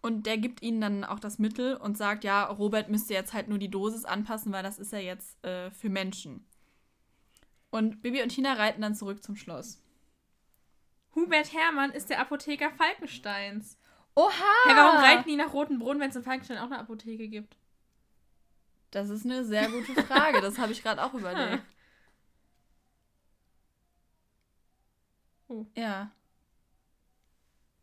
Und 0.00 0.26
der 0.26 0.38
gibt 0.38 0.62
ihnen 0.62 0.80
dann 0.80 1.04
auch 1.04 1.18
das 1.18 1.38
Mittel 1.38 1.76
und 1.76 1.96
sagt, 1.98 2.22
ja, 2.24 2.44
Robert 2.44 2.88
müsste 2.88 3.14
jetzt 3.14 3.32
halt 3.32 3.48
nur 3.48 3.58
die 3.58 3.70
Dosis 3.70 4.04
anpassen, 4.04 4.52
weil 4.52 4.62
das 4.62 4.78
ist 4.78 4.92
ja 4.92 4.98
jetzt 5.00 5.44
äh, 5.44 5.70
für 5.72 5.88
Menschen. 5.90 6.46
Und 7.70 8.00
Bibi 8.00 8.22
und 8.22 8.30
Tina 8.30 8.54
reiten 8.54 8.80
dann 8.80 8.94
zurück 8.94 9.22
zum 9.22 9.36
Schloss. 9.36 9.82
Hubert 11.14 11.52
Hermann 11.52 11.90
ist 11.90 12.10
der 12.10 12.20
Apotheker 12.20 12.70
Falkensteins. 12.70 13.77
Oha! 14.18 14.32
Hey, 14.64 14.74
warum 14.74 14.96
reiten 14.96 15.28
die 15.28 15.36
nach 15.36 15.52
Rotenbrunn, 15.52 16.00
wenn 16.00 16.10
es 16.10 16.16
in 16.16 16.24
Falkenstein 16.24 16.58
auch 16.58 16.64
eine 16.64 16.80
Apotheke 16.80 17.28
gibt? 17.28 17.56
Das 18.90 19.10
ist 19.10 19.24
eine 19.24 19.44
sehr 19.44 19.70
gute 19.70 19.94
Frage. 20.02 20.40
Das 20.40 20.58
habe 20.58 20.72
ich 20.72 20.82
gerade 20.82 21.02
auch 21.04 21.14
überlegt. 21.14 21.62
Oh. 25.50 25.64
Ja. 25.74 26.10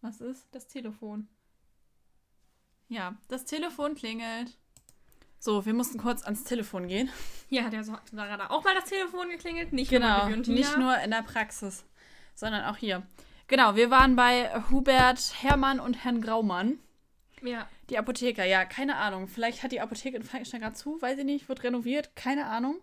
Was 0.01 0.21
ist? 0.21 0.45
Das 0.51 0.67
Telefon. 0.67 1.27
Ja, 2.89 3.17
das 3.27 3.45
Telefon 3.45 3.95
klingelt. 3.95 4.55
So, 5.39 5.65
wir 5.65 5.73
mussten 5.73 5.97
kurz 5.97 6.21
ans 6.21 6.43
Telefon 6.43 6.87
gehen. 6.87 7.09
Ja, 7.49 7.71
der 7.71 7.79
hat 7.79 8.01
da 8.11 8.25
gerade 8.27 8.51
auch 8.51 8.63
mal 8.63 8.75
das 8.75 8.85
Telefon 8.85 9.29
geklingelt. 9.29 9.73
Nicht 9.73 9.89
Genau, 9.89 10.27
nicht 10.27 10.77
nur 10.77 10.95
in 10.99 11.09
der 11.09 11.23
Praxis, 11.23 11.85
sondern 12.35 12.65
auch 12.65 12.77
hier. 12.77 13.01
Genau, 13.47 13.75
wir 13.75 13.91
waren 13.91 14.15
bei 14.15 14.49
Hubert 14.71 15.33
Hermann 15.41 15.79
und 15.79 16.03
Herrn 16.03 16.21
Graumann. 16.21 16.79
Ja. 17.41 17.67
Die 17.89 17.97
Apotheker, 17.99 18.43
ja, 18.43 18.65
keine 18.65 18.95
Ahnung. 18.95 19.27
Vielleicht 19.27 19.61
hat 19.61 19.71
die 19.71 19.81
Apotheke 19.81 20.17
in 20.17 20.23
Falkenstein 20.23 20.61
gerade 20.61 20.75
zu, 20.75 20.99
weiß 21.01 21.19
ich 21.19 21.25
nicht, 21.25 21.47
wird 21.47 21.63
renoviert, 21.63 22.15
keine 22.15 22.47
Ahnung. 22.47 22.77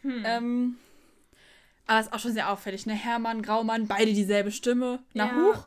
Hm. 0.00 0.22
Ähm, 0.24 0.76
aber 1.86 2.00
ist 2.00 2.12
auch 2.12 2.18
schon 2.18 2.32
sehr 2.32 2.50
auffällig, 2.50 2.86
ne? 2.86 2.94
Hermann, 2.94 3.42
Graumann, 3.42 3.86
beide 3.86 4.12
dieselbe 4.14 4.50
Stimme. 4.50 5.00
Na 5.12 5.26
Ja. 5.26 5.34
huch, 5.36 5.66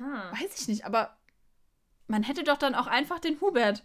Ha. 0.00 0.32
weiß 0.32 0.60
ich 0.60 0.68
nicht, 0.68 0.84
aber 0.84 1.16
man 2.06 2.22
hätte 2.22 2.44
doch 2.44 2.58
dann 2.58 2.74
auch 2.74 2.86
einfach 2.86 3.18
den 3.18 3.40
Hubert 3.40 3.82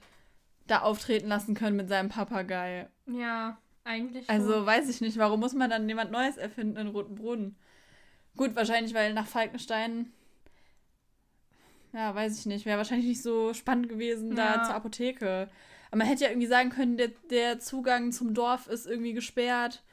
da 0.68 0.82
auftreten 0.82 1.28
lassen 1.30 1.56
können 1.56 1.78
mit 1.78 1.88
seinem 1.88 2.10
Papagei. 2.10 2.90
Ja, 3.06 3.58
eigentlich. 3.86 4.30
Also 4.30 4.52
schon. 4.54 4.66
weiß 4.66 4.90
ich 4.90 5.00
nicht, 5.02 5.18
warum 5.18 5.40
muss 5.40 5.54
man 5.54 5.70
dann 5.70 5.88
jemand 5.88 6.12
Neues 6.12 6.38
erfinden 6.38 6.76
in 6.78 6.88
Rotenbrunn? 6.90 7.56
Gut, 8.40 8.56
wahrscheinlich, 8.56 8.94
weil 8.94 9.14
nach 9.14 9.28
Falkenstein 9.28 10.14
ja, 11.92 12.16
weiß 12.16 12.40
ich 12.40 12.46
nicht. 12.46 12.66
Wäre 12.66 12.78
wahrscheinlich 12.78 13.06
nicht 13.10 13.22
so 13.22 13.54
spannend 13.54 13.90
gewesen 13.90 14.34
Ja. 14.34 14.60
da 14.60 14.64
zur 14.64 14.76
Apotheke. 14.76 15.50
Aber 15.90 15.98
man 15.98 16.08
hätte 16.08 16.24
ja 16.24 16.30
irgendwie 16.30 16.48
sagen 16.48 16.70
können, 16.70 16.96
der, 16.96 17.10
der 17.30 17.60
Zugang 17.60 18.14
zum 18.14 18.34
Dorf 18.34 18.68
ist 18.68 18.88
irgendwie 18.88 19.12
gesperrt 19.12 19.84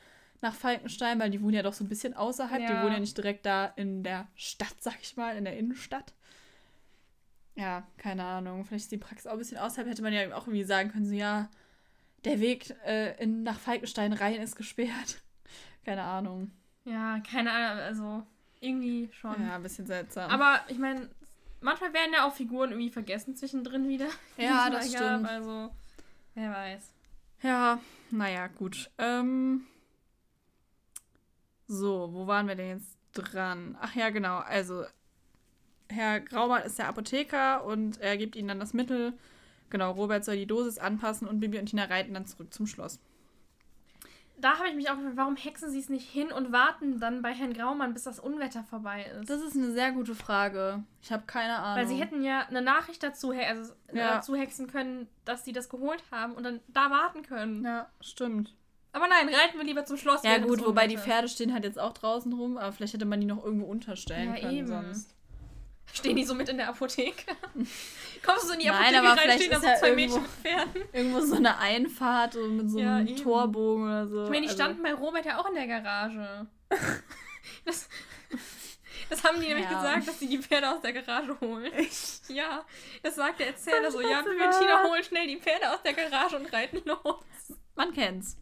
nach 0.43 0.55
Falkenstein, 0.55 1.19
weil 1.19 1.31
die 1.31 1.43
wohnen 1.43 1.55
ja 1.55 1.65
doch 1.65 1.73
so 1.73 1.83
ein 1.83 1.89
bisschen 1.89 2.15
außerhalb. 2.15 2.65
Die 2.65 2.73
Ja. 2.73 2.83
wohnen 2.83 2.93
ja 2.93 3.01
nicht 3.01 3.17
direkt 3.17 3.45
da 3.47 3.65
in 3.75 4.05
der 4.05 4.29
Stadt, 4.37 4.77
sag 4.79 4.95
ich 5.03 5.17
mal, 5.17 5.37
in 5.37 5.45
der 5.45 5.59
Innenstadt. 5.59 6.15
Ja, 7.57 7.85
keine 7.97 8.23
Ahnung. 8.23 8.65
Vielleicht 8.65 8.85
ist 8.85 8.93
die 8.93 8.99
Praxis 8.99 9.27
auch 9.27 9.33
ein 9.33 9.39
bisschen 9.39 9.59
außerhalb. 9.59 9.89
Hätte 9.89 10.03
man 10.03 10.13
ja 10.13 10.23
auch 10.37 10.47
irgendwie 10.47 10.63
sagen 10.63 10.93
können, 10.93 11.07
so 11.07 11.15
ja, 11.15 11.51
der 12.25 12.39
Weg 12.39 12.77
äh, 12.87 13.21
in, 13.21 13.43
nach 13.43 13.59
Falkenstein 13.59 14.13
rein 14.13 14.41
ist 14.41 14.55
gesperrt. 14.55 15.21
Keine 15.85 16.03
Ahnung. 16.05 16.53
Ja, 16.85 17.19
keine 17.21 17.51
Ahnung, 17.51 17.83
also 17.83 18.27
irgendwie 18.67 19.11
schon. 19.13 19.41
Ja, 19.41 19.57
ein 19.57 19.63
bisschen 19.63 19.87
seltsam. 19.87 20.31
Aber 20.31 20.61
ich 20.69 20.79
meine, 20.79 21.09
manchmal 21.61 21.93
werden 21.93 22.13
ja 22.13 22.27
auch 22.27 22.35
Figuren 22.35 22.71
irgendwie 22.71 22.91
vergessen 22.91 23.37
zwischendrin 23.37 23.89
wieder. 23.89 24.09
Ja, 24.37 24.71
das 24.71 24.89
stimmt. 24.91 25.29
Also, 25.29 25.71
wer 26.35 26.51
weiß. 26.51 26.93
Ja, 27.43 27.81
naja, 28.11 28.47
gut. 28.49 28.91
Ähm, 28.99 29.67
so, 31.67 32.11
wo 32.13 32.27
waren 32.27 32.49
wir 32.49 32.55
denn 32.55 32.79
jetzt 32.79 32.97
dran? 33.13 33.77
Ach 33.81 33.95
ja, 33.95 34.11
genau. 34.11 34.39
Also, 34.39 34.85
Herr 35.89 36.21
Graumann 36.21 36.63
ist 36.63 36.79
der 36.79 36.89
Apotheker 36.89 37.65
und 37.65 38.01
er 38.01 38.17
gibt 38.17 38.37
ihnen 38.37 38.49
dann 38.49 38.61
das 38.61 38.75
Mittel. 38.75 39.13
Genau, 39.71 39.93
Robert 39.93 40.25
soll 40.25 40.37
die 40.37 40.47
Dosis 40.47 40.79
anpassen 40.79 41.27
und 41.27 41.41
Bibi 41.41 41.59
und 41.59 41.67
Tina 41.67 41.85
reiten 41.85 42.15
dann 42.15 42.27
zurück 42.27 42.53
zum 42.53 42.67
Schloss. 42.67 43.01
Da 44.39 44.59
habe 44.59 44.69
ich 44.69 44.75
mich 44.75 44.91
auch 44.91 44.97
gefragt, 44.97 45.17
warum 45.17 45.37
hexen 45.37 45.71
sie 45.71 45.79
es 45.79 45.89
nicht 45.89 46.09
hin 46.11 46.31
und 46.31 46.53
warten 46.53 47.01
dann 47.01 47.23
bei 47.23 47.33
Herrn 47.33 47.55
Graumann, 47.55 47.95
bis 47.95 48.03
das 48.05 48.19
Unwetter 48.21 48.65
vorbei 48.65 49.05
ist? 49.19 49.31
Das 49.31 49.41
ist 49.41 49.57
eine 49.57 49.73
sehr 49.73 49.93
gute 49.93 50.15
Frage. 50.15 50.85
Ich 51.03 51.11
habe 51.11 51.23
keine 51.27 51.57
Ahnung. 51.59 51.79
Weil 51.79 51.89
sie 51.89 51.97
hätten 52.01 52.23
ja 52.23 52.41
eine 52.47 52.61
Nachricht 52.61 53.03
dazu, 53.03 53.31
also 53.33 53.73
Ja. 53.93 54.17
dazu 54.17 54.37
hexen 54.37 54.67
können, 54.67 55.09
dass 55.25 55.45
sie 55.45 55.53
das 55.53 55.69
geholt 55.71 56.03
haben 56.11 56.35
und 56.35 56.43
dann 56.45 56.61
da 56.69 56.91
warten 56.91 57.23
können. 57.23 57.65
Ja, 57.65 57.89
stimmt. 58.03 58.55
Aber 58.93 59.09
nein, 59.09 59.29
reiten 59.29 59.57
wir 59.59 59.65
lieber 59.65 59.85
zum 59.85 59.97
Schloss. 59.97 60.23
Ja, 60.23 60.39
gut, 60.39 60.65
wobei 60.65 60.87
die. 60.87 60.97
Pferde 60.99 61.29
stehen 61.29 61.53
halt 61.53 61.65
jetzt 61.65 61.79
auch 61.79 61.93
draußen 61.95 62.33
rum, 62.33 62.57
aber 62.59 62.73
vielleicht 62.73 62.95
hätte 62.95 63.05
man 63.07 63.21
die 63.21 63.27
noch 63.27 63.43
irgendwo 63.45 63.67
unterstellen 63.67 64.35
Ja, 64.35 64.41
können 64.41 64.57
eben. 64.57 64.67
sonst. 64.69 65.15
Stehen 65.93 66.17
die 66.17 66.25
so 66.25 66.35
mit 66.35 66.49
in 66.49 66.57
der 66.59 66.69
Apotheke? 66.69 67.33
Kommst 68.27 68.43
du 68.45 68.49
so 68.49 68.53
in 68.55 68.59
die 68.61 68.67
Nein, 68.67 68.95
Apotheke 68.95 68.99
aber 69.13 69.21
rein, 69.31 69.39
stehen 69.39 69.51
da 69.51 69.57
so 69.61 69.67
zwei 69.67 69.89
irgendwo- 69.91 69.95
Mädchen 70.19 70.23
mit 70.23 70.31
Pferden. 70.31 70.83
Irgendwo 70.93 71.21
so 71.21 71.37
eine 71.37 71.59
Einfahrt 71.59 72.33
so 72.35 72.47
mit 72.49 72.71
so 72.71 72.79
Ja, 72.79 72.97
einem 72.97 73.07
eben. 73.09 73.23
Torbogen 73.23 73.85
oder 73.85 74.09
so. 74.09 74.25
Ich 74.25 74.31
meine, 74.31 74.41
die 74.43 74.49
Also- 74.49 74.57
standen 74.63 74.83
bei 74.83 74.93
Robert 74.95 75.25
ja 75.25 75.39
auch 75.39 75.49
in 75.49 75.55
der 75.55 75.67
Garage. 75.67 76.47
Das, 77.65 77.89
das 79.09 79.25
haben 79.25 79.41
die 79.41 79.47
nämlich 79.49 79.65
Ja. 79.71 79.77
gesagt, 79.81 80.09
dass 80.09 80.19
sie 80.21 80.29
die 80.29 80.39
Pferde 80.39 80.71
aus 80.71 80.81
der 80.83 80.93
Garage 80.93 81.37
holen. 81.41 81.73
Echt? 81.73 82.29
Ja, 82.29 82.65
das 83.03 83.15
sagt 83.17 83.39
der 83.41 83.49
Erzähler 83.49 83.91
so. 83.91 84.01
Ja, 84.01 84.23
Das 84.23 84.27
wir 84.27 84.33
und 84.45 84.51
Tina 84.59 84.83
war- 84.83 84.91
holen 84.91 85.03
schnell 85.05 85.27
die 85.27 85.37
Pferde 85.41 85.73
aus 85.73 85.83
der 85.83 85.95
Garage 85.95 86.37
und 86.37 86.53
reiten 86.53 86.81
los. 86.85 87.25
Man 87.75 87.93
kennt's. 87.93 88.37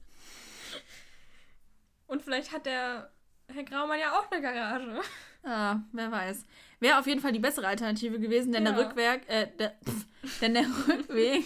Und 2.06 2.22
vielleicht 2.22 2.52
hat 2.52 2.66
der 2.66 3.10
Herr 3.52 3.64
Graumann 3.64 3.98
ja 3.98 4.18
auch 4.18 4.30
eine 4.30 4.40
Garage. 4.42 5.00
Ah, 5.42 5.76
wer 5.92 6.10
weiß. 6.10 6.44
Wäre 6.84 6.98
auf 6.98 7.06
jeden 7.06 7.22
Fall 7.22 7.32
die 7.32 7.38
bessere 7.38 7.66
Alternative 7.66 8.20
gewesen, 8.20 8.52
denn 8.52 8.66
Ja. 8.66 8.72
der 8.72 8.84
Rückweg, 8.86 9.26
äh, 9.26 9.48
der, 9.58 9.70
pff, 9.82 10.40
denn 10.40 10.52
der 10.52 10.64
Rückweg 10.88 11.44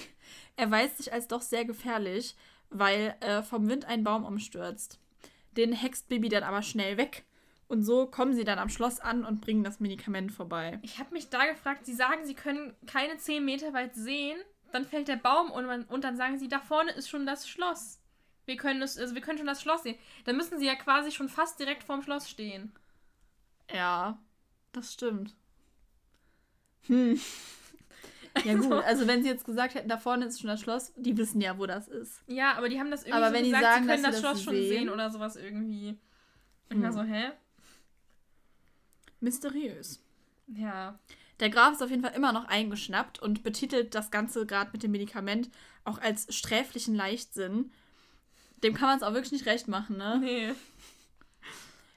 erweist 0.56 0.96
sich 0.98 1.12
als 1.12 1.28
doch 1.28 1.42
sehr 1.42 1.64
gefährlich, 1.64 2.34
weil 2.70 3.14
äh, 3.20 3.42
vom 3.44 3.68
Wind 3.68 3.84
ein 3.84 4.02
Baum 4.02 4.24
umstürzt. 4.24 4.98
Den 5.56 5.72
hext 5.72 6.08
Bibi 6.08 6.28
dann 6.28 6.42
aber 6.42 6.62
schnell 6.62 6.96
weg. 6.96 7.24
Und 7.68 7.84
so 7.84 8.06
kommen 8.06 8.34
sie 8.34 8.42
dann 8.42 8.58
am 8.58 8.68
Schloss 8.68 8.98
an 8.98 9.24
und 9.24 9.40
bringen 9.40 9.62
das 9.62 9.78
Medikament 9.78 10.32
vorbei. 10.32 10.80
Ich 10.82 10.98
habe 10.98 11.12
mich 11.12 11.28
da 11.28 11.46
gefragt, 11.46 11.86
sie 11.86 11.94
sagen, 11.94 12.24
sie 12.24 12.34
können 12.34 12.74
keine 12.86 13.16
10 13.18 13.44
Meter 13.44 13.72
weit 13.72 13.94
sehen. 13.94 14.40
Dann 14.72 14.84
fällt 14.86 15.06
der 15.06 15.16
Baum 15.16 15.52
und, 15.52 15.66
man, 15.66 15.84
und 15.84 16.02
dann 16.02 16.16
sagen 16.16 16.36
sie, 16.38 16.48
da 16.48 16.58
vorne 16.58 16.90
ist 16.90 17.08
schon 17.08 17.26
das 17.26 17.48
Schloss. 17.48 18.00
Wir 18.44 18.56
können, 18.56 18.82
es, 18.82 18.98
also 18.98 19.14
wir 19.14 19.22
können 19.22 19.38
schon 19.38 19.46
das 19.46 19.62
Schloss 19.62 19.84
sehen. 19.84 19.98
Dann 20.24 20.36
müssen 20.36 20.58
sie 20.58 20.66
ja 20.66 20.74
quasi 20.74 21.12
schon 21.12 21.28
fast 21.28 21.60
direkt 21.60 21.84
vorm 21.84 22.02
Schloss 22.02 22.28
stehen. 22.28 22.72
Ja, 23.72 24.18
das 24.72 24.92
stimmt. 24.94 25.34
Hm. 26.86 27.20
Ja 28.44 28.54
gut, 28.54 28.70
also 28.72 29.08
wenn 29.08 29.24
sie 29.24 29.28
jetzt 29.28 29.44
gesagt 29.44 29.74
hätten, 29.74 29.88
da 29.88 29.98
vorne 29.98 30.26
ist 30.26 30.38
schon 30.40 30.46
das 30.48 30.60
Schloss, 30.60 30.92
die 30.96 31.16
wissen 31.16 31.40
ja, 31.40 31.58
wo 31.58 31.66
das 31.66 31.88
ist. 31.88 32.22
Ja, 32.28 32.52
aber 32.56 32.68
die 32.68 32.78
haben 32.78 32.88
das 32.90 33.00
irgendwie 33.02 33.16
Aber 33.16 33.28
so 33.28 33.32
wenn 33.34 33.42
die 33.44 33.50
gesagt, 33.50 33.64
sagen, 33.64 33.82
sie 33.82 33.88
können 33.90 34.02
dass 34.04 34.12
das 34.12 34.20
das 34.22 34.30
Schloss 34.30 34.44
schon 34.44 34.54
sehen- 34.54 34.68
sehen 34.68 34.88
oder 34.90 35.10
sowas 35.10 35.34
irgendwie. 35.34 35.98
Und 36.70 36.76
ich 36.76 36.82
war 36.82 36.90
Hm. 36.90 36.92
so, 36.92 37.02
hä? 37.02 37.30
Mysteriös. 39.20 40.00
Ja. 40.46 40.98
Der 41.40 41.50
Graf 41.50 41.72
ist 41.74 41.82
auf 41.82 41.90
jeden 41.90 42.02
Fall 42.02 42.14
immer 42.14 42.32
noch 42.32 42.44
eingeschnappt 42.46 43.18
und 43.20 43.42
betitelt 43.42 43.94
das 43.96 44.10
Ganze 44.12 44.46
gerade 44.46 44.70
mit 44.72 44.82
dem 44.84 44.92
Medikament 44.92 45.50
auch 45.84 45.98
als 45.98 46.32
sträflichen 46.34 46.94
Leichtsinn. 46.94 47.72
Dem 48.62 48.74
kann 48.74 48.88
man 48.88 48.98
es 48.98 49.02
auch 49.02 49.14
wirklich 49.14 49.32
nicht 49.32 49.46
recht 49.46 49.66
machen, 49.68 49.96
ne? 49.96 50.18
Nee. 50.20 50.54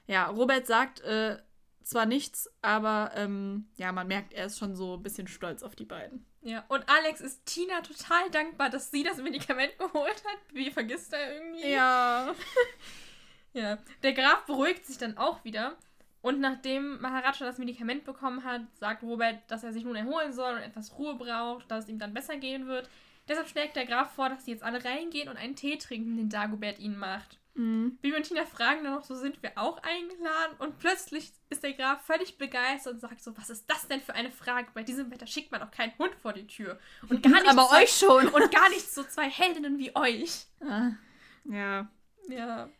Ja, 0.08 0.26
Robert 0.26 0.66
sagt 0.66 1.00
äh, 1.02 1.38
zwar 1.86 2.06
nichts, 2.06 2.50
aber 2.62 3.12
ähm, 3.14 3.68
ja, 3.76 3.92
man 3.92 4.08
merkt, 4.08 4.32
er 4.32 4.46
ist 4.46 4.58
schon 4.58 4.74
so 4.74 4.96
ein 4.96 5.02
bisschen 5.02 5.28
stolz 5.28 5.62
auf 5.62 5.74
die 5.74 5.84
beiden. 5.84 6.26
Ja. 6.42 6.64
Und 6.68 6.88
Alex 6.88 7.20
ist 7.20 7.46
Tina 7.46 7.80
total 7.80 8.30
dankbar, 8.30 8.70
dass 8.70 8.90
sie 8.90 9.02
das 9.02 9.18
Medikament 9.18 9.78
geholt 9.78 10.22
hat. 10.24 10.38
Wie 10.52 10.70
vergisst 10.70 11.12
er 11.12 11.34
irgendwie? 11.34 11.70
Ja. 11.70 12.34
Ja. 13.54 13.76
Der 14.02 14.14
Graf 14.14 14.46
beruhigt 14.46 14.86
sich 14.86 14.96
dann 14.96 15.18
auch 15.18 15.44
wieder. 15.44 15.76
Und 16.22 16.40
nachdem 16.40 17.00
Maharaja 17.00 17.44
das 17.44 17.58
Medikament 17.58 18.04
bekommen 18.04 18.44
hat, 18.44 18.62
sagt 18.78 19.02
Robert, 19.02 19.40
dass 19.48 19.64
er 19.64 19.72
sich 19.72 19.84
nun 19.84 19.96
erholen 19.96 20.32
soll 20.32 20.54
und 20.54 20.62
etwas 20.62 20.96
Ruhe 20.96 21.16
braucht, 21.16 21.70
dass 21.70 21.84
es 21.84 21.90
ihm 21.90 21.98
dann 21.98 22.14
besser 22.14 22.36
gehen 22.36 22.66
wird. 22.66 22.88
Deshalb 23.28 23.48
schlägt 23.48 23.76
der 23.76 23.86
Graf 23.86 24.12
vor, 24.12 24.28
dass 24.28 24.44
sie 24.44 24.52
jetzt 24.52 24.62
alle 24.62 24.84
reingehen 24.84 25.28
und 25.28 25.36
einen 25.36 25.56
Tee 25.56 25.76
trinken, 25.76 26.16
den 26.16 26.28
Dagobert 26.28 26.78
ihnen 26.78 26.96
macht. 26.96 27.38
Mhm. 27.54 27.98
Bibi 28.00 28.16
und 28.16 28.22
Tina 28.22 28.46
fragen 28.46 28.82
dann 28.82 28.94
noch, 28.94 29.04
so 29.04 29.14
sind 29.14 29.42
wir 29.42 29.52
auch 29.56 29.82
eingeladen? 29.82 30.56
Und 30.58 30.78
plötzlich 30.78 31.32
ist 31.50 31.62
der 31.62 31.74
Graf 31.74 32.04
völlig 32.04 32.38
begeistert 32.38 32.94
und 32.94 33.00
sagt 33.00 33.22
so, 33.22 33.36
was 33.36 33.50
ist 33.50 33.68
das 33.68 33.86
denn 33.88 34.00
für 34.00 34.14
eine 34.14 34.30
Frage? 34.30 34.68
Bei 34.72 34.82
diesem 34.82 35.10
Wetter 35.10 35.26
schickt 35.26 35.52
man 35.52 35.60
doch 35.60 35.70
keinen 35.70 35.96
Hund 35.98 36.14
vor 36.14 36.32
die 36.32 36.46
Tür. 36.46 36.78
Und 37.08 37.22
gar 37.22 37.32
nicht 37.42 37.48
aber 37.48 37.68
zwei, 37.68 37.82
euch 37.82 37.92
schon. 37.92 38.28
Und 38.32 38.50
gar 38.50 38.68
nicht 38.70 38.90
so 38.90 39.02
zwei 39.04 39.28
Heldinnen 39.28 39.78
wie 39.78 39.94
euch. 39.94 40.46
Ah, 40.60 40.92
ja. 41.44 41.88
Ja. 42.28 42.70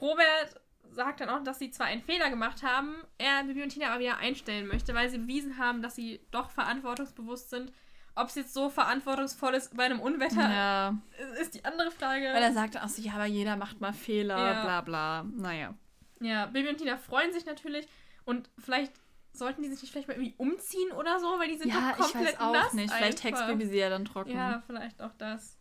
Robert 0.00 0.60
sagt 0.90 1.20
dann 1.20 1.30
auch, 1.30 1.42
dass 1.42 1.58
sie 1.58 1.70
zwar 1.70 1.86
einen 1.86 2.02
Fehler 2.02 2.30
gemacht 2.30 2.62
haben, 2.62 2.94
er 3.18 3.44
Bibi 3.44 3.62
und 3.62 3.70
Tina 3.70 3.88
aber 3.88 4.00
wieder 4.00 4.18
einstellen 4.18 4.66
möchte, 4.66 4.94
weil 4.94 5.08
sie 5.08 5.18
bewiesen 5.18 5.58
haben, 5.58 5.82
dass 5.82 5.94
sie 5.94 6.20
doch 6.30 6.50
verantwortungsbewusst 6.50 7.50
sind. 7.50 7.72
Ob 8.14 8.28
es 8.28 8.34
jetzt 8.34 8.52
so 8.52 8.68
verantwortungsvoll 8.68 9.54
ist 9.54 9.74
bei 9.76 9.84
einem 9.84 10.00
Unwetter, 10.00 10.40
Ja. 10.50 10.98
ist 11.40 11.54
die 11.54 11.64
andere 11.64 11.90
Frage. 11.90 12.24
Weil 12.26 12.42
er 12.42 12.52
sagte 12.52 12.82
auch 12.82 12.88
so, 12.88 13.00
ja, 13.00 13.14
aber 13.14 13.24
jeder 13.26 13.56
macht 13.56 13.80
mal 13.80 13.92
Fehler, 13.94 14.36
Ja. 14.36 14.62
bla 14.62 14.80
bla. 14.82 15.22
Naja. 15.24 15.74
Ja, 16.20 16.46
Bibi 16.46 16.68
und 16.68 16.76
Tina 16.76 16.96
freuen 16.98 17.32
sich 17.32 17.46
natürlich 17.46 17.86
und 18.24 18.50
vielleicht 18.58 18.92
sollten 19.32 19.62
die 19.62 19.68
sich 19.70 19.80
nicht 19.80 19.92
vielleicht 19.92 20.08
mal 20.08 20.14
irgendwie 20.14 20.34
umziehen 20.36 20.92
oder 20.92 21.18
so, 21.18 21.26
weil 21.38 21.48
die 21.48 21.56
sind 21.56 21.68
Ja, 21.72 21.92
doch 21.96 22.06
ich 22.06 22.12
komplett 22.12 22.34
weiß 22.34 22.40
auch 22.40 22.52
nass 22.52 22.72
nicht. 22.74 22.92
Vielleicht 22.92 23.24
hext 23.24 23.46
Bibi 23.46 23.66
sie 23.66 23.78
ja 23.78 23.88
dann 23.88 24.04
trocken. 24.04 24.30
Ja, 24.30 24.62
vielleicht 24.66 25.00
auch 25.00 25.14
das. 25.16 25.58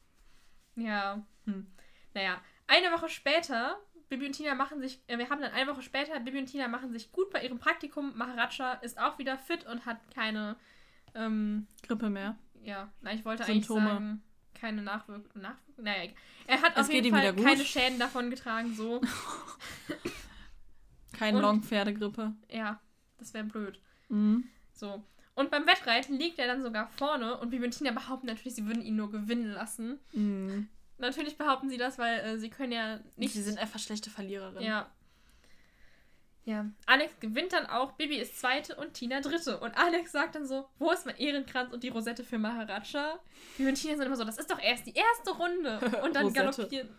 Ja. 0.76 1.22
Hm. 1.46 1.68
Naja, 2.14 2.42
eine 2.68 2.92
Woche 2.92 3.08
später, 3.10 3.78
Bibi 4.10 4.26
und 4.28 4.34
Tina 4.34 4.56
machen 4.56 4.82
sich, 4.82 5.02
äh, 5.08 5.18
wir 5.18 5.30
haben 5.30 5.42
dann 5.42 5.54
eine 5.54 5.72
Woche 5.72 5.82
später, 5.82 6.20
Bibi 6.20 6.40
und 6.40 6.48
Tina 6.48 6.68
machen 6.68 6.92
sich 6.92 7.12
gut 7.14 7.30
bei 7.32 7.44
ihrem 7.44 7.60
Praktikum. 7.60 8.12
Maharaja 8.18 8.74
ist 8.82 9.00
auch 9.00 9.18
wieder 9.20 9.38
fit 9.38 9.66
und 9.66 9.86
hat 9.86 9.98
keine, 10.14 10.58
ähm, 11.16 11.68
Grippe 11.98 12.10
mehr. 12.10 12.38
ja, 12.64 12.92
na, 13.02 13.14
ich 13.14 13.24
wollte 13.26 13.44
Symptome. 13.44 13.80
eigentlich 13.82 13.94
sagen, 13.94 14.24
keine 14.54 14.82
Nachwirkungen. 14.82 15.42
Nachwirk 15.42 15.78
naja, 15.78 16.12
er 16.48 16.62
hat 16.62 16.74
Es 16.78 16.86
auf 16.88 16.94
jeden 16.94 17.12
Fall 17.12 17.34
keine 17.36 17.64
Schäden 17.66 17.98
davon 18.00 18.30
getragen, 18.30 18.74
so. 18.76 19.02
Keine 21.18 21.38
Und- 21.38 21.44
Long-Pferdegrippe. 21.44 22.34
ja, 22.50 22.80
das 23.18 23.34
wäre 23.34 23.44
blöd. 23.44 23.80
Mhm. 24.10 24.46
So. 24.74 25.04
Und 25.36 25.52
beim 25.52 25.66
Wettreiten 25.68 26.18
liegt 26.18 26.40
er 26.40 26.48
dann 26.48 26.62
sogar 26.64 26.88
vorne 26.88 27.38
und 27.38 27.50
Bibi 27.52 27.66
und 27.66 27.72
Tina 27.78 27.92
behaupten 27.92 28.28
natürlich, 28.28 28.56
sie 28.56 28.66
würden 28.66 28.82
ihn 28.82 28.96
nur 28.96 29.12
gewinnen 29.12 29.52
lassen. 29.52 30.00
Mhm. 30.14 30.68
Natürlich 30.98 31.38
behaupten 31.38 31.70
sie 31.70 31.78
das, 31.78 31.98
weil 31.98 32.20
äh, 32.20 32.38
sie 32.40 32.50
können 32.50 32.72
ja 32.72 33.00
nicht. 33.16 33.34
Sie 33.34 33.42
sind 33.42 33.58
einfach 33.60 33.80
schlechte 33.80 34.10
Verliererinnen. 34.10 34.64
Ja. 34.64 34.90
Ja. 36.46 36.66
Alex 36.88 37.20
gewinnt 37.20 37.54
dann 37.54 37.68
auch, 37.68 37.92
Bibi 37.94 38.18
ist 38.18 38.40
zweite 38.40 38.76
und 38.76 38.94
Tina 38.94 39.22
dritte. 39.22 39.60
Und 39.60 39.78
Alex 39.78 40.12
sagt 40.12 40.36
dann 40.36 40.48
so, 40.48 40.68
wo 40.80 40.92
ist 40.92 41.06
mein 41.06 41.18
Ehrenkranz 41.18 41.72
und 41.72 41.84
die 41.84 41.90
Rosette 41.90 42.24
für 42.24 42.40
Maharaja? 42.40 43.20
Bibi 43.58 43.70
und 43.70 43.76
Tina 43.76 43.96
sind 43.96 44.06
immer 44.06 44.16
so, 44.16 44.24
das 44.24 44.38
ist 44.38 44.50
doch 44.50 44.60
erst 44.60 44.88
die 44.88 44.96
erste 44.96 45.32
Runde. 45.32 45.80
Und 46.04 46.16
dann 46.16 46.34
galoppieren. 46.34 46.90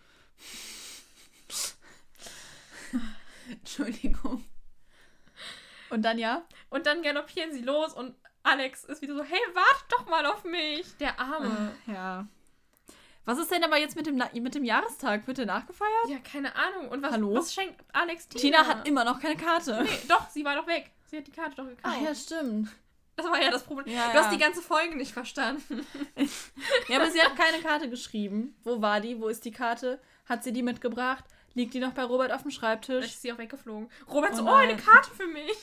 Entschuldigung. 3.50 4.44
Und 5.90 6.02
dann 6.02 6.18
ja? 6.18 6.44
Und 6.70 6.86
dann 6.86 7.02
galoppieren 7.02 7.52
sie 7.52 7.62
los 7.62 7.92
und 7.94 8.14
Alex 8.44 8.84
ist 8.84 9.02
wieder 9.02 9.14
so, 9.14 9.22
hey, 9.22 9.40
warte 9.52 9.84
doch 9.90 10.06
mal 10.06 10.26
auf 10.26 10.44
mich. 10.44 10.96
Der 10.98 11.18
Arme. 11.18 11.74
Ja. 11.86 12.26
Was 13.24 13.38
ist 13.38 13.50
denn 13.50 13.62
aber 13.62 13.78
jetzt 13.78 13.94
mit 13.96 14.06
dem, 14.06 14.16
Na- 14.16 14.30
mit 14.34 14.54
dem 14.54 14.64
Jahrestag? 14.64 15.26
Wird 15.26 15.38
der 15.38 15.46
nachgefeiert? 15.46 16.08
Ja, 16.08 16.18
keine 16.18 16.54
Ahnung. 16.56 16.88
Und 16.88 17.02
was, 17.02 17.12
Hallo? 17.12 17.34
was 17.34 17.54
schenkt 17.54 17.80
Alex 17.92 18.28
Tina? 18.28 18.40
Tina 18.62 18.66
hat 18.66 18.88
immer 18.88 19.04
noch 19.04 19.20
keine 19.20 19.36
Karte. 19.36 19.82
Nee, 19.84 19.98
doch, 20.08 20.28
sie 20.30 20.44
war 20.44 20.56
doch 20.56 20.66
weg. 20.66 20.90
Sie 21.06 21.18
hat 21.18 21.26
die 21.26 21.30
Karte 21.32 21.54
doch 21.56 21.66
gekauft. 21.66 21.84
Ach 21.84 22.00
ja, 22.02 22.14
stimmt. 22.14 22.68
Das 23.14 23.26
war 23.26 23.40
ja 23.40 23.50
das 23.50 23.62
Problem. 23.62 23.94
Ja, 23.94 24.10
du 24.10 24.18
hast 24.18 24.24
ja. 24.26 24.30
die 24.32 24.38
ganze 24.38 24.62
Folge 24.62 24.96
nicht 24.96 25.12
verstanden. 25.12 25.86
Ja, 26.88 26.96
aber 27.00 27.10
sie 27.10 27.20
hat 27.20 27.36
keine 27.36 27.62
Karte 27.62 27.88
geschrieben. 27.88 28.56
Wo 28.64 28.82
war 28.82 29.00
die? 29.00 29.20
Wo 29.20 29.28
ist 29.28 29.44
die 29.44 29.50
Karte? 29.52 30.00
Hat 30.28 30.42
sie 30.44 30.52
die 30.52 30.62
mitgebracht? 30.62 31.24
Liegt 31.54 31.74
die 31.74 31.80
noch 31.80 31.92
bei 31.92 32.02
Robert 32.02 32.32
auf 32.32 32.42
dem 32.42 32.50
Vielleicht 32.50 32.60
Schreibtisch? 32.86 33.04
ist 33.06 33.22
sie 33.22 33.32
auch 33.32 33.38
weggeflogen. 33.38 33.88
Robert 34.10 34.32
Oh 34.32 34.36
so, 34.36 34.44
oh, 34.44 34.52
eine. 34.54 34.76
Karte 34.76 35.10
für 35.10 35.26
mich. 35.26 35.56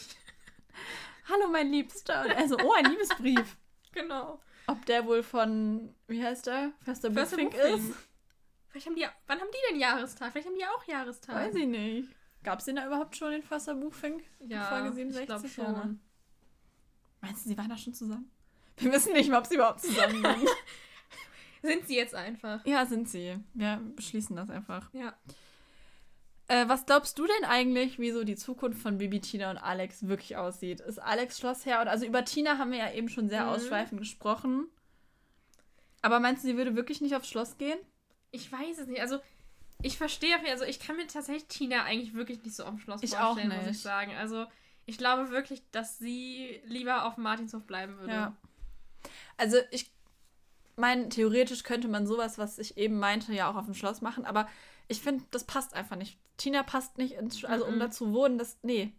Hallo, 1.29 1.47
mein 1.51 1.71
Liebster. 1.71 2.21
Und 2.23 2.31
er 2.31 2.47
so, 2.47 2.57
oh, 2.57 2.73
ein 2.73 2.85
Liebesbrief. 2.85 3.57
Genau. 3.91 4.39
Ob 4.69 4.85
der 4.85 5.05
wohl 5.05 5.23
von, 5.23 5.93
wie 6.07 6.23
heißt 6.23 6.47
der? 6.47 6.71
Förster 6.81 7.09
Buchfink 7.09 7.53
ist? 7.55 7.93
Vielleicht 8.69 8.85
haben 8.85 8.95
die, 8.95 9.05
wann 9.27 9.39
haben 9.39 9.49
die 9.51 9.71
denn 9.71 9.79
Jahrestag? 9.79 10.31
Vielleicht 10.31 10.47
haben 10.47 10.57
die 10.57 10.65
auch 10.65 10.83
Jahrestag. 10.85 11.35
Weiß 11.35 11.55
ich 11.55 11.67
nicht. 11.67 12.09
Gab 12.43 12.59
es 12.59 12.65
den 12.65 12.75
da 12.77 12.85
überhaupt 12.85 13.15
schon, 13.17 13.31
den 13.31 13.43
Förster 13.43 13.75
Buchfink? 13.75 14.23
Ja, 14.39 14.65
Folge 14.65 14.89
ich 14.89 14.95
67 14.95 15.25
glaube 15.27 15.47
ja, 15.47 15.53
schon. 15.53 15.99
Meinst 17.21 17.45
du, 17.45 17.49
sie 17.49 17.57
waren 17.57 17.69
da 17.69 17.77
schon 17.77 17.93
zusammen? 17.93 18.31
Wir 18.77 18.91
wissen 18.93 19.13
nicht 19.13 19.29
mal, 19.29 19.39
ob 19.39 19.47
sie 19.47 19.55
überhaupt 19.55 19.81
zusammen 19.81 20.23
sind. 20.23 20.49
Sind 21.61 21.87
sie 21.87 21.97
jetzt 21.97 22.15
einfach. 22.15 22.65
ja, 22.65 22.85
sind 22.85 23.09
sie. 23.09 23.37
Wir 23.53 23.81
beschließen 23.95 24.35
das 24.35 24.49
einfach. 24.49 24.93
Ja. 24.93 25.13
Äh, 26.49 26.67
was 26.67 26.85
glaubst 26.87 27.17
du 27.19 27.25
denn 27.27 27.45
eigentlich, 27.47 27.99
wie 27.99 28.11
so 28.11 28.23
die 28.23 28.35
Zukunft 28.35 28.81
von 28.81 28.97
Bibi, 28.97 29.21
Tina 29.21 29.51
und 29.51 29.57
Alex 29.59 30.07
wirklich 30.07 30.35
aussieht? 30.35 30.81
Ist 30.81 30.97
Alex 30.99 31.37
Schlossherr? 31.39 31.81
Und 31.81 31.87
also 31.87 32.05
über 32.05 32.25
Tina 32.25 32.57
haben 32.57 32.71
wir 32.71 32.79
ja 32.79 32.91
eben 32.91 33.07
schon 33.07 33.29
sehr 33.29 33.43
Mhm. 33.43 33.49
ausschweifend 33.49 33.99
gesprochen. 34.01 34.67
Aber 36.01 36.19
meinst 36.19 36.43
du, 36.43 36.47
sie 36.47 36.57
würde 36.57 36.75
wirklich 36.75 37.01
nicht 37.01 37.15
aufs 37.15 37.29
Schloss 37.29 37.57
gehen? 37.57 37.77
Ich 38.31 38.51
weiß 38.51 38.79
es 38.79 38.87
nicht. 38.87 38.99
Also, 39.01 39.19
ich 39.81 39.97
verstehe, 39.97 40.35
auf 40.35 40.41
jeden- 40.41 40.51
also 40.53 40.65
ich 40.65 40.79
kann 40.79 40.95
mir 40.97 41.05
tatsächlich 41.07 41.45
Tina 41.47 41.83
eigentlich 41.83 42.13
wirklich 42.15 42.43
nicht 42.43 42.55
so 42.55 42.63
auf 42.63 42.69
dem 42.71 42.79
Schloss 42.79 43.03
Ich 43.03 43.15
auch 43.17 43.33
vorstellen, 43.33 43.49
muss 43.49 43.65
nicht. 43.65 43.75
ich 43.75 43.81
sagen. 43.81 44.13
Also, 44.15 44.45
ich 44.87 44.97
glaube 44.97 45.29
wirklich, 45.29 45.61
dass 45.71 45.99
sie 45.99 46.61
lieber 46.65 47.05
auf 47.05 47.15
dem 47.15 47.23
Martinshof 47.25 47.63
bleiben 47.65 47.97
würde. 47.99 48.11
Ja. 48.13 48.35
Also 49.37 49.57
ich 49.71 49.91
meine, 50.75 51.09
theoretisch 51.09 51.63
könnte 51.63 51.87
man 51.87 52.07
sowas, 52.07 52.37
was 52.39 52.57
ich 52.57 52.75
eben 52.77 52.97
meinte, 52.97 53.33
ja 53.33 53.49
auch 53.51 53.55
auf 53.55 53.65
dem 53.65 53.73
Schloss 53.75 54.01
machen, 54.01 54.25
aber 54.25 54.47
ich 54.89 54.99
finde, 55.01 55.23
das 55.31 55.45
passt 55.45 55.73
einfach 55.73 55.95
nicht. 55.95 56.19
Tina 56.35 56.63
passt 56.63 56.97
nicht 56.97 57.13
ins, 57.13 57.45
also 57.45 57.65
um 57.65 57.75
Mhm. 57.75 57.79
da 57.79 57.89
zu 57.91 58.11
wohnen, 58.13 58.37
das, 58.37 58.57
nee. 58.63 58.93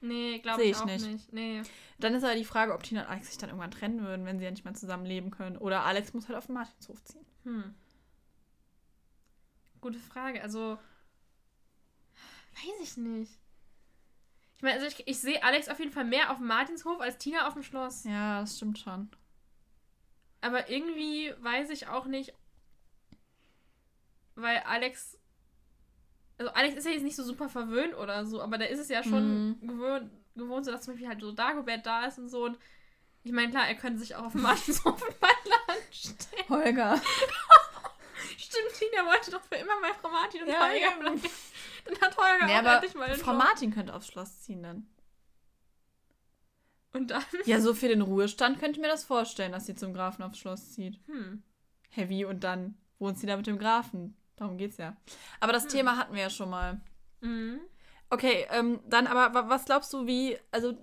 Nee, 0.00 0.40
glaube 0.40 0.62
ich, 0.64 0.70
ich 0.72 0.76
auch 0.76 0.84
nicht. 0.84 1.06
nicht. 1.06 1.32
Nee. 1.32 1.62
Dann 1.98 2.14
ist 2.14 2.24
aber 2.24 2.34
die 2.34 2.44
Frage, 2.44 2.74
ob 2.74 2.82
Tina 2.82 3.02
und 3.02 3.08
Alex 3.08 3.28
sich 3.28 3.38
dann 3.38 3.48
irgendwann 3.48 3.70
trennen 3.70 4.02
würden, 4.02 4.26
wenn 4.26 4.38
sie 4.38 4.44
ja 4.44 4.50
nicht 4.50 4.64
mehr 4.64 4.74
zusammen 4.74 5.06
leben 5.06 5.30
können. 5.30 5.56
Oder 5.56 5.84
Alex 5.84 6.12
muss 6.12 6.28
halt 6.28 6.36
auf 6.36 6.46
den 6.46 6.54
Martinshof 6.54 7.02
ziehen. 7.04 7.24
Hm. 7.44 7.74
Gute 9.80 9.98
Frage. 9.98 10.42
Also, 10.42 10.78
weiß 12.54 12.80
ich 12.82 12.96
nicht. 12.96 13.32
Ich 14.56 14.62
meine, 14.62 14.74
also 14.80 14.86
ich, 14.86 15.06
ich 15.06 15.18
sehe 15.18 15.42
Alex 15.42 15.68
auf 15.68 15.78
jeden 15.78 15.92
Fall 15.92 16.04
mehr 16.04 16.30
auf 16.30 16.38
dem 16.38 16.46
Martinshof 16.46 17.00
als 17.00 17.18
Tina 17.18 17.46
auf 17.46 17.54
dem 17.54 17.62
Schloss. 17.62 18.04
Ja, 18.04 18.40
das 18.40 18.56
stimmt 18.56 18.78
schon. 18.78 19.10
Aber 20.40 20.68
irgendwie 20.70 21.32
weiß 21.40 21.70
ich 21.70 21.88
auch 21.88 22.06
nicht, 22.06 22.32
weil 24.34 24.58
Alex. 24.60 25.15
Also 26.38 26.52
Alex 26.52 26.76
ist 26.76 26.84
ja 26.84 26.90
jetzt 26.92 27.02
nicht 27.02 27.16
so 27.16 27.24
super 27.24 27.48
verwöhnt 27.48 27.94
oder 27.94 28.26
so, 28.26 28.42
aber 28.42 28.58
da 28.58 28.66
ist 28.66 28.78
es 28.78 28.88
ja 28.88 29.02
schon 29.02 29.56
Mhm. 29.60 29.66
gewöhnt, 29.66 30.10
gewohnt, 30.34 30.64
so 30.66 30.70
dass 30.70 30.82
zum 30.82 30.94
Beispiel 30.94 31.08
halt 31.08 31.20
so 31.20 31.32
Dagobert 31.32 31.86
da 31.86 32.04
ist 32.06 32.18
und 32.18 32.28
so. 32.28 32.44
Und 32.44 32.58
ich 33.24 33.32
meine, 33.32 33.50
klar, 33.50 33.66
er 33.66 33.74
könnte 33.74 33.98
sich 33.98 34.14
auch 34.14 34.24
auf 34.26 34.32
dem 34.32 34.42
Martinshof 34.42 35.00
in 35.08 35.14
Ballland 35.18 35.82
stellen. 35.90 36.48
Holger. 36.48 37.00
Stimmt, 38.38 38.72
Tina 38.78 39.04
wollte 39.06 39.30
doch 39.30 39.42
für 39.42 39.56
immer 39.56 39.80
bei 39.80 39.92
Frau 39.94 40.10
Martin 40.10 40.42
und 40.42 40.48
Ja, 40.48 40.60
Holger 40.60 40.76
eben. 40.90 41.00
bleiben. 41.00 41.20
Dann 41.86 42.00
hat 42.00 42.16
Holger 42.16 42.46
Nee, 42.46 42.58
auch 42.68 42.72
endlich 42.74 42.94
mal 42.94 43.04
einen 43.10 43.20
Frau 43.20 43.32
Job. 43.32 43.38
Martin 43.42 43.72
könnte 43.72 43.94
aufs 43.94 44.08
Schloss 44.08 44.42
ziehen 44.42 44.62
dann. 44.62 44.86
Und 46.92 47.10
dann, 47.10 47.24
Ja, 47.44 47.60
so 47.60 47.74
für 47.74 47.88
den 47.88 48.00
Ruhestand 48.02 48.58
könnte 48.58 48.78
ich 48.78 48.82
mir 48.82 48.88
das 48.90 49.04
vorstellen, 49.04 49.52
dass 49.52 49.66
sie 49.66 49.74
zum 49.74 49.92
Grafen 49.94 50.22
aufs 50.22 50.38
Schloss 50.38 50.72
zieht. 50.72 50.98
hm. 51.06 51.42
Heavy 51.90 52.24
und 52.26 52.44
dann 52.44 52.76
wohnt 52.98 53.18
sie 53.18 53.26
da 53.26 53.36
mit 53.36 53.46
dem 53.46 53.58
Grafen. 53.58 54.16
Darum 54.36 54.58
geht's 54.58 54.76
ja. 54.76 54.96
Aber 55.40 55.52
das 55.52 55.64
Hm. 55.64 55.70
Thema 55.70 55.96
hatten 55.96 56.14
wir 56.14 56.22
ja 56.22 56.30
schon 56.30 56.50
mal. 56.50 56.80
Mhm. 57.20 57.60
Okay, 58.10 58.46
ähm, 58.50 58.80
dann 58.86 59.06
aber, 59.06 59.34
wa- 59.34 59.48
was 59.48 59.64
glaubst 59.64 59.92
du, 59.92 60.06
wie, 60.06 60.38
also 60.52 60.76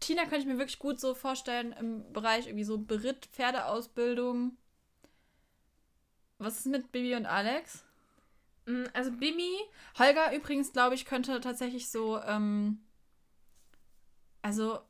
Tina 0.00 0.22
könnte 0.22 0.38
ich 0.38 0.46
mir 0.46 0.58
wirklich 0.58 0.78
gut 0.78 0.98
so 0.98 1.14
vorstellen 1.14 1.72
im 1.72 2.10
Bereich 2.12 2.46
irgendwie 2.46 2.64
so 2.64 2.78
Beritt, 2.78 3.26
Pferdeausbildung. 3.26 4.56
Was 6.38 6.58
ist 6.58 6.66
mit 6.66 6.90
Bibi 6.90 7.14
und 7.14 7.26
Alex? 7.26 7.84
Mm, 8.66 8.84
Also 8.94 9.10
Bibi, 9.12 9.58
Holger 9.98 10.34
übrigens, 10.34 10.72
glaube 10.72 10.94
ich, 10.94 11.04
könnte 11.04 11.40
tatsächlich 11.40 11.90
so, 11.90 12.18
ähm, 12.22 12.80
also 14.42 14.80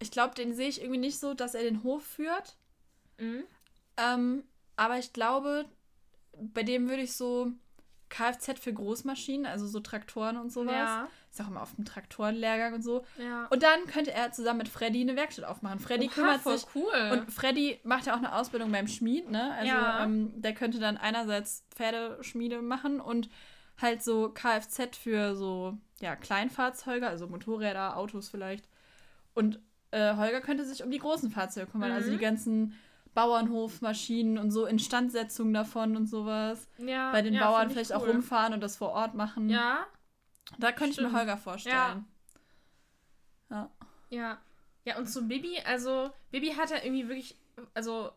ich 0.00 0.10
glaube, 0.10 0.34
den 0.34 0.54
sehe 0.54 0.68
ich 0.68 0.80
irgendwie 0.80 1.00
nicht 1.00 1.18
so, 1.18 1.34
dass 1.34 1.54
er 1.54 1.62
den 1.62 1.82
Hof 1.82 2.04
führt. 2.04 2.56
mhm. 3.18 3.44
Ähm, 3.96 4.44
aber 4.76 4.98
ich 4.98 5.12
glaube, 5.12 5.66
bei 6.34 6.62
dem 6.62 6.88
würde 6.88 7.02
ich 7.02 7.14
so 7.14 7.52
Kfz 8.08 8.58
für 8.60 8.72
Großmaschinen, 8.72 9.46
also 9.46 9.66
so 9.66 9.80
Traktoren 9.80 10.36
und 10.36 10.50
sowas. 10.52 10.72
ja, 10.74 11.08
Ist 11.30 11.40
auch 11.40 11.48
immer 11.48 11.62
auf 11.62 11.74
dem 11.74 11.84
Traktorenlehrgang 11.84 12.74
und 12.74 12.82
so. 12.82 13.04
ja. 13.18 13.46
Und 13.50 13.62
dann 13.62 13.86
könnte 13.86 14.12
er 14.12 14.32
zusammen 14.32 14.58
mit 14.58 14.68
Freddy 14.68 15.00
eine 15.02 15.16
Werkstatt 15.16 15.44
aufmachen. 15.44 15.78
Freddy 15.78 16.06
Oha, 16.06 16.14
kümmert 16.14 16.40
voll 16.40 16.58
sich. 16.58 16.66
cool. 16.74 17.10
Und 17.12 17.32
Freddy 17.32 17.80
macht 17.84 18.06
ja 18.06 18.14
auch 18.14 18.18
eine 18.18 18.34
Ausbildung 18.34 18.72
beim 18.72 18.88
Schmied, 18.88 19.30
ne? 19.30 19.52
Also 19.54 19.72
Ja. 19.74 20.04
ähm, 20.04 20.32
der 20.40 20.54
könnte 20.54 20.78
dann 20.78 20.96
einerseits 20.96 21.64
Pferdeschmiede 21.74 22.62
machen 22.62 23.00
und 23.00 23.28
halt 23.80 24.02
so 24.02 24.30
Kfz 24.30 24.96
für 24.96 25.36
so, 25.36 25.76
ja, 26.00 26.16
Kleinfahrzeuge, 26.16 27.06
also 27.06 27.26
Motorräder, 27.28 27.96
Autos 27.96 28.28
vielleicht. 28.28 28.66
Und 29.34 29.60
äh, 29.90 30.16
Holger 30.16 30.40
könnte 30.40 30.64
sich 30.64 30.82
um 30.82 30.90
die 30.90 30.98
großen 30.98 31.30
Fahrzeuge 31.30 31.70
kümmern, 31.70 31.92
also 31.92 32.08
Mhm. 32.08 32.12
die 32.12 32.18
ganzen 32.18 32.74
Bauernhofmaschinen 33.18 34.38
und 34.38 34.50
so 34.52 34.64
Instandsetzung 34.66 35.52
davon 35.52 35.96
und 35.96 36.06
sowas. 36.06 36.68
ja, 36.78 37.10
Bei 37.10 37.20
den 37.22 37.34
ja, 37.34 37.44
Bauern 37.44 37.68
vielleicht 37.70 37.92
auch 37.92 38.02
cool. 38.02 38.10
rumfahren 38.12 38.54
und 38.54 38.60
das 38.60 38.76
vor 38.76 38.90
Ort 38.90 39.14
machen. 39.14 39.48
Ja, 39.50 39.86
Da 40.58 40.70
könnte 40.72 40.92
ich 40.92 40.96
mir 40.98 41.08
Stimmt. 41.08 41.18
Holger 41.18 41.36
vorstellen. 41.36 42.06
Ja. 43.50 43.70
ja. 44.10 44.38
Ja, 44.84 44.96
und 44.98 45.06
zu 45.06 45.26
Bibi, 45.26 45.58
also 45.66 46.10
Bibi 46.30 46.50
hat 46.52 46.70
ja 46.70 46.76
irgendwie 46.82 47.08
wirklich, 47.08 47.36
also 47.74 48.10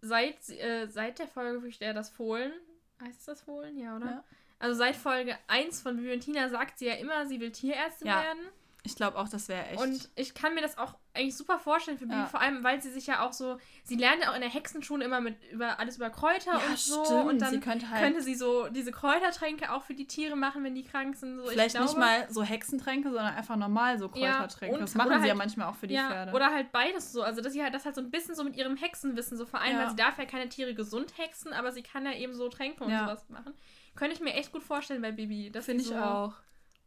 seit, 0.00 0.48
äh, 0.48 0.86
seit 0.88 1.18
der 1.18 1.28
Folge 1.28 1.60
wirklich 1.62 1.78
der 1.78 1.94
das 1.94 2.08
Fohlen, 2.08 2.52
heißt 3.00 3.20
es 3.20 3.26
das 3.26 3.40
Fohlen? 3.42 3.78
Ja, 3.78 3.94
oder? 3.96 4.06
Ja. 4.06 4.24
Also 4.58 4.76
seit 4.76 4.96
Folge 4.96 5.36
1 5.48 5.82
von 5.82 5.96
Bibi 5.96 6.14
und 6.14 6.20
Tina 6.20 6.48
sagt 6.48 6.78
sie 6.78 6.86
ja 6.86 6.94
immer, 6.94 7.26
sie 7.26 7.38
will 7.40 7.52
Tierärztin 7.52 8.08
Ja, 8.08 8.22
werden. 8.22 8.40
Ich 8.86 8.96
glaube 8.96 9.16
auch, 9.18 9.30
das 9.30 9.48
wäre 9.48 9.64
echt. 9.68 9.80
Und 9.80 10.10
ich 10.14 10.34
kann 10.34 10.54
mir 10.54 10.60
das 10.60 10.76
auch 10.76 10.94
eigentlich 11.14 11.34
super 11.36 11.58
vorstellen 11.58 11.96
für 11.96 12.04
Bibi, 12.04 12.18
Ja. 12.18 12.26
vor 12.26 12.40
allem, 12.42 12.62
weil 12.64 12.82
sie 12.82 12.90
sich 12.90 13.06
ja 13.06 13.24
auch 13.24 13.32
so, 13.32 13.56
sie 13.82 13.94
lernt 13.96 14.20
ja 14.22 14.30
auch 14.30 14.34
in 14.34 14.42
der 14.42 14.50
Hexenschule 14.50 15.02
immer 15.06 15.22
mit 15.22 15.42
über 15.50 15.78
alles 15.80 15.96
über 15.96 16.10
Kräuter 16.10 16.52
ja, 16.52 16.66
und 16.68 16.78
so. 16.78 17.02
stimmt. 17.02 17.24
Und 17.30 17.38
dann 17.40 17.50
sie 17.54 17.60
könnte 17.60 17.88
halt 17.88 18.02
könnte 18.02 18.20
sie 18.20 18.34
so 18.34 18.68
diese 18.68 18.92
Kräutertränke 18.92 19.72
auch 19.72 19.82
für 19.84 19.94
die 19.94 20.06
Tiere 20.06 20.36
machen, 20.36 20.62
wenn 20.64 20.74
die 20.74 20.82
krank 20.84 21.16
sind. 21.16 21.36
So, 21.38 21.46
vielleicht 21.46 21.74
ich 21.76 21.80
nicht 21.80 21.94
glaube, 21.94 22.00
mal 22.00 22.26
so 22.30 22.42
Hexentränke, 22.42 23.08
sondern 23.08 23.34
einfach 23.34 23.56
normal 23.56 23.98
so 23.98 24.10
Ja, 24.16 24.32
Kräutertränke. 24.36 24.74
und- 24.76 24.82
das 24.82 24.94
machen 24.94 25.12
sie 25.12 25.14
ja 25.20 25.28
halt- 25.28 25.36
manchmal 25.38 25.68
auch 25.68 25.76
für 25.76 25.86
die 25.86 25.94
ja, 25.94 26.08
Pferde. 26.10 26.32
Oder 26.32 26.52
halt 26.52 26.70
beides 26.70 27.10
so. 27.10 27.22
Also, 27.22 27.40
dass 27.40 27.54
sie 27.54 27.62
halt 27.62 27.72
das 27.72 27.86
halt 27.86 27.94
so 27.94 28.02
ein 28.02 28.10
bisschen 28.10 28.34
so 28.34 28.44
mit 28.44 28.54
ihrem 28.54 28.76
Hexenwissen 28.76 29.38
so 29.38 29.46
vereint, 29.46 29.72
Ja. 29.72 29.78
weil 29.84 29.90
sie 29.90 29.96
darf 29.96 30.18
ja 30.18 30.26
keine 30.26 30.50
Tiere 30.50 30.74
gesund 30.74 31.16
hexen, 31.16 31.54
aber 31.54 31.72
sie 31.72 31.82
kann 31.82 32.04
ja 32.04 32.12
eben 32.12 32.34
so 32.34 32.50
Tränke 32.50 32.84
und 32.84 32.90
Ja. 32.90 33.06
sowas 33.06 33.26
machen. 33.30 33.54
Könnte 33.96 34.14
ich 34.14 34.20
mir 34.20 34.34
echt 34.34 34.52
gut 34.52 34.62
vorstellen 34.62 35.00
bei 35.00 35.12
Bibi. 35.12 35.50
dass 35.50 35.64
Finde 35.64 35.82
ich 35.82 35.88
so, 35.88 35.96
auch. 35.96 36.34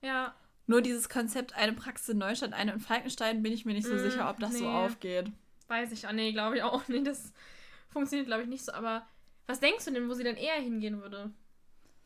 Ja. 0.03 0.35
Nur 0.68 0.82
dieses 0.82 1.09
Konzept, 1.09 1.55
eine 1.55 1.74
Praxis 1.74 2.09
in 2.09 2.18
Neustadt, 2.18 2.53
eine 2.53 2.74
in 2.74 2.80
Falkenstein, 2.80 3.41
bin 3.41 3.53
ich 3.53 3.65
mir 3.65 3.74
nicht 3.74 3.88
so 3.88 3.95
Mm, 3.95 3.99
sicher, 3.99 4.30
ob 4.30 4.39
das 4.39 4.57
so 4.57 4.65
nee. 4.65 4.76
aufgeht. 4.76 5.32
Weiß 5.68 5.91
ich. 5.91 6.07
Ah, 6.07 6.13
nee, 6.13 6.32
glaube 6.34 6.57
ich 6.57 6.63
auch 6.63 6.88
nicht. 6.88 7.07
Das 7.07 7.32
funktioniert, 7.89 8.28
glaube 8.28 8.43
ich, 8.43 8.49
nicht 8.49 8.65
so. 8.65 8.74
Aber 8.74 9.05
was 9.47 9.59
denkst 9.59 9.86
du 9.86 9.91
denn, 9.91 10.09
wo 10.09 10.13
sie 10.13 10.24
dann 10.24 10.36
eher 10.36 10.55
hingehen 10.55 11.01
würde? 11.01 11.32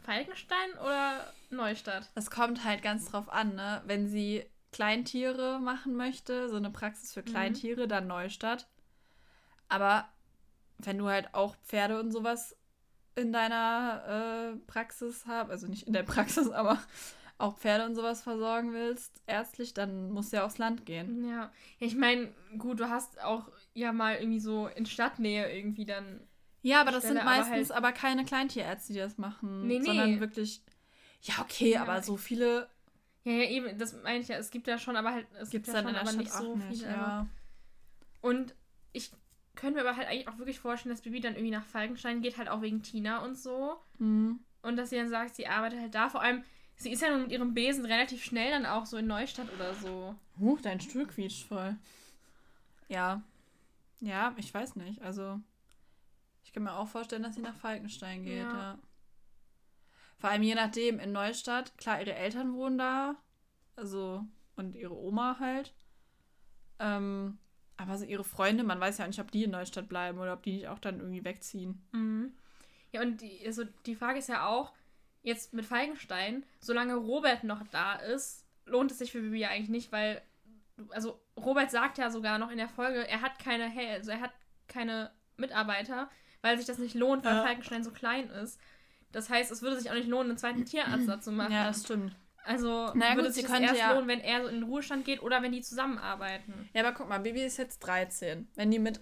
Falkenstein 0.03 0.71
oder 0.81 1.33
Neustadt? 1.49 2.09
Das 2.15 2.31
kommt 2.31 2.63
halt 2.63 2.81
ganz 2.81 3.05
drauf 3.05 3.29
an, 3.29 3.55
ne? 3.55 3.81
Wenn 3.85 4.07
sie 4.07 4.45
Kleintiere 4.71 5.59
machen 5.59 5.95
möchte, 5.95 6.49
so 6.49 6.55
eine 6.55 6.69
Praxis 6.71 7.13
für 7.13 7.21
Mhm. 7.21 7.25
Kleintiere, 7.25 7.87
dann 7.87 8.07
Neustadt. 8.07 8.67
Aber 9.69 10.07
wenn 10.79 10.97
du 10.97 11.07
halt 11.07 11.33
auch 11.33 11.55
Pferde 11.65 11.99
und 11.99 12.11
sowas 12.11 12.55
in 13.15 13.31
deiner 13.33 14.53
äh, 14.55 14.57
Praxis 14.67 15.25
hast, 15.27 15.49
also 15.49 15.67
nicht 15.67 15.87
in 15.87 15.93
der 15.93 16.03
Praxis, 16.03 16.49
aber 16.51 16.79
auch 17.41 17.57
Pferde 17.57 17.85
und 17.85 17.95
sowas 17.95 18.21
versorgen 18.21 18.73
willst, 18.73 19.21
ärztlich, 19.27 19.73
dann 19.73 20.11
musst 20.11 20.31
du 20.31 20.37
ja 20.37 20.45
aufs 20.45 20.57
Land 20.57 20.85
gehen. 20.85 21.27
Ja. 21.29 21.51
ich 21.79 21.95
meine, 21.95 22.29
gut, 22.57 22.79
du 22.79 22.89
hast 22.89 23.21
auch 23.23 23.49
ja 23.73 23.91
mal 23.93 24.15
irgendwie 24.15 24.39
so 24.39 24.67
in 24.67 24.85
Stadtnähe 24.85 25.51
irgendwie 25.55 25.85
dann. 25.85 26.21
Ja, 26.61 26.81
aber 26.81 26.91
das 26.91 27.03
Stelle, 27.03 27.19
sind 27.19 27.27
aber 27.27 27.37
meistens 27.37 27.69
halt- 27.69 27.77
aber 27.77 27.91
keine 27.91 28.23
Kleintierärzte, 28.25 28.93
die 28.93 28.99
das 28.99 29.17
machen, 29.17 29.65
Nee, 29.67 29.79
nee. 29.79 29.85
sondern 29.85 30.19
wirklich. 30.19 30.61
Ja, 31.21 31.35
okay, 31.41 31.71
Ja, 31.71 31.81
aber 31.83 31.93
aber- 31.93 32.03
so 32.03 32.17
viele 32.17 32.67
Ja, 33.23 33.33
ja, 33.33 33.49
eben, 33.49 33.77
das 33.77 33.93
meine 34.01 34.19
ich 34.19 34.27
ja. 34.29 34.37
Es 34.37 34.49
gibt 34.49 34.65
ja 34.67 34.77
schon, 34.79 34.95
aber 34.95 35.11
halt. 35.11 35.27
Es 35.39 35.51
gibt 35.51 35.67
ja 35.67 35.73
dann 35.73 35.83
schon, 35.83 35.89
in 35.89 35.93
der 35.93 36.01
aber 36.01 36.11
Stadt 36.11 36.23
nicht 36.23 36.33
so 36.33 36.55
nicht. 36.55 36.67
viele. 36.81 36.95
aber- 36.95 37.01
Ja. 37.07 37.27
Und 38.21 38.55
ich 38.93 39.11
könnte 39.55 39.75
mir 39.81 39.87
aber 39.87 39.97
halt 39.97 40.07
eigentlich 40.07 40.27
auch 40.27 40.37
wirklich 40.37 40.59
vorstellen, 40.59 40.93
dass 40.93 41.01
Bibi 41.01 41.19
dann 41.19 41.33
irgendwie 41.35 41.51
nach 41.51 41.65
Falkenstein 41.65 42.21
geht, 42.21 42.37
halt 42.37 42.49
auch 42.49 42.61
wegen 42.61 42.81
Tina 42.81 43.23
und 43.23 43.35
so. 43.35 43.75
Hm. 43.97 44.39
Und 44.63 44.75
dass 44.75 44.89
sie 44.91 44.95
dann 44.95 45.09
sagt, 45.09 45.35
sie 45.35 45.47
arbeitet 45.47 45.79
halt 45.79 45.95
da. 45.95 46.09
Vor 46.09 46.21
allem, 46.21 46.43
sie 46.83 46.91
ist 46.91 47.01
ja 47.01 47.09
nun 47.11 47.23
mit 47.23 47.31
ihrem 47.31 47.53
Besen 47.53 47.85
relativ 47.85 48.23
schnell 48.23 48.51
dann 48.51 48.65
auch 48.65 48.85
so 48.85 48.97
in 48.97 49.07
Neustadt 49.07 49.51
oder 49.53 49.73
so. 49.75 50.15
Huch, 50.39 50.59
dein 50.61 50.79
Stuhl 50.81 51.05
quietscht 51.07 51.47
voll. 51.47 51.75
Ja. 52.87 53.21
Ja, 53.99 54.33
ich 54.37 54.53
weiß 54.53 54.75
nicht. 54.75 55.01
Also, 55.01 55.39
ich 56.43 56.51
kann 56.53 56.63
mir 56.63 56.73
auch 56.75 56.87
vorstellen, 56.87 57.23
dass 57.23 57.35
sie 57.35 57.41
nach 57.41 57.55
Falkenstein 57.55 58.23
geht, 58.23 58.37
Ja. 58.39 58.53
ja. 58.53 58.79
Vor 60.17 60.29
allem 60.29 60.43
je 60.43 60.53
nachdem, 60.55 60.99
in 60.99 61.11
Neustadt, 61.11 61.75
klar, 61.77 61.99
ihre 61.99 62.13
Eltern 62.13 62.53
wohnen 62.53 62.77
da. 62.77 63.15
Also, 63.75 64.23
und 64.55 64.75
ihre 64.75 64.95
Oma 64.95 65.37
halt. 65.39 65.73
Ähm, 66.79 67.39
aber 67.77 67.97
so 67.97 68.05
ihre 68.05 68.23
Freunde, 68.23 68.63
man 68.63 68.79
weiß 68.79 68.99
ja 68.99 69.07
nicht, 69.07 69.19
ob 69.19 69.31
die 69.31 69.45
in 69.45 69.51
Neustadt 69.51 69.89
bleiben 69.89 70.19
oder 70.19 70.33
ob 70.33 70.43
die 70.43 70.53
nicht 70.53 70.67
auch 70.67 70.77
dann 70.79 70.99
irgendwie 70.99 71.23
wegziehen. 71.25 71.81
Mhm. 71.91 72.33
Ja, 72.91 73.01
und 73.01 73.21
die, 73.21 73.45
also 73.45 73.63
die 73.85 73.95
Frage 73.95 74.19
ist 74.19 74.29
ja 74.29 74.45
auch, 74.45 74.73
jetzt 75.23 75.53
mit 75.53 75.65
Falkenstein, 75.65 76.43
solange 76.59 76.95
Robert 76.95 77.43
noch 77.43 77.61
da 77.71 77.95
ist, 77.95 78.45
lohnt 78.65 78.91
es 78.91 78.99
sich 78.99 79.11
für 79.11 79.21
Bibi 79.21 79.45
eigentlich 79.45 79.69
nicht, 79.69 79.91
weil, 79.91 80.21
also 80.89 81.21
Robert 81.37 81.71
sagt 81.71 81.97
ja 81.97 82.09
sogar 82.09 82.37
noch 82.39 82.51
in 82.51 82.57
der 82.57 82.69
Folge, 82.69 83.07
er 83.07 83.21
hat 83.21 83.39
keine, 83.39 83.71
also 83.91 84.11
er 84.11 84.21
hat 84.21 84.31
keine 84.67 85.11
Mitarbeiter, 85.37 86.09
weil 86.41 86.57
sich 86.57 86.65
das 86.65 86.77
nicht 86.79 86.95
lohnt, 86.95 87.23
weil 87.23 87.35
Ja. 87.35 87.43
Falkenstein 87.43 87.83
so 87.83 87.91
klein 87.91 88.29
ist. 88.29 88.59
Das 89.11 89.29
heißt, 89.29 89.51
es 89.51 89.61
würde 89.61 89.79
sich 89.79 89.89
auch 89.91 89.95
nicht 89.95 90.07
lohnen, 90.07 90.29
einen 90.31 90.37
zweiten 90.37 90.65
Tierarzt 90.65 91.07
dazu 91.07 91.31
machen. 91.31 91.51
Ja, 91.53 91.65
das 91.67 91.83
stimmt. 91.83 92.15
Also 92.43 92.91
Na 92.95 93.09
ja, 93.09 93.15
würde 93.15 93.27
gut, 93.27 93.35
sie 93.35 93.41
sich 93.41 93.49
das 93.51 93.59
erst 93.59 93.77
ja- 93.79 93.93
lohnen, 93.93 94.07
wenn 94.07 94.19
er 94.21 94.41
so 94.41 94.47
in 94.47 94.55
den 94.55 94.63
Ruhestand 94.63 95.05
geht 95.05 95.21
oder 95.21 95.43
wenn 95.43 95.51
die 95.51 95.61
zusammenarbeiten. 95.61 96.69
Ja, 96.73 96.81
aber 96.83 96.93
guck 96.97 97.07
mal, 97.09 97.19
Bibi 97.19 97.43
ist 97.43 97.57
jetzt 97.57 97.79
13. 97.79 98.47
Wenn 98.55 98.71
die 98.71 98.79
mit 98.79 98.99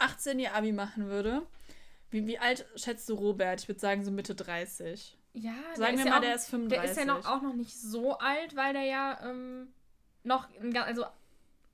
18 0.00 0.40
ihr 0.40 0.54
Abi 0.54 0.72
machen 0.72 1.06
würde, 1.06 1.46
wie, 2.10 2.26
wie 2.26 2.38
alt 2.38 2.66
schätzt 2.74 3.08
du 3.08 3.14
Robert? 3.14 3.60
Ich 3.60 3.68
würde 3.68 3.78
sagen 3.80 4.04
so 4.04 4.10
Mitte 4.10 4.34
30. 4.34 5.16
Ja, 5.34 5.52
Sagen 5.74 5.96
wir 5.98 6.04
ja 6.04 6.10
mal, 6.10 6.16
auch, 6.18 6.22
der 6.22 6.34
ist 6.34 6.48
35. 6.50 6.68
Der 6.82 6.90
ist 6.90 6.96
ja 6.98 7.04
noch, 7.04 7.26
auch 7.26 7.40
noch 7.42 7.54
nicht 7.54 7.74
so 7.74 8.18
alt, 8.18 8.54
weil 8.54 8.72
der 8.74 8.82
ja 8.84 9.18
ähm, 9.24 9.72
noch, 10.24 10.48
also 10.84 11.06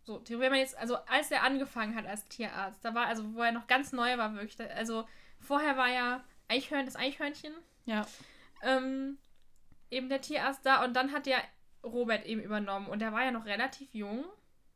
so, 0.04 0.22
wenn 0.28 0.50
man 0.50 0.60
jetzt, 0.60 0.76
also 0.78 0.96
als 1.06 1.28
der 1.28 1.42
angefangen 1.42 1.94
hat 1.94 2.06
als 2.06 2.24
Tierarzt, 2.28 2.84
da 2.84 2.94
war, 2.94 3.06
also 3.06 3.34
wo 3.34 3.42
er 3.42 3.52
noch 3.52 3.66
ganz 3.66 3.92
neu 3.92 4.16
war, 4.16 4.34
wirklich, 4.34 4.58
also 4.74 5.06
vorher 5.40 5.76
war 5.76 5.88
ja 5.88 6.24
Eichhörn, 6.48 6.86
das 6.86 6.96
Eichhörnchen, 6.96 7.52
Ja. 7.84 8.06
ähm, 8.62 9.18
eben 9.90 10.08
der 10.08 10.20
Tierarzt 10.22 10.64
da 10.64 10.84
und 10.84 10.94
dann 10.94 11.12
hat 11.12 11.26
ja 11.26 11.36
Robert 11.84 12.24
eben 12.26 12.40
übernommen 12.40 12.86
und 12.88 13.00
der 13.00 13.12
war 13.12 13.24
ja 13.24 13.30
noch 13.32 13.44
relativ 13.44 13.92
jung, 13.92 14.24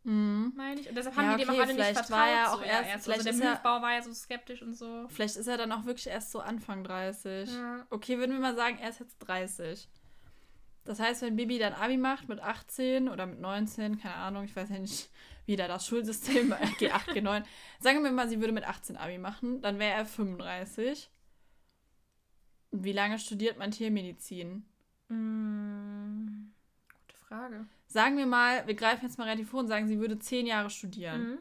Mhm. 0.04 0.52
meine 0.56 0.80
ich, 0.80 0.88
und 0.88 0.96
deshalb 0.96 1.16
Ja, 1.16 1.22
haben 1.22 1.38
die 1.38 1.44
dem 1.44 1.50
okay, 1.50 1.58
auch 1.58 1.62
alle 1.64 1.74
nicht 1.74 1.84
vertraut. 1.92 2.10
war 2.10 2.28
er 2.28 2.46
so, 2.46 2.52
auch 2.56 2.60
ja, 2.60 2.66
erst- 2.66 2.90
also 2.92 3.04
vielleicht 3.04 3.24
der 3.26 3.32
ist 3.34 3.40
er- 3.40 3.50
Mühlbau 3.52 3.82
war 3.82 3.92
ja 3.94 4.02
so 4.02 4.12
skeptisch 4.12 4.62
und 4.62 4.74
so. 4.74 5.06
Vielleicht 5.08 5.36
ist 5.36 5.46
er 5.46 5.56
dann 5.58 5.70
auch 5.72 5.84
wirklich 5.84 6.06
erst 6.08 6.32
so 6.32 6.40
Anfang 6.40 6.82
30. 6.84 7.50
Ja. 7.54 7.86
Okay, 7.90 8.18
würden 8.18 8.32
wir 8.32 8.40
mal 8.40 8.56
sagen, 8.56 8.78
er 8.78 8.88
ist 8.90 8.98
jetzt 9.00 9.18
30. 9.20 9.88
Das 10.84 10.98
heißt, 10.98 11.22
wenn 11.22 11.36
Bibi 11.36 11.58
dann 11.60 11.74
Abi 11.74 11.96
macht 11.96 12.28
mit 12.28 12.40
18 12.40 13.08
oder 13.08 13.26
mit 13.26 13.38
19, 13.40 13.98
keine 14.00 14.16
Ahnung, 14.16 14.42
ich 14.44 14.56
weiß 14.56 14.70
ja 14.70 14.78
nicht, 14.80 15.08
wie 15.46 15.54
da 15.54 15.68
das 15.68 15.86
Schulsystem 15.86 16.52
G8, 16.52 17.10
G9. 17.14 17.44
Sagen 17.78 18.02
wir 18.02 18.10
mal, 18.10 18.28
sie 18.28 18.40
würde 18.40 18.52
mit 18.52 18.64
18 18.64 18.96
Abi 18.96 19.18
machen, 19.18 19.60
dann 19.60 19.78
wäre 19.78 19.92
er 19.98 20.04
35. 20.06 21.08
Und 22.70 22.82
Wie 22.82 22.92
lange 22.92 23.18
studiert 23.20 23.58
man 23.58 23.70
Tiermedizin? 23.70 24.64
Mm, 25.08 26.52
gute 27.06 27.16
Frage. 27.28 27.66
Sagen 27.92 28.16
wir 28.16 28.24
mal, 28.24 28.66
wir 28.66 28.74
greifen 28.74 29.04
jetzt 29.04 29.18
mal 29.18 29.24
relativ 29.24 29.50
vor 29.50 29.60
und 29.60 29.68
sagen, 29.68 29.86
sie 29.86 29.98
würde 30.00 30.18
10 30.18 30.46
Jahre 30.46 30.70
studieren. 30.70 31.32
Mhm. 31.32 31.38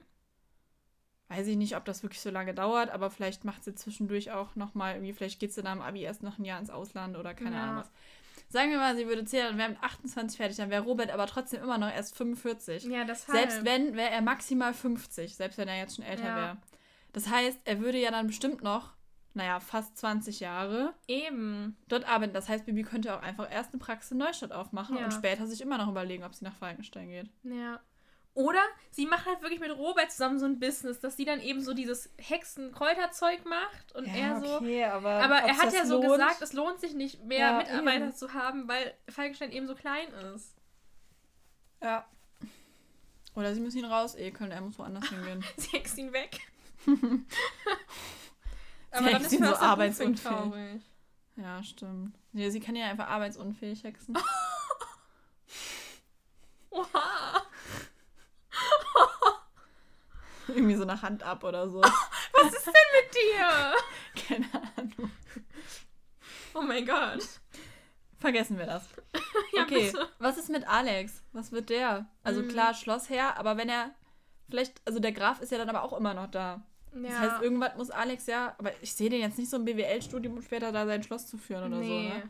Weiß 1.29 1.47
ich 1.47 1.55
nicht, 1.55 1.77
ob 1.77 1.85
das 1.85 2.03
wirklich 2.03 2.19
so 2.19 2.29
lange 2.29 2.53
dauert, 2.53 2.89
aber 2.89 3.09
vielleicht 3.09 3.45
macht 3.45 3.63
sie 3.63 3.73
zwischendurch 3.73 4.31
auch 4.31 4.57
nochmal 4.57 4.95
irgendwie, 4.95 5.13
vielleicht 5.13 5.39
geht 5.39 5.53
sie 5.53 5.63
dann 5.63 5.79
am 5.79 5.81
Abi 5.81 6.01
erst 6.01 6.23
noch 6.23 6.37
ein 6.37 6.43
Jahr 6.43 6.59
ins 6.59 6.69
Ausland 6.69 7.15
oder 7.15 7.33
keine 7.33 7.55
Ja. 7.55 7.63
Ahnung 7.63 7.75
was. 7.77 7.91
Sagen 8.49 8.69
wir 8.69 8.79
mal, 8.79 8.97
sie 8.97 9.07
würde 9.07 9.23
10, 9.23 9.43
dann 9.45 9.57
wäre 9.57 9.69
mit 9.69 9.81
28 9.81 10.35
fertig, 10.35 10.57
dann 10.57 10.69
wäre 10.69 10.83
Robert 10.83 11.09
aber 11.09 11.25
trotzdem 11.25 11.63
immer 11.63 11.77
noch 11.77 11.89
erst 11.89 12.17
45. 12.17 12.83
Ja, 12.83 13.05
deshalb. 13.05 13.37
Selbst 13.49 13.63
wenn, 13.63 13.95
wäre 13.95 14.09
er 14.09 14.21
maximal 14.21 14.73
50, 14.73 15.37
selbst 15.37 15.57
wenn 15.57 15.69
er 15.69 15.77
jetzt 15.77 15.95
schon 15.95 16.03
älter 16.03 16.25
Ja. 16.25 16.35
wäre. 16.35 16.57
Das 17.13 17.29
heißt, 17.29 17.61
er 17.63 17.79
würde 17.79 17.97
ja 17.97 18.11
dann 18.11 18.27
bestimmt 18.27 18.61
noch, 18.61 18.91
naja, 19.33 19.59
fast 19.59 19.97
20 19.97 20.39
Jahre 20.41 20.93
Eben. 21.07 21.77
dort 21.87 22.05
arbeiten. 22.07 22.33
Das 22.33 22.49
heißt, 22.49 22.65
Bibi 22.65 22.83
könnte 22.83 23.15
auch 23.15 23.21
einfach 23.21 23.49
erst 23.51 23.71
eine 23.73 23.79
Praxis 23.79 24.11
in 24.11 24.17
Neustadt 24.17 24.51
aufmachen 24.51 24.97
Ja. 24.97 25.05
und 25.05 25.11
später 25.13 25.47
sich 25.47 25.61
immer 25.61 25.77
noch 25.77 25.87
überlegen, 25.87 26.23
ob 26.23 26.35
sie 26.35 26.43
nach 26.45 26.55
Falkenstein 26.55 27.09
geht. 27.09 27.29
Ja. 27.43 27.79
Oder 28.33 28.59
sie 28.91 29.05
macht 29.07 29.25
halt 29.25 29.41
wirklich 29.41 29.59
mit 29.59 29.71
Robert 29.77 30.09
zusammen 30.09 30.39
so 30.39 30.45
ein 30.45 30.57
Business, 30.59 31.01
dass 31.01 31.17
sie 31.17 31.25
dann 31.25 31.41
eben 31.41 31.61
so 31.61 31.73
dieses 31.73 32.09
Hexenkräuterzeug 32.17 33.45
macht 33.45 33.91
und 33.93 34.05
er 34.05 34.39
so. 34.39 34.55
aber. 34.57 35.11
Aber 35.23 35.35
er 35.39 35.57
hat 35.57 35.73
ja 35.73 35.85
so 35.85 35.95
lohnt? 36.01 36.13
gesagt, 36.13 36.41
es 36.41 36.53
lohnt 36.53 36.79
sich 36.79 36.93
nicht 36.93 37.23
mehr 37.25 37.39
Ja, 37.39 37.57
Mitarbeiter 37.57 38.05
eben. 38.05 38.15
zu 38.15 38.33
haben, 38.33 38.69
weil 38.69 38.93
Falkenstein 39.09 39.51
eben 39.51 39.67
so 39.67 39.75
klein 39.75 40.07
ist. 40.33 40.55
Ja. 41.83 42.05
Oder 43.35 43.53
sie 43.53 43.59
müssen 43.59 43.79
ihn 43.79 43.85
raus 43.85 44.15
ekeln, 44.15 44.51
er 44.51 44.61
muss 44.61 44.77
woanders 44.79 45.05
hingehen. 45.09 45.43
Sie 45.57 45.69
hext 45.77 45.97
ihn 45.97 46.13
weg. 46.13 46.39
Sie 48.93 49.03
hext 49.05 49.31
ihn 49.33 49.39
so 49.39 49.45
Förster 49.45 49.65
arbeitsunfähig. 49.67 50.23
Buchfink 50.23 50.51
traurig. 50.51 50.81
ja, 51.37 51.63
stimmt. 51.63 52.15
Ja, 52.33 52.49
sie 52.51 52.59
kann 52.59 52.75
ja 52.75 52.87
einfach 52.87 53.07
arbeitsunfähig 53.07 53.83
hexen. 53.83 54.17
Oha. 56.71 57.41
Irgendwie 60.47 60.75
so 60.75 60.83
eine 60.83 61.01
Hand 61.01 61.23
ab 61.23 61.43
oder 61.43 61.69
so. 61.69 61.81
Was 61.81 62.53
ist 62.53 62.65
denn 62.65 62.73
mit 62.73 63.13
dir? 63.15 63.73
Keine 64.27 64.47
Ahnung. 64.77 65.11
Oh 66.53 66.61
mein 66.61 66.85
Gott. 66.85 67.23
Vergessen 68.17 68.57
wir 68.57 68.65
das. 68.65 68.83
Ja, 69.53 69.63
Okay, 69.63 69.91
bitte. 69.91 70.09
was 70.19 70.37
ist 70.37 70.49
mit 70.49 70.67
Alex? 70.67 71.23
Was 71.31 71.51
wird 71.51 71.69
der? 71.69 72.05
Also 72.23 72.41
Mhm. 72.41 72.49
klar, 72.49 72.73
Schlossherr, 72.73 73.37
aber 73.37 73.57
wenn 73.57 73.67
er 73.69 73.91
vielleicht, 74.49 74.79
also 74.85 74.99
der 74.99 75.11
Graf 75.11 75.41
ist 75.41 75.51
ja 75.51 75.57
dann 75.57 75.69
aber 75.69 75.81
auch 75.83 75.93
immer 75.97 76.13
noch 76.13 76.27
da. 76.29 76.61
Ja. 76.93 77.09
Das 77.09 77.19
heißt, 77.19 77.43
irgendwann 77.43 77.77
muss 77.77 77.89
Alex 77.89 78.27
ja, 78.27 78.53
aber 78.57 78.71
ich 78.81 78.93
sehe 78.93 79.09
den 79.09 79.21
jetzt 79.21 79.37
nicht 79.37 79.49
so 79.49 79.57
im 79.57 79.65
BWL-Studium 79.65 80.35
und 80.35 80.43
später 80.43 80.71
da 80.71 80.85
sein 80.85 81.03
Schloss 81.03 81.27
zu 81.27 81.37
führen 81.37 81.71
oder 81.71 81.83
so. 81.83 81.89
nee. 81.89 82.09
Ne? 82.09 82.23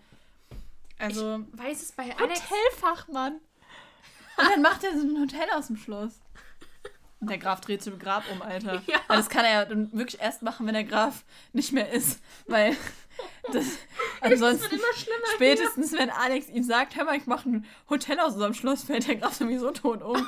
Also, 0.99 1.39
Weiß 1.53 1.81
es 1.81 1.91
bei 1.93 2.15
Alex. 2.15 2.41
Hotelfachmann. 2.43 3.33
Und 4.37 4.49
dann 4.49 4.61
macht 4.61 4.83
er 4.83 4.97
so 4.97 5.05
ein 5.05 5.19
Hotel 5.19 5.47
aus 5.55 5.67
dem 5.67 5.75
Schloss. 5.77 6.21
Und 7.19 7.29
der 7.29 7.37
Graf 7.37 7.61
dreht 7.61 7.83
zum 7.83 7.99
Grab 7.99 8.23
um, 8.31 8.41
Alter. 8.41 8.81
Ja. 8.87 8.99
Das 9.07 9.29
kann 9.29 9.45
er 9.45 9.51
ja 9.51 9.65
dann 9.65 9.91
wirklich 9.93 10.19
erst 10.21 10.41
machen, 10.41 10.65
wenn 10.65 10.73
der 10.73 10.83
Graf 10.83 11.23
nicht 11.53 11.71
mehr 11.71 11.91
ist. 11.91 12.19
Weil 12.47 12.75
das 13.53 13.65
ansonsten 14.21 14.71
wird 14.71 14.73
immer 14.73 14.93
schlimmer. 14.95 15.25
spätestens, 15.35 15.93
wenn 15.93 16.09
Alex 16.09 16.49
ihm 16.49 16.63
sagt, 16.63 16.95
hör 16.95 17.05
mal, 17.05 17.17
ich 17.17 17.27
mache 17.27 17.49
ein 17.49 17.65
Hotel 17.89 18.19
aus 18.19 18.33
unserem 18.33 18.53
Schloss, 18.55 18.83
fällt 18.83 19.07
der 19.07 19.17
Graf 19.17 19.33
sowieso 19.33 19.71
tot 19.71 20.01
um. 20.01 20.15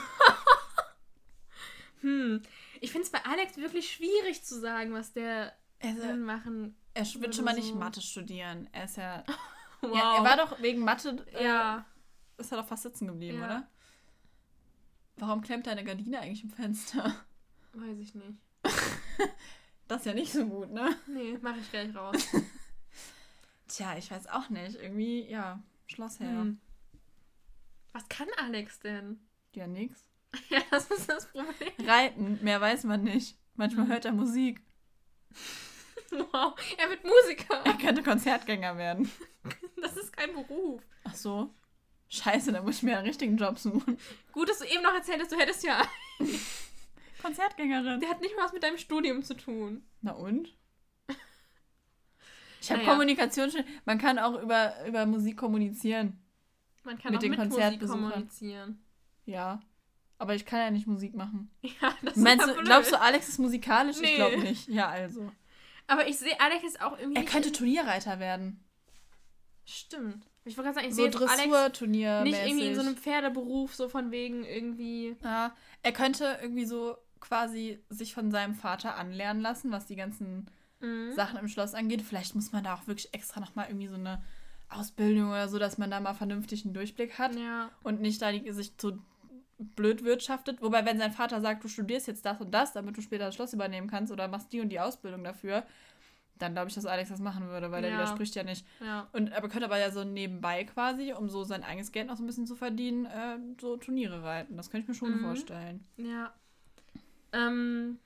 Hm. 2.04 2.42
Ich 2.82 2.92
finde 2.92 3.06
es 3.06 3.12
bei 3.12 3.24
Alex 3.26 3.58
wirklich 3.58 3.92
schwierig 3.92 4.44
zu 4.44 4.60
sagen, 4.60 4.94
was 4.94 5.14
der 5.14 5.54
Also, 5.82 6.02
dann 6.02 6.22
machen. 6.24 6.76
er 6.94 7.06
wird 7.16 7.34
schon 7.36 7.46
mal 7.46 7.56
nicht 7.56 7.70
so- 7.70 7.76
Mathe 7.76 8.02
studieren. 8.02 8.70
Er 8.72 8.84
ist 8.86 8.98
ja. 8.98 9.24
Wow. 9.82 9.96
ja 9.98 10.18
er 10.18 10.24
war 10.24 10.38
doch 10.38 10.62
wegen 10.62 10.82
Mathe. 10.84 11.26
Äh, 11.34 11.44
Ja. 11.46 11.86
Ist 12.38 12.52
er 12.52 12.58
doch 12.60 12.68
fast 12.68 12.84
sitzen 12.84 13.08
geblieben, 13.08 13.40
Ja. 13.40 13.46
oder? 13.46 13.68
Warum 15.18 15.42
klemmt 15.42 15.68
deine 15.68 15.84
Gardine 15.84 16.20
eigentlich 16.20 16.44
im 16.44 16.50
Fenster? 16.50 17.16
Weiß 17.74 17.98
ich 18.00 18.14
nicht. 18.16 18.38
Das 19.88 20.00
ist 20.00 20.06
ja 20.06 20.14
nicht 20.14 20.32
so 20.32 20.46
gut, 20.48 20.72
ne? 20.72 20.96
Nee, 21.08 21.38
mache 21.42 21.60
ich 21.60 21.70
gleich 21.70 21.94
raus. 21.94 22.16
Tja, 23.68 23.98
ich 23.98 24.10
weiß 24.10 24.28
auch 24.28 24.50
nicht. 24.50 24.76
Irgendwie, 24.76 25.24
ja, 25.30 25.62
Schlossherr. 25.88 26.30
Hm. 26.42 26.60
Was 27.92 28.08
kann 28.10 28.28
Alex 28.38 28.80
denn? 28.80 29.20
Ja, 29.54 29.68
nix. 29.68 30.06
Ja, 30.50 30.60
das 30.72 30.88
ist 30.92 31.10
das 31.10 31.28
Problem. 31.32 31.72
Reiten, 31.88 32.40
mehr 32.42 32.60
weiß 32.60 32.84
man 32.86 33.04
nicht. 33.04 33.38
Manchmal 33.56 33.86
Hm. 33.86 33.92
hört 33.92 34.06
er 34.06 34.14
Musik. 34.14 34.62
Wow. 36.12 36.54
Er 36.78 36.90
wird 36.90 37.04
Musiker. 37.04 37.62
Er 37.66 37.74
könnte 37.78 38.04
Konzertgänger 38.04 38.78
werden. 38.78 39.12
Das 39.82 39.98
ist 39.98 40.16
kein 40.16 40.32
Beruf. 40.34 40.82
Ach 41.04 41.14
so. 41.16 41.54
Scheiße, 42.08 42.54
da 42.54 42.62
muss 42.62 42.78
ich 42.78 42.84
mir 42.84 42.98
einen 42.98 43.06
richtigen 43.08 43.36
Job 43.36 43.60
suchen. 43.60 43.98
Gut, 44.32 44.48
dass 44.48 44.60
du 44.60 44.66
eben 44.66 44.82
noch 44.82 44.94
erzählt 44.94 45.20
hast, 45.22 45.32
du 45.34 45.36
hättest 45.38 45.64
ja. 45.64 45.82
Konzertgängerin. 47.22 48.00
Der 48.00 48.10
hat 48.10 48.22
nicht 48.22 48.34
mal 48.38 48.46
was 48.46 48.54
mit 48.54 48.64
deinem 48.64 48.78
Studium 48.78 49.22
zu 49.24 49.34
tun. 49.36 49.84
Na 50.02 50.14
und? 50.14 50.56
Ich 52.62 52.72
habe 52.72 52.80
Naja. 52.82 52.92
Kommunikation 52.92 53.52
schon. 53.52 53.66
Man 53.84 53.98
kann 53.98 54.18
auch 54.20 54.42
über, 54.42 54.74
über 54.88 55.06
Musik 55.06 55.36
kommunizieren. 55.36 56.18
Man 56.86 56.98
kann 56.98 57.12
Mit 57.12 57.18
auch 57.18 57.22
den 57.24 57.32
mit 57.32 57.50
Musik 57.50 57.86
kommunizieren. 57.86 58.82
Ja. 59.26 59.62
Aber 60.24 60.36
ich 60.36 60.46
kann 60.46 60.60
ja 60.60 60.72
nicht 60.72 60.88
Musik 60.88 61.14
machen. 61.16 61.50
Ja, 61.82 61.94
das 62.02 62.16
Meinst 62.16 62.46
ist 62.46 62.50
du, 62.52 62.56
blöd. 62.56 62.66
glaubst 62.66 62.92
du, 62.94 63.00
Alex 63.02 63.28
ist 63.28 63.40
musikalisch? 63.40 63.98
Nee. 64.00 64.08
Ich 64.12 64.16
glaube 64.16 64.38
nicht. 64.40 64.68
Ja, 64.70 64.88
also. 64.88 65.30
Aber 65.88 66.08
ich 66.08 66.18
sehe 66.18 66.40
Alex 66.40 66.64
ist 66.64 66.82
auch 66.82 66.98
irgendwie. 66.98 67.20
Er 67.20 67.26
könnte 67.26 67.52
Turnierreiter 67.52 68.20
werden. 68.20 68.64
Stimmt. 69.66 70.26
Ich 70.46 70.58
wollte 70.58 70.72
gerade 70.72 70.76
sagen, 70.76 70.88
ich 70.90 70.96
So 70.96 71.02
sehe 71.04 71.12
Dressurturnier. 71.12 72.22
nicht 72.24 72.38
irgendwie 72.46 72.68
in 72.68 72.76
so 72.76 72.82
einem 72.82 72.96
Pferdeberuf, 72.98 73.76
so 73.76 73.88
von 73.90 74.12
wegen 74.12 74.44
irgendwie. 74.46 75.16
Ja, 75.24 75.54
er 75.84 75.92
könnte 75.92 76.38
irgendwie 76.42 76.66
so 76.66 76.96
quasi 77.20 77.80
sich 77.90 78.14
von 78.14 78.32
seinem 78.32 78.56
Vater 78.56 78.96
anlernen 78.96 79.42
lassen, 79.42 79.72
was 79.72 79.86
die 79.86 79.96
ganzen 79.96 80.48
Mhm. 80.80 81.14
Sachen 81.14 81.38
im 81.40 81.48
Schloss 81.48 81.74
angeht. 81.76 82.02
Vielleicht 82.02 82.36
muss 82.36 82.52
man 82.52 82.66
da 82.66 82.74
auch 82.76 82.88
wirklich 82.88 83.14
extra 83.14 83.40
nochmal 83.40 83.68
irgendwie 83.70 83.88
so 83.88 83.96
eine 83.96 84.22
Ausbildung 84.68 85.30
oder 85.30 85.48
so, 85.48 85.58
dass 85.58 85.78
man 85.78 85.90
da 85.90 86.02
mal 86.02 86.14
vernünftig 86.14 86.66
einen 86.66 86.74
Durchblick 86.74 87.18
hat 87.18 87.34
Ja. 87.38 87.70
und 87.84 88.02
nicht 88.02 88.22
da 88.22 88.34
die, 88.34 88.52
sich 88.52 88.74
so 88.82 88.98
blöd 89.64 90.04
wirtschaftet. 90.04 90.62
Wobei, 90.62 90.86
wenn 90.86 90.98
sein 90.98 91.12
Vater 91.12 91.42
sagt, 91.42 91.64
du 91.64 91.68
studierst 91.68 92.08
jetzt 92.08 92.26
das 92.26 92.40
und 92.42 92.52
das, 92.52 92.74
damit 92.74 92.98
du 92.98 93.02
später 93.02 93.26
das 93.26 93.36
Schloss 93.36 93.54
übernehmen 93.54 93.90
kannst 93.90 94.12
oder 94.12 94.28
machst 94.28 94.54
die 94.54 94.62
und 94.62 94.70
die 94.70 94.80
Ausbildung 94.80 95.24
dafür, 95.24 95.66
dann 96.40 96.54
glaube 96.54 96.70
ich, 96.70 96.76
dass 96.76 96.86
Alex 96.86 97.10
das 97.10 97.20
machen 97.20 97.48
würde, 97.48 97.72
weil 97.72 97.84
ja. 97.84 97.90
der 97.90 98.00
widerspricht 98.00 98.36
ja 98.36 98.44
nicht. 98.44 98.66
Ja. 98.80 99.08
Und 99.14 99.30
er 99.30 99.42
könnte 99.42 99.66
aber 99.66 99.78
ja 99.78 99.92
so 99.92 100.04
nebenbei 100.04 100.64
quasi, 100.66 101.14
um 101.14 101.30
so 101.30 101.44
sein 101.44 101.64
eigenes 101.64 101.92
Geld 101.92 102.08
noch 102.08 102.18
so 102.18 102.24
ein 102.24 102.28
bisschen 102.28 102.48
zu 102.48 102.56
verdienen, 102.56 103.06
äh, 103.06 103.38
so 103.60 103.78
Turniere 103.78 104.24
reiten. 104.24 104.58
Das 104.58 104.70
könnte 104.70 104.84
ich 104.84 104.88
mir 104.90 104.96
schon 104.96 105.18
mhm. 105.18 105.22
vorstellen. 105.22 105.88
Ja. 105.98 106.34
Ähm, 107.32 108.00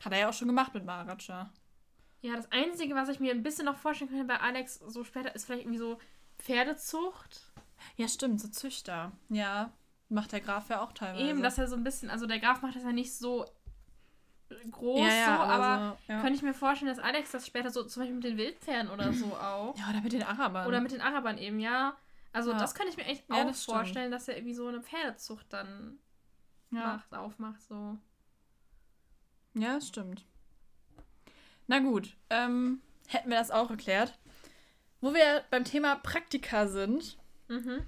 Hat 0.00 0.12
er 0.12 0.18
ja 0.18 0.28
auch 0.28 0.34
schon 0.34 0.48
gemacht 0.48 0.74
mit 0.74 0.84
Maharaja. 0.84 1.50
Ja, 2.20 2.36
das 2.36 2.50
Einzige, 2.52 2.94
was 2.94 3.08
ich 3.08 3.20
mir 3.20 3.32
ein 3.32 3.42
bisschen 3.42 3.66
noch 3.66 3.76
vorstellen 3.76 4.10
könnte 4.10 4.26
bei 4.26 4.38
Alex 4.38 4.76
so 4.86 5.02
später, 5.02 5.34
ist 5.34 5.44
vielleicht 5.44 5.62
irgendwie 5.62 5.78
so 5.78 5.98
Pferdezucht. 6.38 7.52
Ja, 7.96 8.06
stimmt, 8.06 8.40
so 8.40 8.48
Züchter. 8.48 9.12
Ja, 9.28 9.72
macht 10.12 10.32
der 10.32 10.40
Graf 10.40 10.68
ja 10.68 10.82
auch 10.82 10.92
teilweise. 10.92 11.28
Eben, 11.28 11.42
dass 11.42 11.58
er 11.58 11.68
so 11.68 11.76
ein 11.76 11.84
bisschen, 11.84 12.10
also 12.10 12.26
der 12.26 12.38
Graf 12.38 12.62
macht 12.62 12.76
das 12.76 12.82
ja 12.82 12.92
nicht 12.92 13.14
so 13.14 13.46
groß, 14.70 15.00
ja, 15.00 15.14
ja, 15.14 15.36
so, 15.36 15.42
aber 15.42 15.96
so, 16.06 16.12
ja. 16.12 16.20
könnte 16.20 16.34
ich 16.34 16.42
mir 16.42 16.54
vorstellen, 16.54 16.94
dass 16.94 17.02
Alex 17.02 17.30
das 17.30 17.46
später 17.46 17.70
so 17.70 17.84
zum 17.84 18.02
Beispiel 18.02 18.16
mit 18.16 18.24
den 18.24 18.36
Wildpferden 18.36 18.90
oder 18.90 19.12
so 19.12 19.26
auch. 19.36 19.76
Ja, 19.78 19.90
oder 19.90 20.00
mit 20.00 20.12
den 20.12 20.22
Arabern. 20.22 20.66
Oder 20.66 20.80
mit 20.80 20.92
den 20.92 21.00
Arabern 21.00 21.38
eben, 21.38 21.58
ja. 21.58 21.96
Also 22.32 22.52
das 22.52 22.74
könnte 22.74 22.90
ich 22.92 22.96
mir 22.96 23.04
echt 23.04 23.30
auch 23.30 23.44
das 23.44 23.64
vorstellen, 23.64 24.10
dass 24.10 24.26
er 24.26 24.36
irgendwie 24.36 24.54
so 24.54 24.66
eine 24.66 24.80
Pferdezucht 24.80 25.46
dann 25.50 25.98
macht, 26.70 27.12
aufmacht, 27.14 27.60
so. 27.62 27.98
Ja, 29.54 29.74
das 29.74 29.88
stimmt. 29.88 30.24
Na 31.66 31.78
gut, 31.80 32.16
ähm, 32.30 32.80
hätten 33.06 33.28
wir 33.28 33.36
das 33.36 33.50
auch 33.50 33.70
erklärt. 33.70 34.18
Wo 35.00 35.12
wir 35.12 35.44
beim 35.50 35.64
Thema 35.64 35.96
Praktika 35.96 36.68
sind, 36.68 37.18
mhm. 37.48 37.84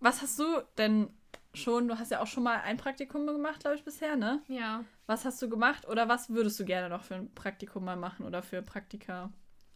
was 0.00 0.22
hast 0.22 0.38
du 0.38 0.62
denn 0.78 1.10
schon, 1.58 1.88
du 1.88 1.98
hast 1.98 2.10
ja 2.10 2.20
auch 2.20 2.26
schon 2.26 2.42
mal 2.42 2.60
ein 2.60 2.76
Praktikum 2.76 3.26
gemacht, 3.26 3.60
glaube 3.60 3.76
ich, 3.76 3.84
bisher, 3.84 4.16
ne? 4.16 4.42
Ja. 4.48 4.84
Was 5.06 5.24
hast 5.24 5.40
du 5.42 5.48
gemacht 5.48 5.86
oder 5.88 6.08
was 6.08 6.30
würdest 6.30 6.58
du 6.60 6.64
gerne 6.64 6.88
noch 6.88 7.02
für 7.02 7.14
ein 7.14 7.34
Praktikum 7.34 7.84
mal 7.84 7.96
machen 7.96 8.26
oder 8.26 8.42
für 8.42 8.62
Praktika? 8.62 9.30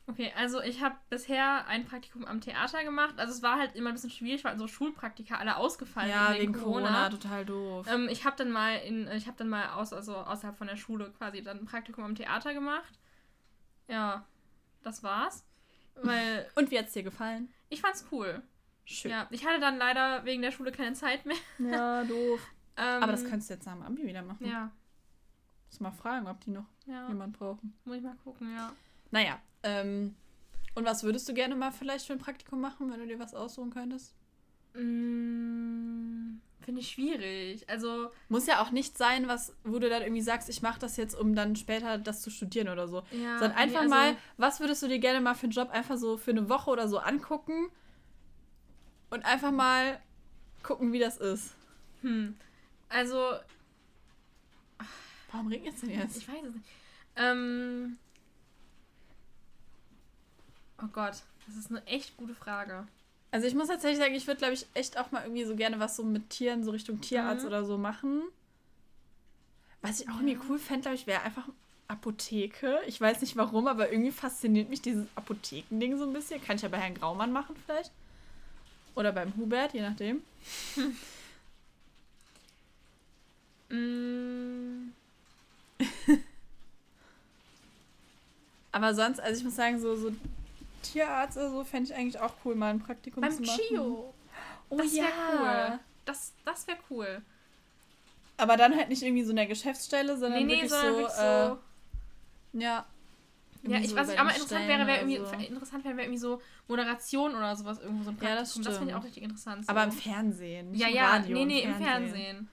Okay, 0.09 0.33
also 0.37 0.61
ich 0.61 0.83
habe 0.83 0.97
bisher 1.11 1.67
ein 1.69 1.85
Praktikum 1.85 2.25
am 2.25 2.41
Theater 2.41 2.83
gemacht. 2.83 3.15
Also 3.19 3.33
es 3.33 3.43
war 3.43 3.59
halt 3.59 3.77
immer 3.77 3.91
ein 3.91 3.95
bisschen 3.95 4.11
schwierig, 4.11 4.43
weil 4.43 4.53
unsere 4.53 4.69
Schulpraktika 4.69 5.37
alle 5.37 5.57
ausgefallen 5.57 6.11
ja, 6.11 6.33
wegen, 6.33 6.41
wegen 6.41 6.53
Corona. 6.55 6.89
Corona. 6.89 7.09
total 7.11 7.45
doof. 7.45 7.87
Ähm, 7.89 8.09
ich 8.11 8.25
habe 8.25 8.37
dann 8.37 8.51
mal 8.51 8.79
in, 8.79 9.07
ich 9.13 9.27
habe 9.27 9.37
dann 9.37 9.49
mal 9.49 9.71
aus, 9.71 9.93
also 9.93 10.17
außerhalb 10.17 10.57
von 10.57 10.67
der 10.67 10.77
Schule 10.77 11.13
quasi 11.13 11.43
dann 11.43 11.61
ein 11.61 11.67
Praktikum 11.67 12.03
am 12.05 12.15
Theater 12.17 12.53
gemacht. 12.53 12.99
Ja, 13.87 14.27
das 14.83 15.05
war's. 15.05 15.47
Weil 15.95 16.49
Und 16.57 16.71
wie 16.73 16.79
hat's 16.79 16.93
dir 16.93 17.05
gefallen? 17.05 17.53
Ich 17.69 17.81
fand's 17.81 18.07
cool. 18.11 18.43
Schön. 18.85 19.11
Ja, 19.11 19.27
ich 19.31 19.47
hatte 19.47 19.61
dann 19.61 19.79
leider 19.79 20.25
wegen 20.25 20.43
der 20.43 20.51
Schule 20.51 20.73
keine 20.73 20.95
Zeit 20.95 21.25
mehr. 21.25 21.37
Ja, 21.59 22.05
doof. 22.09 22.41
ähm, 22.77 23.03
Aber 23.03 23.13
das 23.13 23.25
könntest 23.25 23.51
du 23.51 23.55
jetzt 23.55 23.67
nach 23.67 23.75
dem 23.75 23.83
Abi 23.83 24.07
wieder 24.07 24.23
machen. 24.23 24.47
Ja. 24.47 24.71
Muss 25.71 25.81
mal 25.81 25.93
fragen, 25.93 26.27
ob 26.27 26.41
die 26.41 26.51
noch 26.51 26.67
ja. 26.87 27.09
jemand 27.09 27.39
brauchen. 27.39 27.75
Muss 27.85 27.97
ich 27.97 28.03
mal 28.03 28.17
gucken, 28.25 28.53
ja. 28.55 28.73
Naja, 29.11 29.41
ähm, 29.63 30.15
und 30.75 30.85
was 30.85 31.03
würdest 31.05 31.29
du 31.29 31.35
gerne 31.35 31.55
mal 31.55 31.71
vielleicht 31.71 32.07
für 32.07 32.13
ein 32.13 32.19
Praktikum 32.19 32.61
machen, 32.61 32.91
wenn 32.91 32.99
du 32.99 33.07
dir 33.07 33.19
was 33.19 33.35
aussuchen 33.35 33.71
könntest? 33.71 34.15
Mmh, 34.75 36.39
Finde 36.63 36.81
ich 36.81 36.91
schwierig. 36.91 37.69
Also. 37.69 38.11
Muss 38.29 38.47
ja 38.47 38.63
auch 38.63 38.71
nicht 38.71 38.97
sein, 38.97 39.29
was, 39.29 39.55
wo 39.65 39.79
du 39.79 39.89
dann 39.89 40.03
irgendwie 40.03 40.23
sagst, 40.23 40.49
ich 40.49 40.63
mache 40.63 40.81
das 40.81 40.97
jetzt, 40.97 41.15
um 41.15 41.35
dann 41.35 41.57
später 41.57 41.99
das 41.99 42.23
zu 42.23 42.31
studieren 42.31 42.69
oder 42.69 42.89
so. 42.89 43.03
Ja, 43.13 43.39
Sondern 43.39 43.59
einfach 43.59 43.85
nee, 43.85 43.93
also, 43.93 43.95
mal, 43.95 44.17
was 44.39 44.61
würdest 44.61 44.83
du 44.83 44.89
dir 44.89 44.99
gerne 44.99 45.21
mal 45.21 45.35
für 45.35 45.45
einen 45.45 45.53
Job 45.53 45.71
einfach 45.71 45.97
so 45.97 46.17
für 46.17 46.31
eine 46.31 46.49
Woche 46.49 46.71
oder 46.71 46.89
so 46.89 46.99
angucken 46.99 47.71
und 49.13 49.27
einfach 49.27 49.51
mal 49.51 50.01
gucken, 50.63 50.93
wie 50.93 50.99
das 50.99 51.19
ist. 51.19 51.53
Hm. 52.01 52.35
Also. 52.89 53.35
Warum 55.31 55.49
regnet 55.49 55.75
es 55.75 55.81
denn 55.81 55.91
jetzt? 55.91 56.17
Ich 56.17 56.29
weiß 56.29 56.45
es 56.49 56.55
nicht. 56.55 56.67
Ähm. 57.17 57.99
Oh 60.83 60.89
Gott, 60.93 61.23
das 61.47 61.57
ist 61.57 61.71
eine 61.71 61.87
echt 61.87 62.17
gute 62.17 62.35
Frage. 62.35 62.87
Also 63.31 63.47
ich 63.47 63.55
muss 63.55 63.69
tatsächlich 63.69 63.99
sagen, 63.99 64.15
ich 64.15 64.27
würde, 64.27 64.39
glaube 64.39 64.55
ich, 64.55 64.67
echt 64.75 64.99
auch 64.99 65.11
mal 65.11 65.23
irgendwie 65.23 65.45
so 65.45 65.57
gerne 65.57 65.79
was 65.79 65.97
so 65.97 66.03
mit 66.03 66.31
Tieren, 66.31 66.65
so 66.65 66.71
Richtung 66.71 67.01
Tierarzt 67.01 67.43
mhm. 67.43 67.49
oder 67.49 67.65
so 67.65 67.79
machen. 67.79 68.23
Was 69.81 70.01
ich 70.01 70.09
auch 70.09 70.17
irgendwie 70.17 70.39
cool 70.49 70.59
fände, 70.59 70.83
glaube 70.83 70.97
ich, 70.97 71.07
wäre 71.07 71.23
einfach 71.23 71.49
Apotheke. 71.87 72.81
Ich 72.87 73.01
weiß 73.01 73.21
nicht 73.21 73.37
warum, 73.37 73.69
aber 73.69 73.91
irgendwie 73.93 74.11
fasziniert 74.11 74.71
mich 74.71 74.83
dieses 74.83 75.07
Apothekending 75.15 75.99
so 75.99 76.05
ein 76.05 76.13
bisschen. 76.13 76.43
Kann 76.43 76.57
ich 76.57 76.63
ja 76.63 76.69
bei 76.69 76.79
Herrn 76.79 76.95
Graumann 76.95 77.33
machen 77.33 77.57
vielleicht. 77.67 77.93
Oder 78.95 79.13
beim 79.13 79.35
Hubert, 79.37 79.75
je 79.75 79.83
nachdem. 79.83 80.23
Mm. 83.75 84.93
aber 88.71 88.95
sonst, 88.95 89.19
also 89.19 89.39
ich 89.39 89.45
muss 89.45 89.57
sagen, 89.57 89.81
so, 89.81 89.97
so 89.97 90.13
Tierarzt 90.83 91.39
oder 91.39 91.49
so 91.49 91.65
fände 91.65 91.91
ich 91.91 91.97
eigentlich 91.97 92.21
auch 92.21 92.35
cool, 92.45 92.55
mal 92.55 92.69
ein 92.69 92.81
Praktikum 92.81 93.23
Beim 93.23 93.33
zu 93.33 93.43
machen. 93.43 93.61
Chio. 93.69 94.13
Oh 94.69 94.77
das 94.77 94.95
ja. 94.95 95.05
cool. 95.05 95.79
Das, 96.05 96.33
das 96.45 96.67
wäre 96.67 96.79
cool. 96.91 97.23
Aber 98.37 98.57
dann 98.57 98.77
halt 98.77 98.89
nicht 98.89 99.03
irgendwie 99.03 99.23
so 99.23 99.31
in 99.31 99.37
der 99.37 99.47
Geschäftsstelle, 99.47 100.19
sondern 100.19 100.41
nee, 100.41 100.45
nee, 100.45 100.53
wirklich 100.55 100.71
sondern 100.71 100.93
so, 100.93 100.99
wirklich 100.99 101.17
so 101.17 102.59
äh, 102.59 102.63
ja. 102.63 102.87
Ja, 103.65 103.79
ich 103.79 103.91
so 103.91 103.97
weiß 103.97 104.09
nicht, 104.09 104.19
aber 104.19 104.31
interessant 104.31 104.67
wäre, 104.67 104.87
wäre 104.87 104.99
irgendwie, 104.99 105.19
so. 105.19 105.55
interessant 105.55 105.85
wäre, 105.85 105.97
wäre 105.97 106.07
irgendwie 106.07 106.21
so 106.21 106.43
Moderation 106.67 107.35
oder 107.35 107.55
sowas, 107.55 107.79
irgendwo 107.79 108.03
so 108.03 108.11
ein 108.11 108.17
Praktikum. 108.17 108.35
Ja, 108.35 108.41
das, 108.41 108.55
das 108.55 108.79
finde 108.79 108.93
ich 108.93 108.97
auch 108.97 109.05
richtig 109.05 109.23
interessant. 109.23 109.65
So. 109.65 109.71
Aber 109.71 109.85
im 109.85 109.93
Fernsehen. 109.93 110.75
ja, 110.75 110.89
ja, 110.89 111.11
Radio, 111.11 111.39
nee, 111.39 111.45
nee, 111.45 111.61
im 111.61 111.75
Fernsehen. 111.75 112.05
Im 112.05 112.13
Fernsehen. 112.13 112.49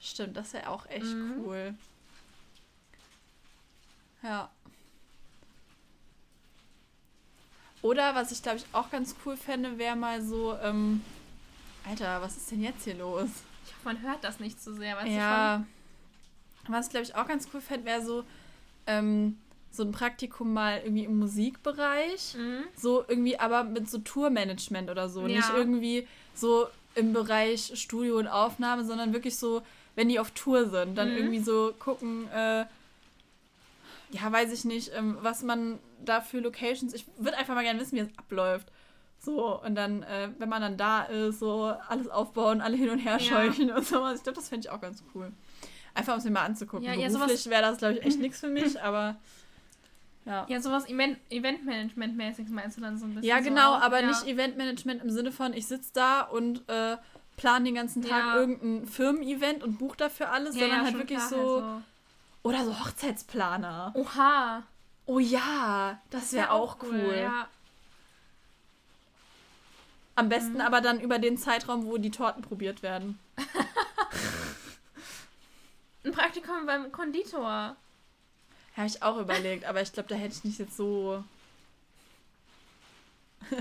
Stimmt, 0.00 0.36
das 0.36 0.52
wäre 0.54 0.70
auch 0.70 0.86
echt 0.86 1.04
mhm. 1.04 1.42
cool. 1.44 1.74
Ja. 4.22 4.50
Oder 7.82 8.14
was 8.14 8.32
ich 8.32 8.42
glaube 8.42 8.58
ich 8.58 8.66
auch 8.72 8.90
ganz 8.90 9.14
cool 9.24 9.36
fände, 9.36 9.78
wäre 9.78 9.96
mal 9.96 10.22
so, 10.22 10.56
ähm, 10.58 11.02
Alter, 11.86 12.20
was 12.22 12.36
ist 12.36 12.50
denn 12.50 12.62
jetzt 12.62 12.84
hier 12.84 12.94
los? 12.94 13.28
Ich 13.64 13.72
hoffe, 13.72 13.84
man 13.84 14.00
hört 14.02 14.24
das 14.24 14.40
nicht 14.40 14.62
so 14.62 14.74
sehr. 14.74 14.96
Weißt 14.96 15.08
ja. 15.08 15.64
Was 16.68 16.86
ich 16.86 16.90
glaube 16.90 17.04
ich 17.04 17.14
auch 17.14 17.26
ganz 17.26 17.48
cool 17.52 17.60
fände, 17.60 17.86
wäre 17.86 18.04
so, 18.04 18.24
ähm, 18.86 19.38
so 19.70 19.84
ein 19.84 19.92
Praktikum 19.92 20.52
mal 20.52 20.80
irgendwie 20.82 21.04
im 21.04 21.18
Musikbereich. 21.18 22.34
Mhm. 22.36 22.64
So 22.76 23.04
irgendwie, 23.06 23.38
aber 23.38 23.64
mit 23.64 23.88
so 23.88 23.98
Tourmanagement 23.98 24.90
oder 24.90 25.08
so. 25.08 25.26
Ja. 25.26 25.36
Nicht 25.36 25.50
irgendwie 25.54 26.06
so 26.34 26.66
im 26.94 27.12
Bereich 27.12 27.72
Studio 27.74 28.18
und 28.18 28.26
Aufnahme, 28.26 28.84
sondern 28.84 29.12
wirklich 29.12 29.36
so, 29.36 29.62
wenn 29.94 30.08
die 30.08 30.18
auf 30.18 30.32
Tour 30.32 30.68
sind, 30.68 30.96
dann 30.96 31.12
mhm. 31.12 31.16
irgendwie 31.16 31.40
so 31.40 31.72
gucken, 31.78 32.28
äh, 32.32 32.64
ja, 34.12 34.32
weiß 34.32 34.52
ich 34.52 34.64
nicht, 34.64 34.90
ähm, 34.94 35.18
was 35.20 35.42
man 35.42 35.78
da 36.04 36.20
für 36.20 36.40
Locations. 36.40 36.92
Ich 36.94 37.06
würde 37.16 37.36
einfach 37.36 37.54
mal 37.54 37.62
gerne 37.62 37.80
wissen, 37.80 37.96
wie 37.96 38.00
es 38.00 38.18
abläuft. 38.18 38.66
So, 39.20 39.60
und 39.60 39.74
dann, 39.74 40.02
äh, 40.02 40.30
wenn 40.38 40.48
man 40.48 40.62
dann 40.62 40.76
da 40.76 41.02
ist, 41.02 41.40
so 41.40 41.74
alles 41.88 42.08
aufbauen, 42.08 42.60
alle 42.60 42.76
hin 42.76 42.88
und 42.88 42.98
her 42.98 43.20
scheuchen 43.20 43.68
ja. 43.68 43.76
und 43.76 43.86
sowas. 43.86 44.16
Ich 44.16 44.22
glaube, 44.22 44.36
das 44.36 44.48
fände 44.48 44.66
ich 44.66 44.70
auch 44.72 44.80
ganz 44.80 45.04
cool. 45.14 45.30
Einfach 45.94 46.14
um 46.14 46.18
es 46.18 46.24
mir 46.24 46.30
mal 46.30 46.44
anzugucken. 46.44 46.86
Ja, 46.86 46.94
Beruflich 46.94 47.44
ja, 47.44 47.50
wäre 47.50 47.62
das, 47.62 47.78
glaube 47.78 47.94
ich, 47.94 48.02
echt 48.04 48.18
nichts 48.18 48.40
für 48.40 48.48
mich, 48.48 48.80
aber. 48.80 49.16
Ja, 50.24 50.46
ja 50.48 50.60
sowas 50.60 50.86
Eventmanagement-mäßig 50.88 52.48
meinst 52.50 52.76
du 52.76 52.82
dann 52.82 52.98
so 52.98 53.06
ein 53.06 53.14
bisschen? 53.14 53.28
Ja, 53.28 53.40
genau, 53.40 53.76
so 53.76 53.82
aber 53.82 54.00
ja. 54.00 54.08
nicht 54.08 54.26
Eventmanagement 54.26 55.02
im 55.02 55.10
Sinne 55.10 55.32
von, 55.32 55.54
ich 55.54 55.66
sitze 55.66 55.90
da 55.94 56.20
und 56.22 56.68
äh, 56.68 56.96
plane 57.36 57.64
den 57.64 57.74
ganzen 57.74 58.02
Tag 58.02 58.26
ja. 58.26 58.36
irgendein 58.36 58.86
Firmen-Event 58.86 59.64
und 59.64 59.78
buche 59.78 59.96
dafür 59.96 60.30
alles, 60.30 60.54
sondern 60.54 60.84
halt 60.84 60.98
wirklich 60.98 61.20
so, 61.20 61.62
halt 61.62 61.78
so, 61.82 61.82
Oder 62.42 62.64
so 62.64 62.78
Hochzeitsplaner. 62.80 63.92
Oha. 63.94 64.62
Oh 65.06 65.18
ja, 65.18 65.98
das 66.10 66.32
wäre 66.32 66.48
wär 66.48 66.52
auch 66.52 66.76
cool. 66.82 66.90
cool. 66.90 67.16
Ja. 67.16 67.48
Am 70.14 70.28
besten 70.28 70.54
mhm. 70.54 70.60
aber 70.60 70.82
dann 70.82 71.00
über 71.00 71.18
den 71.18 71.38
Zeitraum, 71.38 71.86
wo 71.86 71.96
die 71.96 72.10
Torten 72.10 72.42
probiert 72.42 72.82
werden. 72.82 73.18
Ein 76.04 76.12
Praktikum 76.12 76.66
beim 76.66 76.92
Konditor. 76.92 77.76
Habe 78.80 78.88
ich 78.88 79.02
auch 79.02 79.18
überlegt, 79.18 79.66
aber 79.66 79.82
ich 79.82 79.92
glaube, 79.92 80.08
da 80.08 80.14
hätte 80.14 80.34
ich 80.34 80.42
nicht 80.42 80.58
jetzt 80.58 80.74
so. 80.74 81.22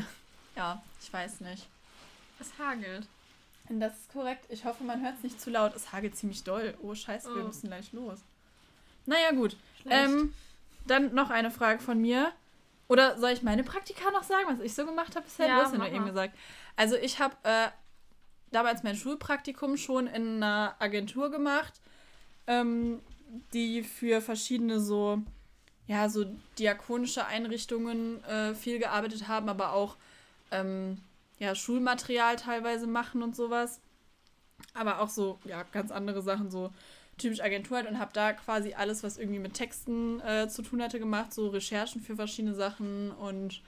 ja, 0.55 0.81
ich 1.01 1.11
weiß 1.11 1.41
nicht. 1.41 1.67
Es 2.39 2.57
hagelt. 2.57 3.05
Das 3.67 3.91
ist 3.91 4.13
korrekt. 4.13 4.45
Ich 4.47 4.63
hoffe, 4.63 4.85
man 4.85 5.03
hört 5.03 5.17
es 5.17 5.23
nicht 5.23 5.41
zu 5.41 5.49
laut. 5.49 5.75
Es 5.75 5.91
hagelt 5.91 6.15
ziemlich 6.15 6.45
doll. 6.45 6.73
Oh, 6.81 6.95
scheiße, 6.95 7.29
oh. 7.29 7.35
wir 7.35 7.43
müssen 7.43 7.67
gleich 7.67 7.91
los. 7.91 8.19
Naja, 9.07 9.31
gut. 9.31 9.57
Ähm, 9.89 10.33
dann 10.87 11.13
noch 11.13 11.31
eine 11.31 11.51
Frage 11.51 11.81
von 11.81 11.99
mir. 11.99 12.31
Oder 12.87 13.19
soll 13.19 13.31
ich 13.31 13.43
meine 13.43 13.65
Praktika 13.65 14.11
noch 14.11 14.23
sagen, 14.23 14.45
was 14.47 14.61
ich 14.61 14.73
so 14.73 14.85
gemacht 14.85 15.17
habe 15.17 15.25
bisher? 15.25 15.47
Ja, 15.49 15.57
du 15.57 15.65
hast 15.65 15.73
ja 15.73 15.79
nur 15.79 15.89
eben 15.89 16.05
gesagt. 16.05 16.33
Also 16.77 16.95
ich 16.95 17.19
habe 17.19 17.35
äh, 17.43 17.67
damals 18.51 18.83
mein 18.83 18.95
Schulpraktikum 18.95 19.75
schon 19.75 20.07
in 20.07 20.41
einer 20.41 20.77
Agentur 20.79 21.29
gemacht, 21.29 21.73
ähm, 22.47 23.01
die 23.53 23.83
für 23.83 24.21
verschiedene 24.21 24.79
so, 24.79 25.21
ja, 25.87 26.09
so 26.09 26.25
diakonische 26.57 27.25
Einrichtungen 27.25 28.23
äh, 28.23 28.53
viel 28.55 28.79
gearbeitet 28.79 29.27
haben, 29.27 29.49
aber 29.49 29.73
auch 29.73 29.97
ähm, 30.51 30.97
ja, 31.39 31.55
Schulmaterial 31.55 32.35
teilweise 32.35 32.87
machen 32.87 33.23
und 33.23 33.35
sowas. 33.35 33.79
Aber 34.73 34.99
auch 34.99 35.09
so, 35.09 35.39
ja, 35.45 35.63
ganz 35.71 35.91
andere 35.91 36.21
Sachen, 36.21 36.51
so 36.51 36.71
typisch 37.17 37.41
Agentur 37.41 37.77
halt 37.77 37.87
und 37.87 37.99
habe 37.99 38.11
da 38.13 38.33
quasi 38.33 38.73
alles, 38.73 39.03
was 39.03 39.17
irgendwie 39.17 39.39
mit 39.39 39.53
Texten 39.53 40.21
äh, 40.21 40.47
zu 40.47 40.61
tun 40.61 40.81
hatte, 40.81 40.99
gemacht, 40.99 41.33
so 41.33 41.49
Recherchen 41.49 42.01
für 42.01 42.15
verschiedene 42.15 42.55
Sachen 42.55 43.11
und 43.11 43.61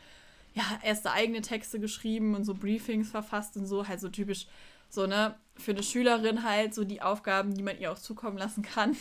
ja, 0.53 0.63
erste 0.83 1.11
eigene 1.11 1.41
Texte 1.41 1.79
geschrieben 1.79 2.35
und 2.35 2.43
so 2.43 2.53
Briefings 2.53 3.09
verfasst 3.09 3.55
und 3.57 3.65
so, 3.65 3.87
halt 3.87 3.99
so 3.99 4.09
typisch 4.09 4.47
so, 4.89 5.07
ne, 5.07 5.35
für 5.55 5.71
eine 5.71 5.83
Schülerin 5.83 6.43
halt 6.43 6.73
so 6.73 6.83
die 6.83 7.01
Aufgaben, 7.01 7.53
die 7.53 7.63
man 7.63 7.79
ihr 7.79 7.91
auch 7.91 7.99
zukommen 7.99 8.37
lassen 8.37 8.61
kann. 8.61 8.97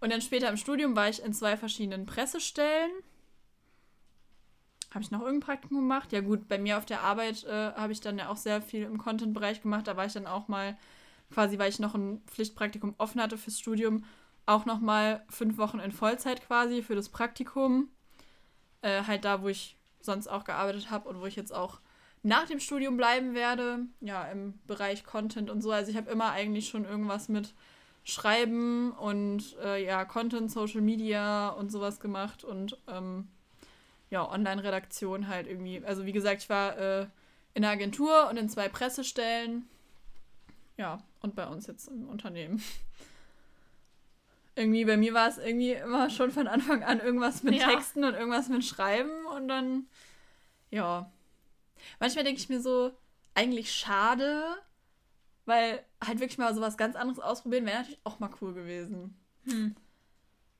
Und 0.00 0.10
dann 0.10 0.22
später 0.22 0.48
im 0.48 0.56
Studium 0.56 0.96
war 0.96 1.08
ich 1.08 1.22
in 1.22 1.34
zwei 1.34 1.56
verschiedenen 1.56 2.06
Pressestellen. 2.06 2.90
Habe 4.90 5.04
ich 5.04 5.10
noch 5.10 5.20
irgendein 5.20 5.46
Praktikum 5.46 5.78
gemacht? 5.78 6.10
Ja 6.12 6.20
gut, 6.20 6.48
bei 6.48 6.58
mir 6.58 6.78
auf 6.78 6.86
der 6.86 7.02
Arbeit 7.02 7.44
äh, 7.44 7.72
habe 7.74 7.92
ich 7.92 8.00
dann 8.00 8.18
ja 8.18 8.28
auch 8.28 8.36
sehr 8.36 8.60
viel 8.60 8.82
im 8.82 8.98
Content-Bereich 8.98 9.62
gemacht. 9.62 9.86
Da 9.86 9.96
war 9.96 10.06
ich 10.06 10.12
dann 10.14 10.26
auch 10.26 10.48
mal, 10.48 10.76
quasi 11.30 11.58
weil 11.58 11.68
ich 11.68 11.78
noch 11.78 11.94
ein 11.94 12.22
Pflichtpraktikum 12.26 12.94
offen 12.98 13.20
hatte 13.20 13.38
fürs 13.38 13.60
Studium, 13.60 14.04
auch 14.46 14.64
noch 14.64 14.80
mal 14.80 15.24
fünf 15.28 15.58
Wochen 15.58 15.78
in 15.78 15.92
Vollzeit 15.92 16.44
quasi 16.44 16.82
für 16.82 16.96
das 16.96 17.08
Praktikum. 17.08 17.88
Äh, 18.82 19.04
halt 19.04 19.24
da, 19.24 19.42
wo 19.42 19.48
ich 19.48 19.76
sonst 20.00 20.26
auch 20.26 20.44
gearbeitet 20.44 20.90
habe 20.90 21.08
und 21.08 21.20
wo 21.20 21.26
ich 21.26 21.36
jetzt 21.36 21.54
auch 21.54 21.80
nach 22.22 22.46
dem 22.46 22.58
Studium 22.58 22.96
bleiben 22.96 23.34
werde. 23.34 23.86
Ja, 24.00 24.24
im 24.24 24.58
Bereich 24.66 25.04
Content 25.04 25.50
und 25.50 25.60
so. 25.60 25.70
Also 25.70 25.90
ich 25.90 25.96
habe 25.96 26.10
immer 26.10 26.32
eigentlich 26.32 26.68
schon 26.68 26.84
irgendwas 26.84 27.28
mit 27.28 27.54
Schreiben 28.04 28.92
und 28.92 29.56
äh, 29.62 29.84
ja, 29.84 30.04
Content, 30.04 30.50
Social 30.50 30.80
Media 30.80 31.50
und 31.50 31.70
sowas 31.70 32.00
gemacht 32.00 32.44
und 32.44 32.78
ähm, 32.88 33.28
ja, 34.10 34.28
Online-Redaktion 34.28 35.28
halt 35.28 35.46
irgendwie. 35.46 35.84
Also 35.84 36.06
wie 36.06 36.12
gesagt, 36.12 36.42
ich 36.42 36.48
war 36.48 36.76
äh, 36.78 37.06
in 37.54 37.62
der 37.62 37.70
Agentur 37.70 38.28
und 38.28 38.36
in 38.36 38.48
zwei 38.48 38.68
Pressestellen. 38.68 39.68
Ja, 40.76 41.02
und 41.20 41.34
bei 41.34 41.46
uns 41.46 41.66
jetzt 41.66 41.88
im 41.88 42.08
Unternehmen. 42.08 42.62
irgendwie, 44.56 44.84
bei 44.84 44.96
mir 44.96 45.14
war 45.14 45.28
es 45.28 45.38
irgendwie 45.38 45.72
immer 45.72 46.10
schon 46.10 46.30
von 46.30 46.46
Anfang 46.46 46.82
an 46.82 47.00
irgendwas 47.00 47.42
mit 47.42 47.54
ja. 47.54 47.68
Texten 47.68 48.04
und 48.04 48.14
irgendwas 48.14 48.48
mit 48.48 48.64
Schreiben 48.64 49.26
und 49.34 49.48
dann, 49.48 49.86
ja. 50.70 51.10
Manchmal 51.98 52.24
denke 52.24 52.40
ich 52.40 52.48
mir 52.48 52.60
so, 52.60 52.92
eigentlich 53.34 53.72
schade, 53.72 54.56
weil 55.50 55.84
halt 56.02 56.20
wirklich 56.20 56.38
mal 56.38 56.54
sowas 56.54 56.78
ganz 56.78 56.96
anderes 56.96 57.18
ausprobieren 57.18 57.66
wäre 57.66 57.78
natürlich 57.78 58.00
auch 58.04 58.20
mal 58.20 58.30
cool 58.40 58.54
gewesen. 58.54 59.18
Hm. 59.44 59.74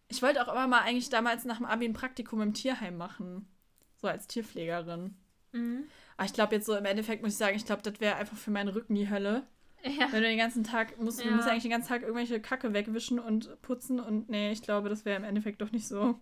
Ich 0.09 0.21
wollte 0.21 0.43
auch 0.43 0.53
immer 0.53 0.67
mal 0.67 0.81
eigentlich 0.81 1.09
damals 1.09 1.45
nach 1.45 1.59
dem 1.59 1.67
Abi 1.67 1.85
ein 1.85 1.93
Praktikum 1.93 2.43
im 2.43 2.53
Tierheim 2.53 2.97
machen. 2.97 3.49
So 3.97 4.09
als 4.09 4.27
Tierpflegerin. 4.27 5.15
Mhm. 5.53 5.85
Aber 6.17 6.27
ich 6.27 6.33
glaube 6.33 6.57
jetzt 6.57 6.67
so 6.67 6.75
im 6.75 6.85
Endeffekt 6.85 7.23
muss 7.23 7.33
ich 7.33 7.39
sagen, 7.39 7.57
ich 7.57 7.65
glaube, 7.65 7.83
das 7.83 8.01
wäre 8.01 8.17
einfach 8.17 8.37
für 8.37 8.51
meinen 8.51 8.69
Rücken 8.69 8.97
die 8.97 9.09
Hölle. 9.09 9.47
Ja. 9.85 10.09
Wenn 10.11 10.23
du 10.23 10.29
den 10.29 10.39
ganzen 10.39 10.65
Tag 10.65 10.99
musst, 11.01 11.23
ja. 11.23 11.31
du 11.31 11.37
musst 11.37 11.49
eigentlich 11.49 11.63
den 11.63 11.71
ganzen 11.71 11.89
Tag 11.89 12.03
irgendwelche 12.03 12.41
Kacke 12.41 12.73
wegwischen 12.73 13.19
und 13.19 13.63
putzen 13.63 14.01
und 14.01 14.29
nee, 14.29 14.51
ich 14.51 14.63
glaube, 14.63 14.89
das 14.89 15.05
wäre 15.05 15.17
im 15.17 15.25
Endeffekt 15.25 15.63
doch 15.63 15.71
nicht 15.71 15.87
so 15.87 16.19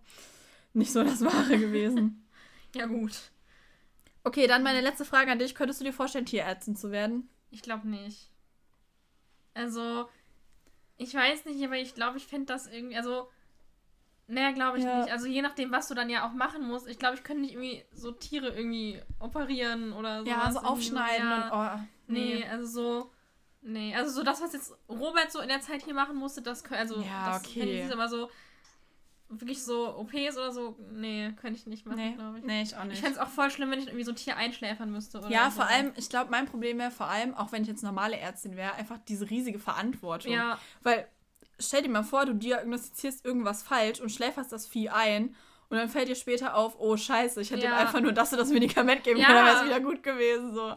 nicht 0.73 0.91
so 0.91 1.03
das 1.03 1.21
Wahre 1.21 1.57
gewesen. 1.59 2.27
ja, 2.75 2.85
gut. 2.85 3.31
Okay, 4.23 4.47
dann 4.47 4.63
meine 4.63 4.81
letzte 4.81 5.05
Frage 5.05 5.31
an 5.31 5.39
dich. 5.39 5.55
Könntest 5.55 5.79
du 5.79 5.85
dir 5.85 5.93
vorstellen, 5.93 6.25
Tierärztin 6.25 6.75
zu 6.75 6.91
werden? 6.91 7.29
Ich 7.49 7.61
glaube 7.61 7.87
nicht. 7.87 8.28
Also, 9.59 10.09
ich 10.97 11.13
weiß 11.13 11.45
nicht, 11.45 11.63
aber 11.63 11.77
ich 11.77 11.95
glaube, 11.95 12.17
ich 12.17 12.25
fände 12.25 12.47
das 12.47 12.67
irgendwie, 12.67 12.95
also, 12.95 13.29
naja, 14.27 14.51
glaube 14.51 14.77
ich 14.77 14.83
ja. 14.83 14.99
nicht. 14.99 15.11
Also 15.11 15.25
je 15.25 15.41
nachdem, 15.41 15.71
was 15.71 15.87
du 15.87 15.95
dann 15.95 16.09
ja 16.09 16.27
auch 16.27 16.33
machen 16.33 16.67
musst. 16.67 16.87
Ich 16.87 16.99
glaube, 16.99 17.15
ich 17.15 17.23
könnte 17.23 17.41
nicht 17.41 17.53
irgendwie 17.53 17.83
so 17.93 18.11
Tiere 18.11 18.49
irgendwie 18.49 19.01
operieren 19.19 19.91
oder 19.91 20.23
so. 20.23 20.29
Ja, 20.29 20.51
so 20.51 20.59
aufschneiden 20.59 21.27
ja. 21.27 21.43
und, 21.45 21.51
oh, 21.51 21.87
nee. 22.07 22.35
nee, 22.35 22.45
also 22.47 22.67
so, 22.67 23.11
nee, 23.61 23.95
also 23.95 24.11
so 24.11 24.23
das, 24.23 24.39
was 24.39 24.53
jetzt 24.53 24.71
Robert 24.87 25.31
so 25.31 25.39
in 25.39 25.47
der 25.47 25.61
Zeit 25.61 25.81
hier 25.81 25.95
machen 25.95 26.15
musste, 26.15 26.43
das, 26.43 26.63
also, 26.71 27.01
ja, 27.01 27.31
das 27.31 27.43
okay. 27.43 27.85
ich 27.85 27.91
aber 27.91 28.07
so, 28.07 28.29
wirklich 29.29 29.63
so 29.63 29.95
OPs 29.95 30.37
oder 30.37 30.51
so, 30.51 30.75
nee, 30.91 31.31
könnte 31.33 31.59
ich 31.59 31.67
nicht 31.67 31.85
machen, 31.85 31.99
nee, 31.99 32.13
glaube 32.13 32.39
ich. 32.39 32.43
Nee, 32.43 32.63
ich 32.63 32.75
auch 32.75 32.83
nicht. 32.83 32.95
Ich 32.95 33.01
fände 33.01 33.19
es 33.19 33.23
auch 33.23 33.29
voll 33.29 33.51
schlimm, 33.51 33.69
wenn 33.69 33.79
ich 33.79 33.87
irgendwie 33.87 34.03
so 34.03 34.11
ein 34.11 34.15
Tier 34.15 34.35
einschläfern 34.35 34.91
müsste. 34.91 35.19
Oder 35.19 35.29
ja, 35.29 35.51
so. 35.51 35.57
vor 35.57 35.67
allem, 35.67 35.93
ich 35.95 36.09
glaube, 36.09 36.31
mein 36.31 36.45
Problem 36.45 36.79
wäre 36.79 36.89
vor 36.89 37.07
allem, 37.07 37.35
auch 37.35 37.51
wenn 37.51 37.61
ich 37.61 37.67
jetzt 37.67 37.83
normale 37.83 38.17
Ärztin 38.17 38.55
wäre, 38.55 38.73
einfach 38.73 38.97
diese 39.07 39.29
riesige 39.29 39.59
Verantwortung. 39.59 40.33
Ja. 40.33 40.57
Weil, 40.81 41.07
stell 41.59 41.83
dir 41.83 41.89
mal 41.89 42.03
vor, 42.03 42.25
du 42.25 42.33
diagnostizierst 42.33 43.23
irgendwas 43.23 43.61
falsch 43.61 43.99
und 43.99 44.09
schläferst 44.09 44.51
das 44.51 44.65
Vieh 44.65 44.89
ein 44.89 45.35
und 45.69 45.77
dann 45.77 45.89
fällt 45.89 46.09
dir 46.09 46.15
später 46.15 46.55
auf, 46.55 46.79
oh 46.79 46.97
scheiße, 46.97 47.39
ich 47.41 47.51
hätte 47.51 47.65
ja. 47.65 47.71
ihm 47.71 47.77
einfach 47.77 48.01
nur 48.01 48.11
das 48.11 48.31
und 48.31 48.39
das 48.39 48.49
Medikament 48.49 49.03
geben 49.03 49.19
ja. 49.19 49.27
können, 49.27 49.37
dann 49.37 49.45
wäre 49.45 49.57
es 49.57 49.65
wieder 49.65 49.79
gut 49.79 50.01
gewesen. 50.01 50.55
So. 50.55 50.75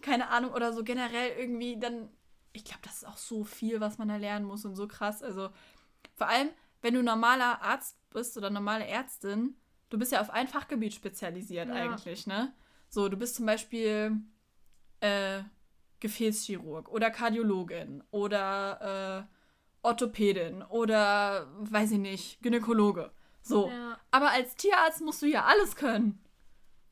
Keine 0.00 0.28
Ahnung, 0.30 0.52
oder 0.52 0.72
so 0.72 0.82
generell 0.82 1.32
irgendwie 1.38 1.78
dann, 1.78 2.08
ich 2.54 2.64
glaube, 2.64 2.80
das 2.82 2.94
ist 2.94 3.06
auch 3.06 3.18
so 3.18 3.44
viel, 3.44 3.80
was 3.80 3.98
man 3.98 4.08
da 4.08 4.16
lernen 4.16 4.46
muss 4.46 4.64
und 4.64 4.74
so 4.74 4.88
krass. 4.88 5.22
Also, 5.22 5.50
vor 6.16 6.28
allem, 6.28 6.48
wenn 6.82 6.94
du 6.94 7.02
normaler 7.02 7.62
Arzt 7.62 7.96
bist 8.10 8.36
oder 8.36 8.50
normale 8.50 8.86
Ärztin, 8.86 9.56
du 9.90 9.98
bist 9.98 10.12
ja 10.12 10.20
auf 10.20 10.30
ein 10.30 10.48
Fachgebiet 10.48 10.94
spezialisiert 10.94 11.68
ja. 11.68 11.74
eigentlich, 11.74 12.26
ne? 12.26 12.54
So, 12.88 13.08
du 13.08 13.16
bist 13.16 13.36
zum 13.36 13.46
Beispiel 13.46 14.16
äh, 15.00 15.42
Gefäßchirurg 16.00 16.88
oder 16.88 17.10
Kardiologin 17.10 18.02
oder 18.10 19.26
äh, 19.28 19.34
Orthopädin 19.86 20.62
oder, 20.62 21.48
weiß 21.58 21.92
ich 21.92 21.98
nicht, 21.98 22.42
Gynäkologe. 22.42 23.12
So. 23.42 23.68
Ja. 23.68 23.98
Aber 24.10 24.30
als 24.30 24.54
Tierarzt 24.56 25.00
musst 25.00 25.22
du 25.22 25.26
ja 25.26 25.44
alles 25.44 25.76
können. 25.76 26.22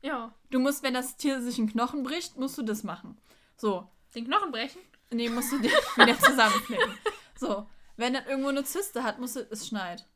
Ja. 0.01 0.33
Du 0.49 0.59
musst, 0.59 0.83
wenn 0.83 0.93
das 0.93 1.17
Tier 1.17 1.41
sich 1.41 1.57
einen 1.57 1.69
Knochen 1.69 2.03
bricht, 2.03 2.37
musst 2.37 2.57
du 2.57 2.63
das 2.63 2.83
machen. 2.83 3.17
So. 3.55 3.89
Den 4.15 4.25
Knochen 4.25 4.51
brechen? 4.51 4.81
Nee, 5.11 5.29
musst 5.29 5.51
du 5.51 5.59
den 5.59 5.71
wieder 5.95 6.17
zusammenknicken. 6.17 6.97
So. 7.35 7.67
Wenn 7.97 8.13
das 8.13 8.25
irgendwo 8.27 8.49
eine 8.49 8.63
Zyste 8.63 9.03
hat, 9.03 9.19
muss 9.19 9.35
es, 9.35 9.47
es 9.49 9.67
schneit. 9.67 10.07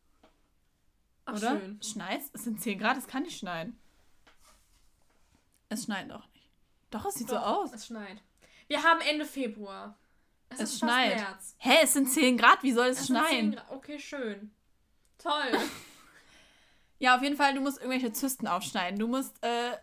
Ach, 1.25 1.37
Oder? 1.37 1.59
schön. 1.59 1.81
Schneit? 1.81 2.21
Es 2.33 2.43
sind 2.43 2.61
10 2.61 2.79
Grad, 2.79 2.97
es 2.97 3.07
kann 3.07 3.23
nicht 3.23 3.37
schneien. 3.37 3.77
Es 5.69 5.83
schneit 5.85 6.09
doch 6.09 6.27
nicht. 6.33 6.49
Doch, 6.91 7.05
es 7.05 7.15
sieht 7.15 7.29
doch, 7.29 7.35
so 7.35 7.39
aus. 7.39 7.73
Es 7.73 7.87
schneit. 7.87 8.21
Wir 8.67 8.83
haben 8.83 9.01
Ende 9.01 9.25
Februar. 9.25 9.97
Es, 10.49 10.59
es 10.59 10.79
schneit. 10.79 11.15
März. 11.15 11.55
Hä, 11.57 11.77
es 11.83 11.93
sind 11.93 12.07
10 12.07 12.37
Grad, 12.37 12.61
wie 12.63 12.71
soll 12.71 12.87
es, 12.87 13.01
es 13.01 13.07
schneien? 13.07 13.59
Okay, 13.69 13.99
schön. 13.99 14.51
Toll. 15.17 15.51
ja, 16.99 17.15
auf 17.15 17.23
jeden 17.23 17.37
Fall, 17.37 17.53
du 17.53 17.61
musst 17.61 17.77
irgendwelche 17.77 18.11
Zysten 18.11 18.47
aufschneiden. 18.47 18.99
Du 18.99 19.07
musst 19.07 19.41
äh, 19.43 19.77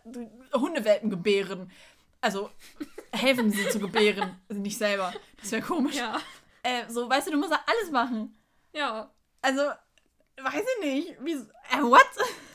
Hundewelpen 0.53 1.09
gebären. 1.09 1.71
Also 2.21 2.49
helfen 3.11 3.51
sie 3.51 3.67
zu 3.69 3.79
gebären. 3.79 4.39
Also 4.49 4.61
nicht 4.61 4.77
selber. 4.77 5.13
Das 5.41 5.51
wäre 5.51 5.61
komisch. 5.61 5.95
Ja. 5.95 6.19
Äh, 6.63 6.89
so, 6.89 7.09
weißt 7.09 7.27
du, 7.27 7.31
du 7.31 7.37
musst 7.37 7.51
da 7.51 7.59
alles 7.65 7.91
machen. 7.91 8.37
Ja. 8.73 9.11
Also, 9.41 9.61
weiß 10.41 10.63
ich 10.77 10.85
nicht. 10.85 11.17
Wie, 11.23 11.33
äh, 11.33 11.81
what? 11.81 12.05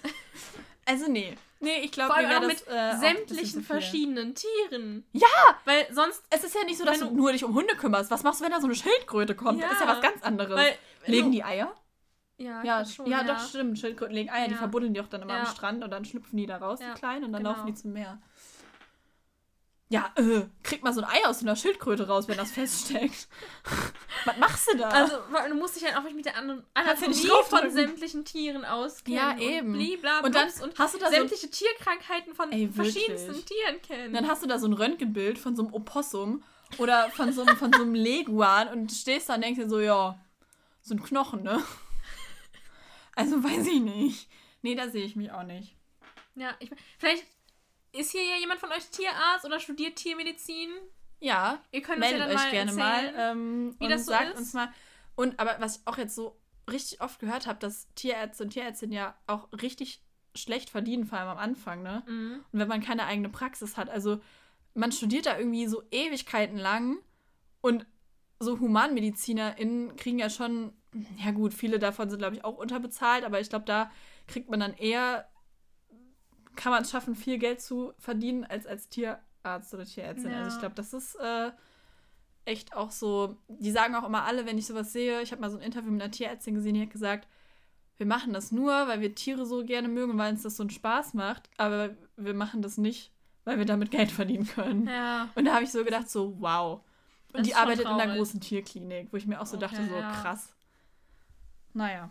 also, 0.86 1.10
nee. 1.10 1.36
Nee, 1.60 1.80
ich 1.82 1.92
glaube, 1.92 2.14
wir 2.14 2.38
auch 2.38 2.46
mit 2.46 2.66
äh, 2.68 2.96
sämtlichen 2.98 3.60
so 3.62 3.66
verschiedenen 3.66 4.34
Tieren. 4.34 5.04
Ja! 5.12 5.26
Weil 5.64 5.86
sonst. 5.92 6.22
Es 6.28 6.44
ist 6.44 6.54
ja 6.54 6.62
nicht 6.64 6.76
so, 6.76 6.84
dass 6.84 6.98
du, 6.98 7.06
du 7.06 7.14
nur 7.14 7.32
dich 7.32 7.42
um 7.42 7.54
Hunde 7.54 7.74
kümmerst. 7.74 8.10
Was 8.10 8.22
machst 8.22 8.40
du, 8.40 8.44
wenn 8.44 8.52
da 8.52 8.60
so 8.60 8.66
eine 8.66 8.74
Schildkröte 8.74 9.34
kommt? 9.34 9.60
Ja. 9.60 9.68
Das 9.68 9.78
ist 9.78 9.80
ja 9.80 9.88
was 9.88 10.02
ganz 10.02 10.22
anderes. 10.22 10.56
Weil, 10.56 10.76
legen 11.06 11.32
die 11.32 11.42
Eier? 11.42 11.74
Ja, 12.36 12.64
ja, 12.64 12.84
schon, 12.84 13.06
ja, 13.06 13.22
ja, 13.22 13.34
doch, 13.34 13.48
stimmt. 13.48 13.78
Schildkröten 13.78 14.14
legen 14.14 14.28
Eier, 14.28 14.42
ja. 14.42 14.48
die 14.48 14.54
verbuddeln 14.54 14.92
die 14.92 15.00
auch 15.00 15.08
dann 15.08 15.22
immer 15.22 15.34
am 15.34 15.46
Strand 15.46 15.84
und 15.84 15.90
dann 15.90 16.04
schlüpfen 16.04 16.36
die 16.36 16.46
da 16.46 16.56
raus, 16.56 16.80
die 16.80 16.98
Kleinen, 16.98 17.24
und 17.24 17.32
dann 17.32 17.42
genau. 17.42 17.54
laufen 17.54 17.66
die 17.66 17.74
zum 17.74 17.92
Meer. 17.92 18.20
Ja, 19.94 20.10
äh, 20.16 20.42
krieg 20.64 20.82
mal 20.82 20.92
so 20.92 21.02
ein 21.02 21.06
Ei 21.08 21.24
aus 21.24 21.40
einer 21.40 21.54
Schildkröte 21.54 22.08
raus, 22.08 22.26
wenn 22.26 22.36
das 22.36 22.50
feststeckt. 22.50 23.28
Was 24.24 24.36
machst 24.38 24.72
du 24.72 24.76
da? 24.76 24.88
Also, 24.88 25.18
du 25.48 25.54
musst 25.54 25.76
dich 25.76 25.84
halt 25.84 25.96
auch 25.96 26.02
mit 26.02 26.24
der 26.24 26.36
Anatomie 26.36 27.28
von 27.48 27.70
sämtlichen 27.70 28.24
Tieren 28.24 28.64
auskennen. 28.64 29.20
Ja, 29.20 29.38
eben. 29.38 29.68
Und, 29.68 29.74
blibla, 29.74 30.18
und 30.22 30.34
dann 30.34 30.48
und 30.64 30.76
hast 30.80 30.94
du 30.94 30.98
da 30.98 31.10
sämtliche 31.10 31.46
so 31.46 31.52
Tierkrankheiten 31.52 32.34
von 32.34 32.50
ey, 32.50 32.68
verschiedensten 32.68 33.34
Tieren 33.46 33.80
kennen. 33.82 34.12
Dann 34.12 34.26
hast 34.26 34.42
du 34.42 34.48
da 34.48 34.58
so 34.58 34.66
ein 34.66 34.72
Röntgenbild 34.72 35.38
von 35.38 35.54
so 35.54 35.62
einem 35.62 35.72
Opossum 35.72 36.42
oder 36.78 37.08
von 37.10 37.32
so, 37.32 37.46
von 37.46 37.72
so 37.72 37.82
einem 37.82 37.94
Leguan 37.94 38.66
und 38.66 38.90
stehst 38.90 39.28
da 39.28 39.36
und 39.36 39.42
denkst 39.42 39.60
dir 39.60 39.68
so, 39.68 39.78
ja, 39.78 40.18
so 40.82 40.94
ein 40.94 41.02
Knochen, 41.04 41.44
ne? 41.44 41.62
Also 43.14 43.44
weiß 43.44 43.68
ich 43.68 43.80
nicht. 43.80 44.28
Nee, 44.62 44.74
da 44.74 44.88
sehe 44.88 45.04
ich 45.04 45.14
mich 45.14 45.30
auch 45.30 45.44
nicht. 45.44 45.76
Ja, 46.34 46.50
ich 46.58 46.68
vielleicht 46.98 47.24
ist 47.94 48.12
hier 48.12 48.24
ja 48.24 48.36
jemand 48.36 48.60
von 48.60 48.70
euch 48.70 48.88
Tierarzt 48.90 49.44
oder 49.44 49.60
studiert 49.60 49.96
Tiermedizin? 49.96 50.70
Ja. 51.20 51.62
Ihr 51.70 51.82
könnt 51.82 52.00
meldet 52.00 52.20
ja 52.20 52.26
dann 52.26 52.36
euch 52.36 52.42
mal 52.42 52.50
gerne 52.50 52.70
erzählen, 52.70 53.14
mal 53.16 53.32
ähm, 53.32 53.76
wie 53.78 53.88
das 53.88 54.06
so 54.06 54.12
sagt 54.12 54.32
ist. 54.32 54.38
uns 54.38 54.52
mal. 54.52 54.72
Und 55.14 55.38
aber 55.38 55.56
was 55.60 55.76
ich 55.76 55.86
auch 55.86 55.96
jetzt 55.96 56.14
so 56.14 56.38
richtig 56.70 57.00
oft 57.00 57.20
gehört 57.20 57.46
habe, 57.46 57.58
dass 57.58 57.88
Tierärzte 57.94 58.44
und 58.44 58.50
Tierärztinnen 58.50 58.94
ja 58.94 59.16
auch 59.26 59.48
richtig 59.52 60.02
schlecht 60.34 60.70
verdienen, 60.70 61.06
vor 61.06 61.18
allem 61.18 61.28
am 61.28 61.38
Anfang, 61.38 61.82
ne? 61.82 62.02
Mhm. 62.06 62.44
Und 62.52 62.58
wenn 62.58 62.68
man 62.68 62.80
keine 62.82 63.06
eigene 63.06 63.28
Praxis 63.28 63.76
hat. 63.76 63.88
Also 63.88 64.20
man 64.74 64.90
studiert 64.90 65.26
da 65.26 65.38
irgendwie 65.38 65.66
so 65.66 65.82
Ewigkeiten 65.90 66.58
lang 66.58 66.98
und 67.60 67.86
so 68.40 68.58
HumanmedizinerInnen 68.58 69.94
kriegen 69.96 70.18
ja 70.18 70.28
schon, 70.28 70.72
ja 71.24 71.30
gut, 71.30 71.54
viele 71.54 71.78
davon 71.78 72.10
sind, 72.10 72.18
glaube 72.18 72.34
ich, 72.34 72.44
auch 72.44 72.56
unterbezahlt, 72.56 73.24
aber 73.24 73.40
ich 73.40 73.48
glaube, 73.48 73.64
da 73.64 73.90
kriegt 74.26 74.50
man 74.50 74.60
dann 74.60 74.74
eher 74.74 75.28
kann 76.56 76.72
man 76.72 76.82
es 76.82 76.90
schaffen, 76.90 77.14
viel 77.14 77.38
Geld 77.38 77.60
zu 77.60 77.92
verdienen 77.98 78.44
als 78.44 78.66
als 78.66 78.88
Tierarzt 78.88 79.74
oder 79.74 79.84
Tierärztin. 79.84 80.30
Ja. 80.30 80.38
Also 80.38 80.56
ich 80.56 80.60
glaube, 80.60 80.74
das 80.74 80.92
ist 80.92 81.16
äh, 81.16 81.50
echt 82.44 82.74
auch 82.76 82.90
so, 82.90 83.36
die 83.48 83.70
sagen 83.70 83.94
auch 83.94 84.04
immer 84.04 84.24
alle, 84.24 84.46
wenn 84.46 84.58
ich 84.58 84.66
sowas 84.66 84.92
sehe, 84.92 85.22
ich 85.22 85.32
habe 85.32 85.40
mal 85.40 85.50
so 85.50 85.56
ein 85.56 85.62
Interview 85.62 85.90
mit 85.90 86.02
einer 86.02 86.10
Tierärztin 86.10 86.54
gesehen, 86.54 86.74
die 86.74 86.82
hat 86.82 86.90
gesagt, 86.90 87.28
wir 87.96 88.06
machen 88.06 88.32
das 88.32 88.50
nur, 88.50 88.72
weil 88.88 89.00
wir 89.00 89.14
Tiere 89.14 89.46
so 89.46 89.64
gerne 89.64 89.88
mögen, 89.88 90.18
weil 90.18 90.32
uns 90.32 90.42
das 90.42 90.56
so 90.56 90.62
einen 90.62 90.70
Spaß 90.70 91.14
macht, 91.14 91.48
aber 91.56 91.90
wir 92.16 92.34
machen 92.34 92.60
das 92.60 92.76
nicht, 92.76 93.12
weil 93.44 93.58
wir 93.58 93.66
damit 93.66 93.90
Geld 93.90 94.10
verdienen 94.10 94.46
können. 94.46 94.88
Ja. 94.88 95.28
Und 95.34 95.44
da 95.44 95.54
habe 95.54 95.64
ich 95.64 95.70
so 95.70 95.84
gedacht, 95.84 96.10
so 96.10 96.40
wow. 96.40 96.80
Das 97.28 97.38
Und 97.38 97.46
die 97.46 97.50
ist 97.50 97.56
schon 97.56 97.62
arbeitet 97.62 97.86
in 97.86 97.92
einer 97.92 98.16
großen 98.16 98.40
Tierklinik, 98.40 99.12
wo 99.12 99.16
ich 99.16 99.26
mir 99.26 99.40
auch 99.40 99.46
so 99.46 99.56
Okay, 99.56 99.66
dachte, 99.66 99.86
so 99.86 99.96
ja. 99.96 100.12
krass. 100.12 100.52
Naja. 101.72 102.10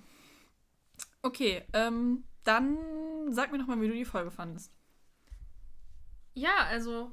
Okay, 1.22 1.64
ähm, 1.74 2.24
dann 2.44 2.78
sag 3.32 3.52
mir 3.52 3.58
noch 3.60 3.68
mal, 3.68 3.80
wie 3.82 3.88
du 3.88 3.94
die 3.94 4.06
Folge 4.06 4.32
fandest. 4.32 4.72
Ja, 6.34 6.56
also 6.70 7.12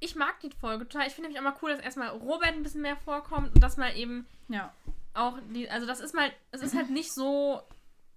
ich 0.00 0.16
mag 0.16 0.40
die 0.40 0.50
Folge 0.50 0.88
total. 0.88 1.06
Ich 1.06 1.14
finde 1.14 1.28
nämlich 1.28 1.38
auch 1.40 1.50
mal 1.52 1.58
cool, 1.62 1.70
dass 1.70 1.80
erstmal 1.80 2.08
Robert 2.08 2.48
ein 2.54 2.62
bisschen 2.62 2.82
mehr 2.82 2.96
vorkommt 2.96 3.54
und 3.54 3.62
dass 3.62 3.76
mal 3.76 3.96
eben 3.96 4.26
Ja. 4.48 4.72
auch 5.14 5.38
die, 5.54 5.68
also 5.70 5.86
das 5.86 6.00
ist 6.00 6.14
mal, 6.14 6.32
es 6.50 6.62
ist 6.62 6.74
halt 6.74 6.90
nicht 6.90 7.12
so 7.12 7.62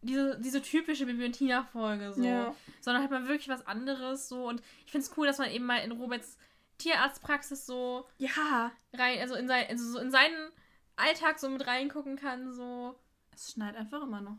diese, 0.01 0.39
diese 0.39 0.61
typische 0.61 1.05
Bibi 1.05 1.25
und 1.25 1.33
Tina 1.33 1.63
Folge 1.63 2.13
so, 2.13 2.23
Ja. 2.23 2.53
sondern 2.81 3.01
halt 3.01 3.11
mal 3.11 3.27
wirklich 3.27 3.49
was 3.49 3.65
anderes 3.67 4.29
so 4.29 4.47
und 4.47 4.61
ich 4.85 4.91
finde 4.91 5.05
es 5.05 5.17
cool, 5.17 5.27
dass 5.27 5.37
man 5.37 5.49
eben 5.51 5.65
mal 5.65 5.77
in 5.79 5.91
Roberts 5.91 6.37
Tierarztpraxis 6.77 7.65
so 7.65 8.07
Ja. 8.17 8.71
rein, 8.93 9.19
also 9.19 9.35
in, 9.35 9.47
sein, 9.47 9.65
also 9.69 9.89
so 9.91 9.99
in 9.99 10.11
seinen 10.11 10.51
Alltag 10.95 11.39
so 11.39 11.49
mit 11.49 11.65
reingucken 11.67 12.15
kann 12.15 12.53
so. 12.53 12.95
Es 13.33 13.51
schneit 13.51 13.75
einfach 13.75 14.01
immer 14.03 14.21
noch. 14.21 14.37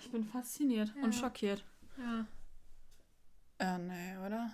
Ich 0.00 0.10
bin 0.10 0.24
fasziniert 0.24 0.92
Ja. 0.96 1.02
und 1.04 1.14
schockiert. 1.14 1.64
Ja, 1.98 2.26
Äh, 3.58 3.78
nee, 3.78 4.16
oder? 4.26 4.50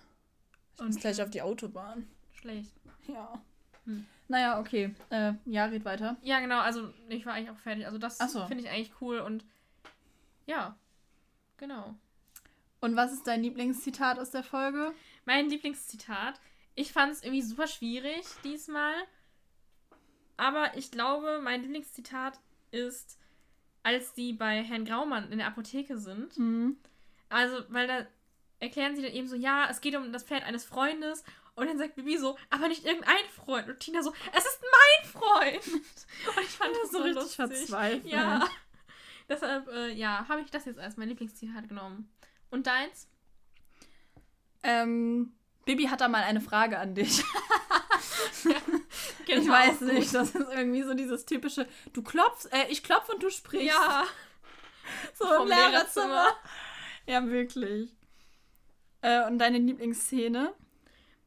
Ich 0.75 0.81
Und 0.81 0.87
muss 0.89 0.97
gleich 1.01 1.23
auf 1.23 1.31
die 1.31 1.43
Autobahn. 1.43 2.07
schlecht. 2.35 2.73
Ja. 3.09 3.41
Hm. 3.87 4.07
Naja, 4.29 4.61
okay. 4.61 4.95
Äh, 5.11 5.33
ja, 5.47 5.65
red 5.65 5.85
weiter. 5.85 6.17
Ja, 6.23 6.41
genau, 6.41 6.61
also 6.61 6.93
ich 7.09 7.25
war 7.27 7.33
eigentlich 7.35 7.51
auch 7.51 7.59
fertig. 7.59 7.87
Also 7.87 7.99
das 7.99 8.19
so. 8.19 8.47
finde 8.47 8.65
ich 8.65 8.71
eigentlich 8.71 8.93
cool 9.01 9.19
und 9.21 9.45
ja, 10.47 10.77
genau. 11.57 11.95
Und 12.81 12.97
was 12.97 13.13
ist 13.13 13.27
dein 13.27 13.43
Lieblingszitat 13.43 14.19
aus 14.19 14.31
der 14.31 14.43
Folge? 14.45 14.93
Mein 15.25 15.49
Lieblingszitat. 15.51 16.41
Ich 16.75 16.93
fand 16.93 17.13
es 17.13 17.23
irgendwie 17.23 17.43
super 17.43 17.67
schwierig 17.67 18.25
diesmal. 18.45 18.95
Aber 20.37 20.77
ich 20.77 20.91
glaube, 20.91 21.41
mein 21.43 21.63
Lieblingszitat 21.63 22.41
ist, 22.71 23.19
als 23.83 24.15
die 24.15 24.33
bei 24.33 24.63
Herrn 24.63 24.85
Graumann 24.85 25.31
in 25.33 25.39
der 25.39 25.47
Apotheke 25.49 25.99
sind. 25.99 26.39
Mhm. 26.39 26.77
Also, 27.31 27.65
weil 27.69 27.87
da 27.87 28.07
erklären 28.59 28.95
sie 28.95 29.03
dann 29.03 29.13
eben 29.13 29.27
so, 29.27 29.37
ja, 29.37 29.69
es 29.71 29.81
geht 29.81 29.97
um 29.97 30.13
das 30.13 30.25
Pferd 30.25 30.45
eines 30.45 30.65
Freundes. 30.65 31.25
Und 31.55 31.67
dann 31.67 31.79
sagt 31.79 31.97
Bibi 31.97 32.17
so, 32.17 32.39
aber 32.49 32.69
nicht 32.69 32.85
irgendein 32.85 33.25
Freund. 33.35 33.69
Und 33.69 33.81
Tina 33.81 34.03
so, 34.03 34.13
es 34.33 34.45
ist 34.45 34.61
mein 34.63 35.11
Freund. 35.11 35.67
Und 35.75 36.43
ich 36.43 36.51
fand 36.51 36.71
das 36.83 36.91
so, 36.91 37.07
lustig. 37.07 37.37
verzweifelt. 37.37 38.07
Ja. 38.07 38.49
Deshalb, 39.29 39.69
äh, 39.69 39.93
ja, 39.93 40.27
habe 40.29 40.41
ich 40.41 40.51
das 40.51 40.65
jetzt 40.65 40.79
als 40.79 40.97
mein 40.97 41.09
Lieblingszitat 41.09 41.69
genommen. 41.69 42.11
Und 42.51 42.67
deins? 42.67 43.09
Ähm, 44.63 45.33
Bibi 45.65 45.85
hat 45.85 46.01
da 46.01 46.09
mal 46.09 46.23
eine 46.23 46.41
Frage 46.41 46.79
an 46.79 46.95
dich. 46.95 47.25
Genau. 49.27 49.43
ich 49.43 49.49
weiß 49.49 49.81
nicht, 49.83 50.13
das 50.13 50.35
ist 50.35 50.49
irgendwie 50.51 50.83
so 50.83 50.95
dieses 50.95 51.25
typische, 51.25 51.69
du 51.93 52.03
klopfst, 52.03 52.53
äh, 52.53 52.67
ich 52.69 52.83
klopf 52.83 53.09
und 53.09 53.23
du 53.23 53.31
sprichst. 53.31 53.69
Ja. 53.69 54.05
so 55.15 55.27
vom 55.27 55.43
im 55.43 55.49
Lehrerzimmer. 55.49 56.07
Lehrerzimmer. 56.07 56.37
Ja, 57.11 57.27
wirklich. 57.27 57.91
Äh, 59.03 59.27
und 59.27 59.39
deine 59.39 59.59
Lieblingsszene? 59.59 60.55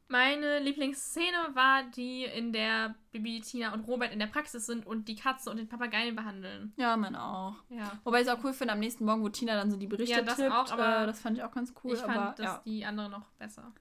Meine 0.08 0.58
Lieblingsszene 0.60 1.54
war 1.54 1.82
die, 1.94 2.24
in 2.24 2.54
der 2.54 2.94
Bibi, 3.12 3.40
Tina 3.40 3.74
und 3.74 3.86
Robert 3.86 4.10
in 4.10 4.18
der 4.18 4.28
Praxis 4.28 4.64
sind 4.64 4.86
und 4.86 5.08
die 5.08 5.16
Katze 5.16 5.50
und 5.50 5.58
den 5.58 5.68
Papageien 5.68 6.16
behandeln. 6.16 6.72
Ja, 6.76 6.96
man 6.96 7.14
auch. 7.16 7.56
Ja. 7.68 7.98
Wobei 8.04 8.22
ich 8.22 8.26
es 8.26 8.32
auch 8.32 8.42
cool 8.44 8.54
finde, 8.54 8.72
am 8.72 8.78
nächsten 8.78 9.04
Morgen, 9.04 9.22
wo 9.22 9.28
Tina 9.28 9.56
dann 9.56 9.70
so 9.70 9.76
die 9.76 9.86
Berichte 9.86 10.16
Ja, 10.16 10.22
das 10.22 10.36
tippt. 10.36 10.52
auch, 10.52 10.72
aber 10.72 11.02
äh, 11.02 11.06
das 11.06 11.20
fand 11.20 11.36
ich 11.36 11.44
auch 11.44 11.52
ganz 11.52 11.74
cool. 11.84 11.92
ich 11.92 12.00
fand 12.00 12.16
aber, 12.16 12.34
das 12.36 12.46
ja. 12.46 12.62
die 12.64 12.84
andere 12.86 13.10
noch 13.10 13.28
besser. 13.32 13.72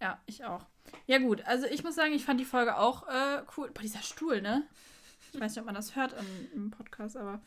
ja, 0.00 0.20
ich 0.26 0.44
auch. 0.44 0.66
Ja 1.06 1.18
gut, 1.18 1.44
also 1.46 1.66
ich 1.66 1.84
muss 1.84 1.94
sagen, 1.94 2.12
ich 2.12 2.24
fand 2.24 2.40
die 2.40 2.44
Folge 2.44 2.76
auch 2.76 3.06
äh, 3.06 3.42
cool. 3.56 3.70
Boah, 3.70 3.82
dieser 3.82 4.02
Stuhl, 4.02 4.42
ne? 4.42 4.66
Ich 5.32 5.40
weiß 5.40 5.52
nicht, 5.52 5.60
ob 5.60 5.66
man 5.66 5.76
das 5.76 5.94
hört 5.94 6.12
im, 6.12 6.52
im 6.54 6.70
Podcast, 6.72 7.16
aber 7.16 7.40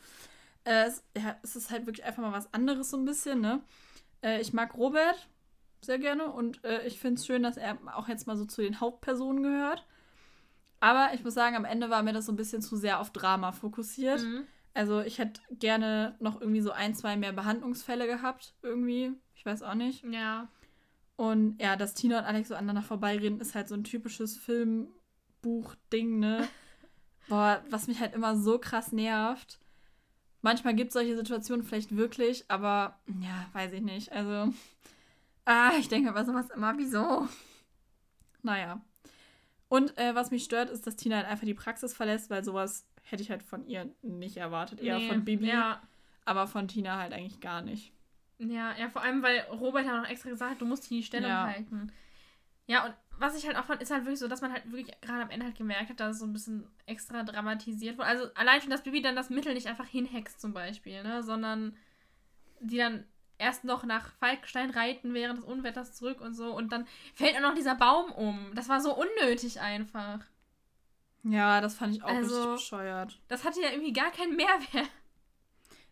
äh, 0.64 0.86
es, 0.86 1.04
ja, 1.16 1.36
es 1.42 1.56
ist 1.56 1.70
halt 1.70 1.86
wirklich 1.86 2.04
einfach 2.04 2.22
mal 2.22 2.32
was 2.32 2.52
anderes 2.52 2.90
so 2.90 2.96
ein 2.96 3.04
bisschen, 3.04 3.40
ne? 3.40 3.62
Äh, 4.22 4.40
ich 4.40 4.52
mag 4.52 4.76
Robert 4.76 5.28
sehr 5.80 5.98
gerne 5.98 6.30
und 6.30 6.64
äh, 6.64 6.86
ich 6.86 6.98
finde 6.98 7.20
es 7.20 7.26
schön, 7.26 7.42
dass 7.42 7.56
er 7.56 7.78
auch 7.94 8.08
jetzt 8.08 8.26
mal 8.26 8.36
so 8.36 8.44
zu 8.44 8.62
den 8.62 8.80
Hauptpersonen 8.80 9.42
gehört. 9.42 9.86
Aber 10.80 11.14
ich 11.14 11.22
muss 11.24 11.34
sagen, 11.34 11.56
am 11.56 11.64
Ende 11.64 11.90
war 11.90 12.02
mir 12.02 12.12
das 12.12 12.26
so 12.26 12.32
ein 12.32 12.36
bisschen 12.36 12.62
zu 12.62 12.76
sehr 12.76 13.00
auf 13.00 13.10
Drama 13.10 13.52
fokussiert. 13.52 14.22
Mhm. 14.22 14.46
Also 14.74 15.00
ich 15.00 15.18
hätte 15.18 15.40
gerne 15.50 16.16
noch 16.18 16.40
irgendwie 16.40 16.60
so 16.60 16.72
ein, 16.72 16.94
zwei 16.94 17.16
mehr 17.16 17.32
Behandlungsfälle 17.32 18.06
gehabt, 18.06 18.54
irgendwie. 18.60 19.12
Ich 19.34 19.46
weiß 19.46 19.62
auch 19.62 19.74
nicht. 19.74 20.04
Ja. 20.04 20.48
Und 21.16 21.60
ja, 21.60 21.76
dass 21.76 21.94
Tina 21.94 22.18
und 22.18 22.24
Alex 22.24 22.48
so 22.48 22.54
aneinander 22.54 22.82
vorbeireden, 22.82 23.40
ist 23.40 23.54
halt 23.54 23.68
so 23.68 23.74
ein 23.76 23.84
typisches 23.84 24.36
Filmbuch-Ding, 24.36 26.18
ne? 26.18 26.48
Boah, 27.28 27.62
was 27.70 27.86
mich 27.86 28.00
halt 28.00 28.14
immer 28.14 28.36
so 28.36 28.58
krass 28.58 28.92
nervt. 28.92 29.60
Manchmal 30.44 30.74
gibt 30.74 30.88
es 30.88 30.92
solche 30.92 31.16
Situationen 31.16 31.64
vielleicht 31.64 31.96
wirklich, 31.96 32.44
aber 32.48 32.98
ja, 33.22 33.48
weiß 33.54 33.72
ich 33.72 33.80
nicht. 33.80 34.12
Also, 34.12 34.52
ah, 35.46 35.72
ich 35.80 35.88
denke 35.88 36.12
bei 36.12 36.22
sowas 36.22 36.50
immer, 36.50 36.76
wieso? 36.76 37.26
Naja. 38.42 38.82
Und 39.68 39.96
äh, 39.96 40.14
was 40.14 40.30
mich 40.30 40.44
stört, 40.44 40.68
ist, 40.68 40.86
dass 40.86 40.96
Tina 40.96 41.16
halt 41.16 41.26
einfach 41.28 41.46
die 41.46 41.54
Praxis 41.54 41.94
verlässt, 41.94 42.28
weil 42.28 42.44
sowas 42.44 42.86
hätte 43.04 43.22
ich 43.22 43.30
halt 43.30 43.42
von 43.42 43.66
ihr 43.66 43.88
nicht 44.02 44.36
erwartet. 44.36 44.80
Eher 44.80 44.98
Nee, 44.98 45.08
von 45.08 45.24
Bibi, 45.24 45.48
Ja. 45.48 45.80
aber 46.26 46.46
von 46.46 46.68
Tina 46.68 46.98
halt 46.98 47.14
eigentlich 47.14 47.40
gar 47.40 47.62
nicht. 47.62 47.94
Ja, 48.36 48.76
ja, 48.76 48.90
vor 48.90 49.00
allem, 49.00 49.22
weil 49.22 49.40
Robert 49.50 49.86
ja 49.86 49.98
noch 49.98 50.08
extra 50.10 50.28
gesagt 50.28 50.50
hat, 50.50 50.60
du 50.60 50.66
musst 50.66 50.84
hier 50.84 50.98
die 50.98 51.04
Stellung 51.06 51.30
Ja. 51.30 51.44
halten. 51.44 51.90
Ja, 52.66 52.84
und 52.84 52.94
was 53.18 53.36
ich 53.36 53.46
halt 53.46 53.56
auch 53.56 53.64
fand, 53.64 53.80
ist 53.82 53.90
halt 53.90 54.04
wirklich 54.04 54.18
so, 54.18 54.28
dass 54.28 54.40
man 54.40 54.52
halt 54.52 54.70
wirklich 54.70 54.94
gerade 55.00 55.22
am 55.22 55.30
Ende 55.30 55.46
halt 55.46 55.56
gemerkt 55.56 55.90
hat, 55.90 56.00
dass 56.00 56.12
es 56.12 56.18
so 56.20 56.26
ein 56.26 56.32
bisschen 56.32 56.66
extra 56.86 57.22
dramatisiert 57.22 57.96
wurde. 57.98 58.08
Also 58.08 58.26
allein 58.34 58.60
schon, 58.60 58.70
dass 58.70 58.82
Bibi 58.82 59.02
dann 59.02 59.16
das 59.16 59.30
Mittel 59.30 59.54
nicht 59.54 59.66
einfach 59.66 59.86
hinhext 59.86 60.40
zum 60.40 60.52
Beispiel, 60.52 61.02
ne, 61.02 61.22
sondern 61.22 61.76
die 62.60 62.78
dann 62.78 63.04
erst 63.38 63.64
noch 63.64 63.84
nach 63.84 64.12
Falkstein 64.14 64.70
reiten 64.70 65.12
während 65.14 65.38
des 65.38 65.44
Unwetters 65.44 65.94
zurück 65.94 66.20
und 66.20 66.34
so 66.34 66.54
und 66.56 66.72
dann 66.72 66.86
fällt 67.14 67.36
auch 67.36 67.40
noch 67.40 67.54
dieser 67.54 67.74
Baum 67.74 68.10
um. 68.12 68.52
Das 68.54 68.68
war 68.68 68.80
so 68.80 68.94
unnötig 68.96 69.60
einfach. 69.60 70.20
Ja, 71.24 71.60
das 71.60 71.74
fand 71.76 71.94
ich 71.96 72.02
auch 72.02 72.08
Also- 72.08 72.34
richtig 72.36 72.52
bescheuert. 72.54 73.20
Das 73.28 73.44
hatte 73.44 73.60
ja 73.60 73.70
irgendwie 73.70 73.92
gar 73.92 74.10
keinen 74.10 74.36
Mehrwert. 74.36 74.88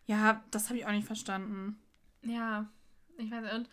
Ja, 0.05 0.43
das 0.51 0.69
habe 0.69 0.77
ich 0.79 0.85
auch 0.85 0.91
nicht 0.91 1.07
verstanden. 1.07 1.79
Ja, 2.23 2.67
ich 3.17 3.31
weiß 3.31 3.41
nicht. 3.43 3.53
Und 3.53 3.69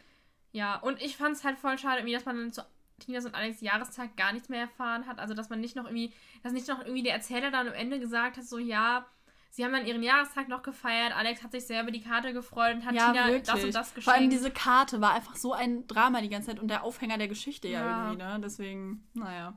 ja, 0.53 0.77
und 0.77 1.01
ich 1.01 1.17
fand 1.17 1.37
es 1.37 1.45
halt 1.45 1.59
voll 1.59 1.79
schade, 1.79 1.99
irgendwie, 1.99 2.15
dass 2.15 2.25
man 2.25 2.37
dann 2.37 2.53
zu 2.53 2.65
Tinas 3.01 3.25
und 3.27 3.35
Alex 3.35 3.61
Jahrestag 3.61 4.17
gar 4.17 4.33
nichts 4.33 4.49
mehr 4.49 4.61
erfahren 4.61 5.07
hat. 5.07 5.19
Also, 5.19 5.35
dass 5.35 5.49
man 5.51 5.61
nicht 5.61 5.77
noch 5.77 5.85
irgendwie, 5.87 6.13
dass 6.43 6.53
nicht 6.53 6.69
noch 6.69 6.81
irgendwie 6.81 7.03
der 7.03 7.15
Erzähler 7.15 7.51
dann 7.51 7.67
am 7.69 7.75
Ende 7.75 7.99
gesagt 7.99 8.37
hat, 8.37 8.45
so, 8.45 8.59
ja, 8.59 9.07
sie 9.51 9.65
haben 9.65 9.73
dann 9.73 9.87
ihren 9.87 10.03
Jahrestag 10.03 10.49
noch 10.49 10.63
gefeiert, 10.63 11.17
Alex 11.17 11.43
hat 11.43 11.51
sich 11.53 11.67
sehr 11.67 11.83
über 11.83 11.91
die 11.91 12.01
Karte 12.03 12.33
gefreut 12.33 12.77
und 12.77 12.85
hat 12.85 12.95
Ja, 12.95 13.11
Tina 13.11 13.27
wirklich. 13.27 13.43
das 13.43 13.65
und 13.65 13.75
das 13.75 13.89
geschenkt. 13.95 14.05
Vor 14.05 14.15
allem 14.15 14.31
diese 14.31 14.51
Karte 14.53 15.01
war 15.01 15.15
einfach 15.15 15.35
so 15.35 15.53
ein 15.53 15.87
Drama 15.89 16.21
die 16.21 16.29
ganze 16.29 16.51
Zeit 16.51 16.61
und 16.61 16.69
der 16.69 16.85
Aufhänger 16.85 17.19
der 17.19 17.27
Geschichte 17.29 17.67
ja, 17.69 17.81
Ja. 17.81 18.03
irgendwie, 18.13 18.23
ne? 18.25 18.41
Deswegen, 18.43 19.09
naja. 19.15 19.57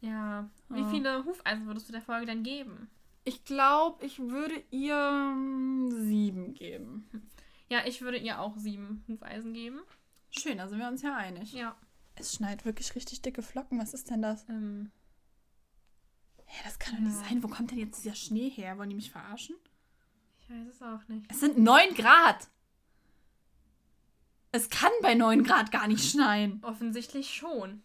ja. 0.00 0.50
Wie 0.68 0.80
Ja. 0.80 0.86
viele 0.90 1.24
Hufeisen 1.24 1.66
würdest 1.66 1.88
du 1.88 1.92
der 1.92 2.02
Folge 2.02 2.26
denn 2.26 2.42
geben? 2.42 2.90
Ich 3.24 3.44
glaube, 3.44 4.04
ich 4.04 4.18
würde 4.18 4.62
ihr 4.70 4.96
mm, 5.34 5.90
sieben 5.92 6.52
geben. 6.54 7.08
Ja, 7.70 7.78
ich 7.86 8.02
würde 8.02 8.18
ihr 8.18 8.38
auch 8.40 8.56
sieben 8.58 9.02
Hufeisen 9.08 9.54
geben. 9.54 9.80
Schön, 10.30 10.58
da 10.58 10.68
sind 10.68 10.78
wir 10.78 10.88
uns 10.88 11.00
ja 11.00 11.16
einig. 11.16 11.52
Ja. 11.54 11.74
Es 12.16 12.34
schneit 12.34 12.64
wirklich 12.64 12.94
richtig 12.94 13.22
dicke 13.22 13.42
Flocken. 13.42 13.78
Was 13.80 13.94
ist 13.94 14.10
denn 14.10 14.22
das? 14.22 14.48
Ähm, 14.48 14.90
Hä, 16.46 16.60
das 16.64 16.78
kann 16.78 16.94
doch 16.94 17.00
nicht 17.02 17.16
Ja. 17.20 17.24
sein. 17.28 17.42
Wo 17.42 17.48
kommt 17.48 17.70
denn 17.70 17.78
jetzt 17.78 18.04
dieser 18.04 18.14
Schnee 18.14 18.48
her? 18.50 18.78
Wollen 18.78 18.90
die 18.90 18.96
mich 18.96 19.10
verarschen? 19.10 19.56
ich 20.40 20.50
weiß 20.50 20.68
es 20.68 20.82
auch 20.82 21.08
nicht. 21.08 21.24
Es 21.30 21.40
sind 21.40 21.58
9 21.58 21.94
Grad. 21.94 22.48
Es 24.52 24.68
kann 24.70 24.92
bei 25.02 25.14
9 25.14 25.42
Grad 25.42 25.72
gar 25.72 25.88
nicht 25.88 26.08
schneien. 26.08 26.62
Offensichtlich 26.62 27.34
schon. 27.34 27.82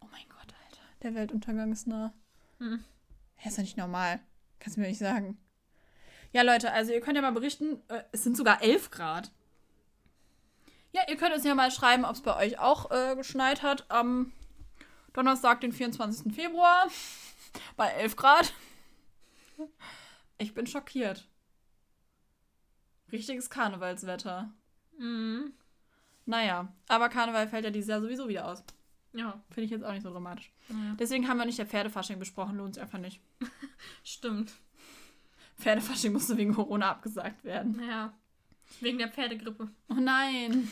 Oh 0.00 0.06
mein 0.10 0.28
Gott, 0.28 0.52
Alter. 0.66 0.82
Der 1.02 1.14
Weltuntergang 1.14 1.72
ist 1.72 1.86
nah. 1.86 2.12
Hm. 2.58 2.84
Hä, 3.36 3.48
ist 3.48 3.56
doch 3.56 3.62
nicht 3.62 3.76
normal. 3.78 4.20
Kannst 4.58 4.76
du 4.76 4.80
mir 4.82 4.88
nicht 4.88 4.98
sagen. 4.98 5.38
Ja, 6.32 6.42
Leute, 6.42 6.72
also 6.72 6.92
ihr 6.92 7.00
könnt 7.00 7.16
ja 7.16 7.22
mal 7.22 7.32
berichten, 7.32 7.80
äh, 7.88 8.02
es 8.12 8.24
sind 8.24 8.36
sogar 8.36 8.62
11 8.62 8.90
Grad. 8.90 9.32
Ja, 10.92 11.02
ihr 11.08 11.16
könnt 11.16 11.34
uns 11.34 11.44
ja 11.44 11.54
mal 11.54 11.70
schreiben, 11.70 12.04
ob 12.04 12.14
es 12.14 12.22
bei 12.22 12.36
euch 12.36 12.58
auch 12.58 12.90
äh, 12.90 13.16
geschneit 13.16 13.62
hat 13.62 13.90
am 13.90 14.32
Donnerstag, 15.14 15.60
den 15.60 15.72
24. 15.72 16.34
Februar. 16.34 16.86
Bei 17.76 17.88
11 17.88 18.16
Grad. 18.16 18.52
Ich 20.38 20.54
bin 20.54 20.66
schockiert. 20.66 21.28
Richtiges 23.10 23.50
Karnevalswetter. 23.50 24.50
Mhm. 24.98 25.52
Naja, 26.24 26.72
aber 26.88 27.08
Karneval 27.10 27.48
fällt 27.48 27.64
ja 27.64 27.70
dieses 27.70 27.88
Jahr 27.90 28.00
sowieso 28.00 28.28
wieder 28.28 28.46
aus. 28.46 28.64
Ja. 29.12 29.42
Finde 29.50 29.64
ich 29.64 29.70
jetzt 29.70 29.84
auch 29.84 29.92
nicht 29.92 30.02
so 30.02 30.10
dramatisch. 30.10 30.50
ja. 30.68 30.96
Deswegen 30.98 31.28
haben 31.28 31.36
wir 31.36 31.44
nicht 31.44 31.58
der 31.58 31.66
Pferdefasching 31.66 32.18
besprochen, 32.18 32.56
lohnt 32.56 32.74
sich 32.74 32.82
einfach 32.82 32.98
nicht. 32.98 33.20
Stimmt. 34.02 34.52
Pferdefasching 35.58 36.12
musste 36.12 36.38
wegen 36.38 36.54
Corona 36.54 36.90
abgesagt 36.90 37.44
werden. 37.44 37.82
Ja. 37.86 38.14
Wegen 38.80 38.98
der 38.98 39.08
Pferdegrippe. 39.08 39.68
Oh 39.88 39.94
nein. 39.94 40.70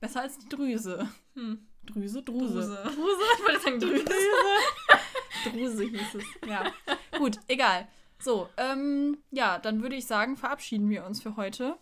Besser 0.00 0.22
als 0.22 0.38
die 0.38 0.48
Drüse. 0.48 1.08
Hm. 1.34 1.66
Drüse, 1.86 2.22
Druse. 2.22 2.54
Druse. 2.54 2.82
Druse? 2.84 3.22
Ich 3.38 3.44
wollte 3.44 3.60
sagen 3.60 3.80
Drüse. 3.80 4.04
Druse 5.50 5.84
hieß 5.84 6.14
es. 6.14 6.24
Ja. 6.48 6.72
Gut, 7.18 7.38
egal. 7.48 7.88
So, 8.18 8.48
ähm, 8.56 9.18
ja, 9.30 9.58
dann 9.58 9.82
würde 9.82 9.96
ich 9.96 10.06
sagen, 10.06 10.36
verabschieden 10.36 10.88
wir 10.88 11.04
uns 11.04 11.22
für 11.22 11.36
heute. 11.36 11.76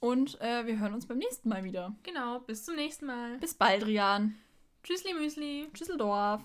Und 0.00 0.40
äh, 0.40 0.66
wir 0.66 0.78
hören 0.78 0.94
uns 0.94 1.06
beim 1.06 1.18
nächsten 1.18 1.48
Mal 1.48 1.64
wieder. 1.64 1.94
Genau, 2.02 2.40
bis 2.40 2.64
zum 2.64 2.76
nächsten 2.76 3.06
Mal. 3.06 3.38
Bis 3.38 3.54
bald, 3.54 3.86
Rian. 3.86 4.36
Tschüssli 4.82 5.14
Müsli. 5.14 5.68
Tschüsseldorf. 5.74 6.42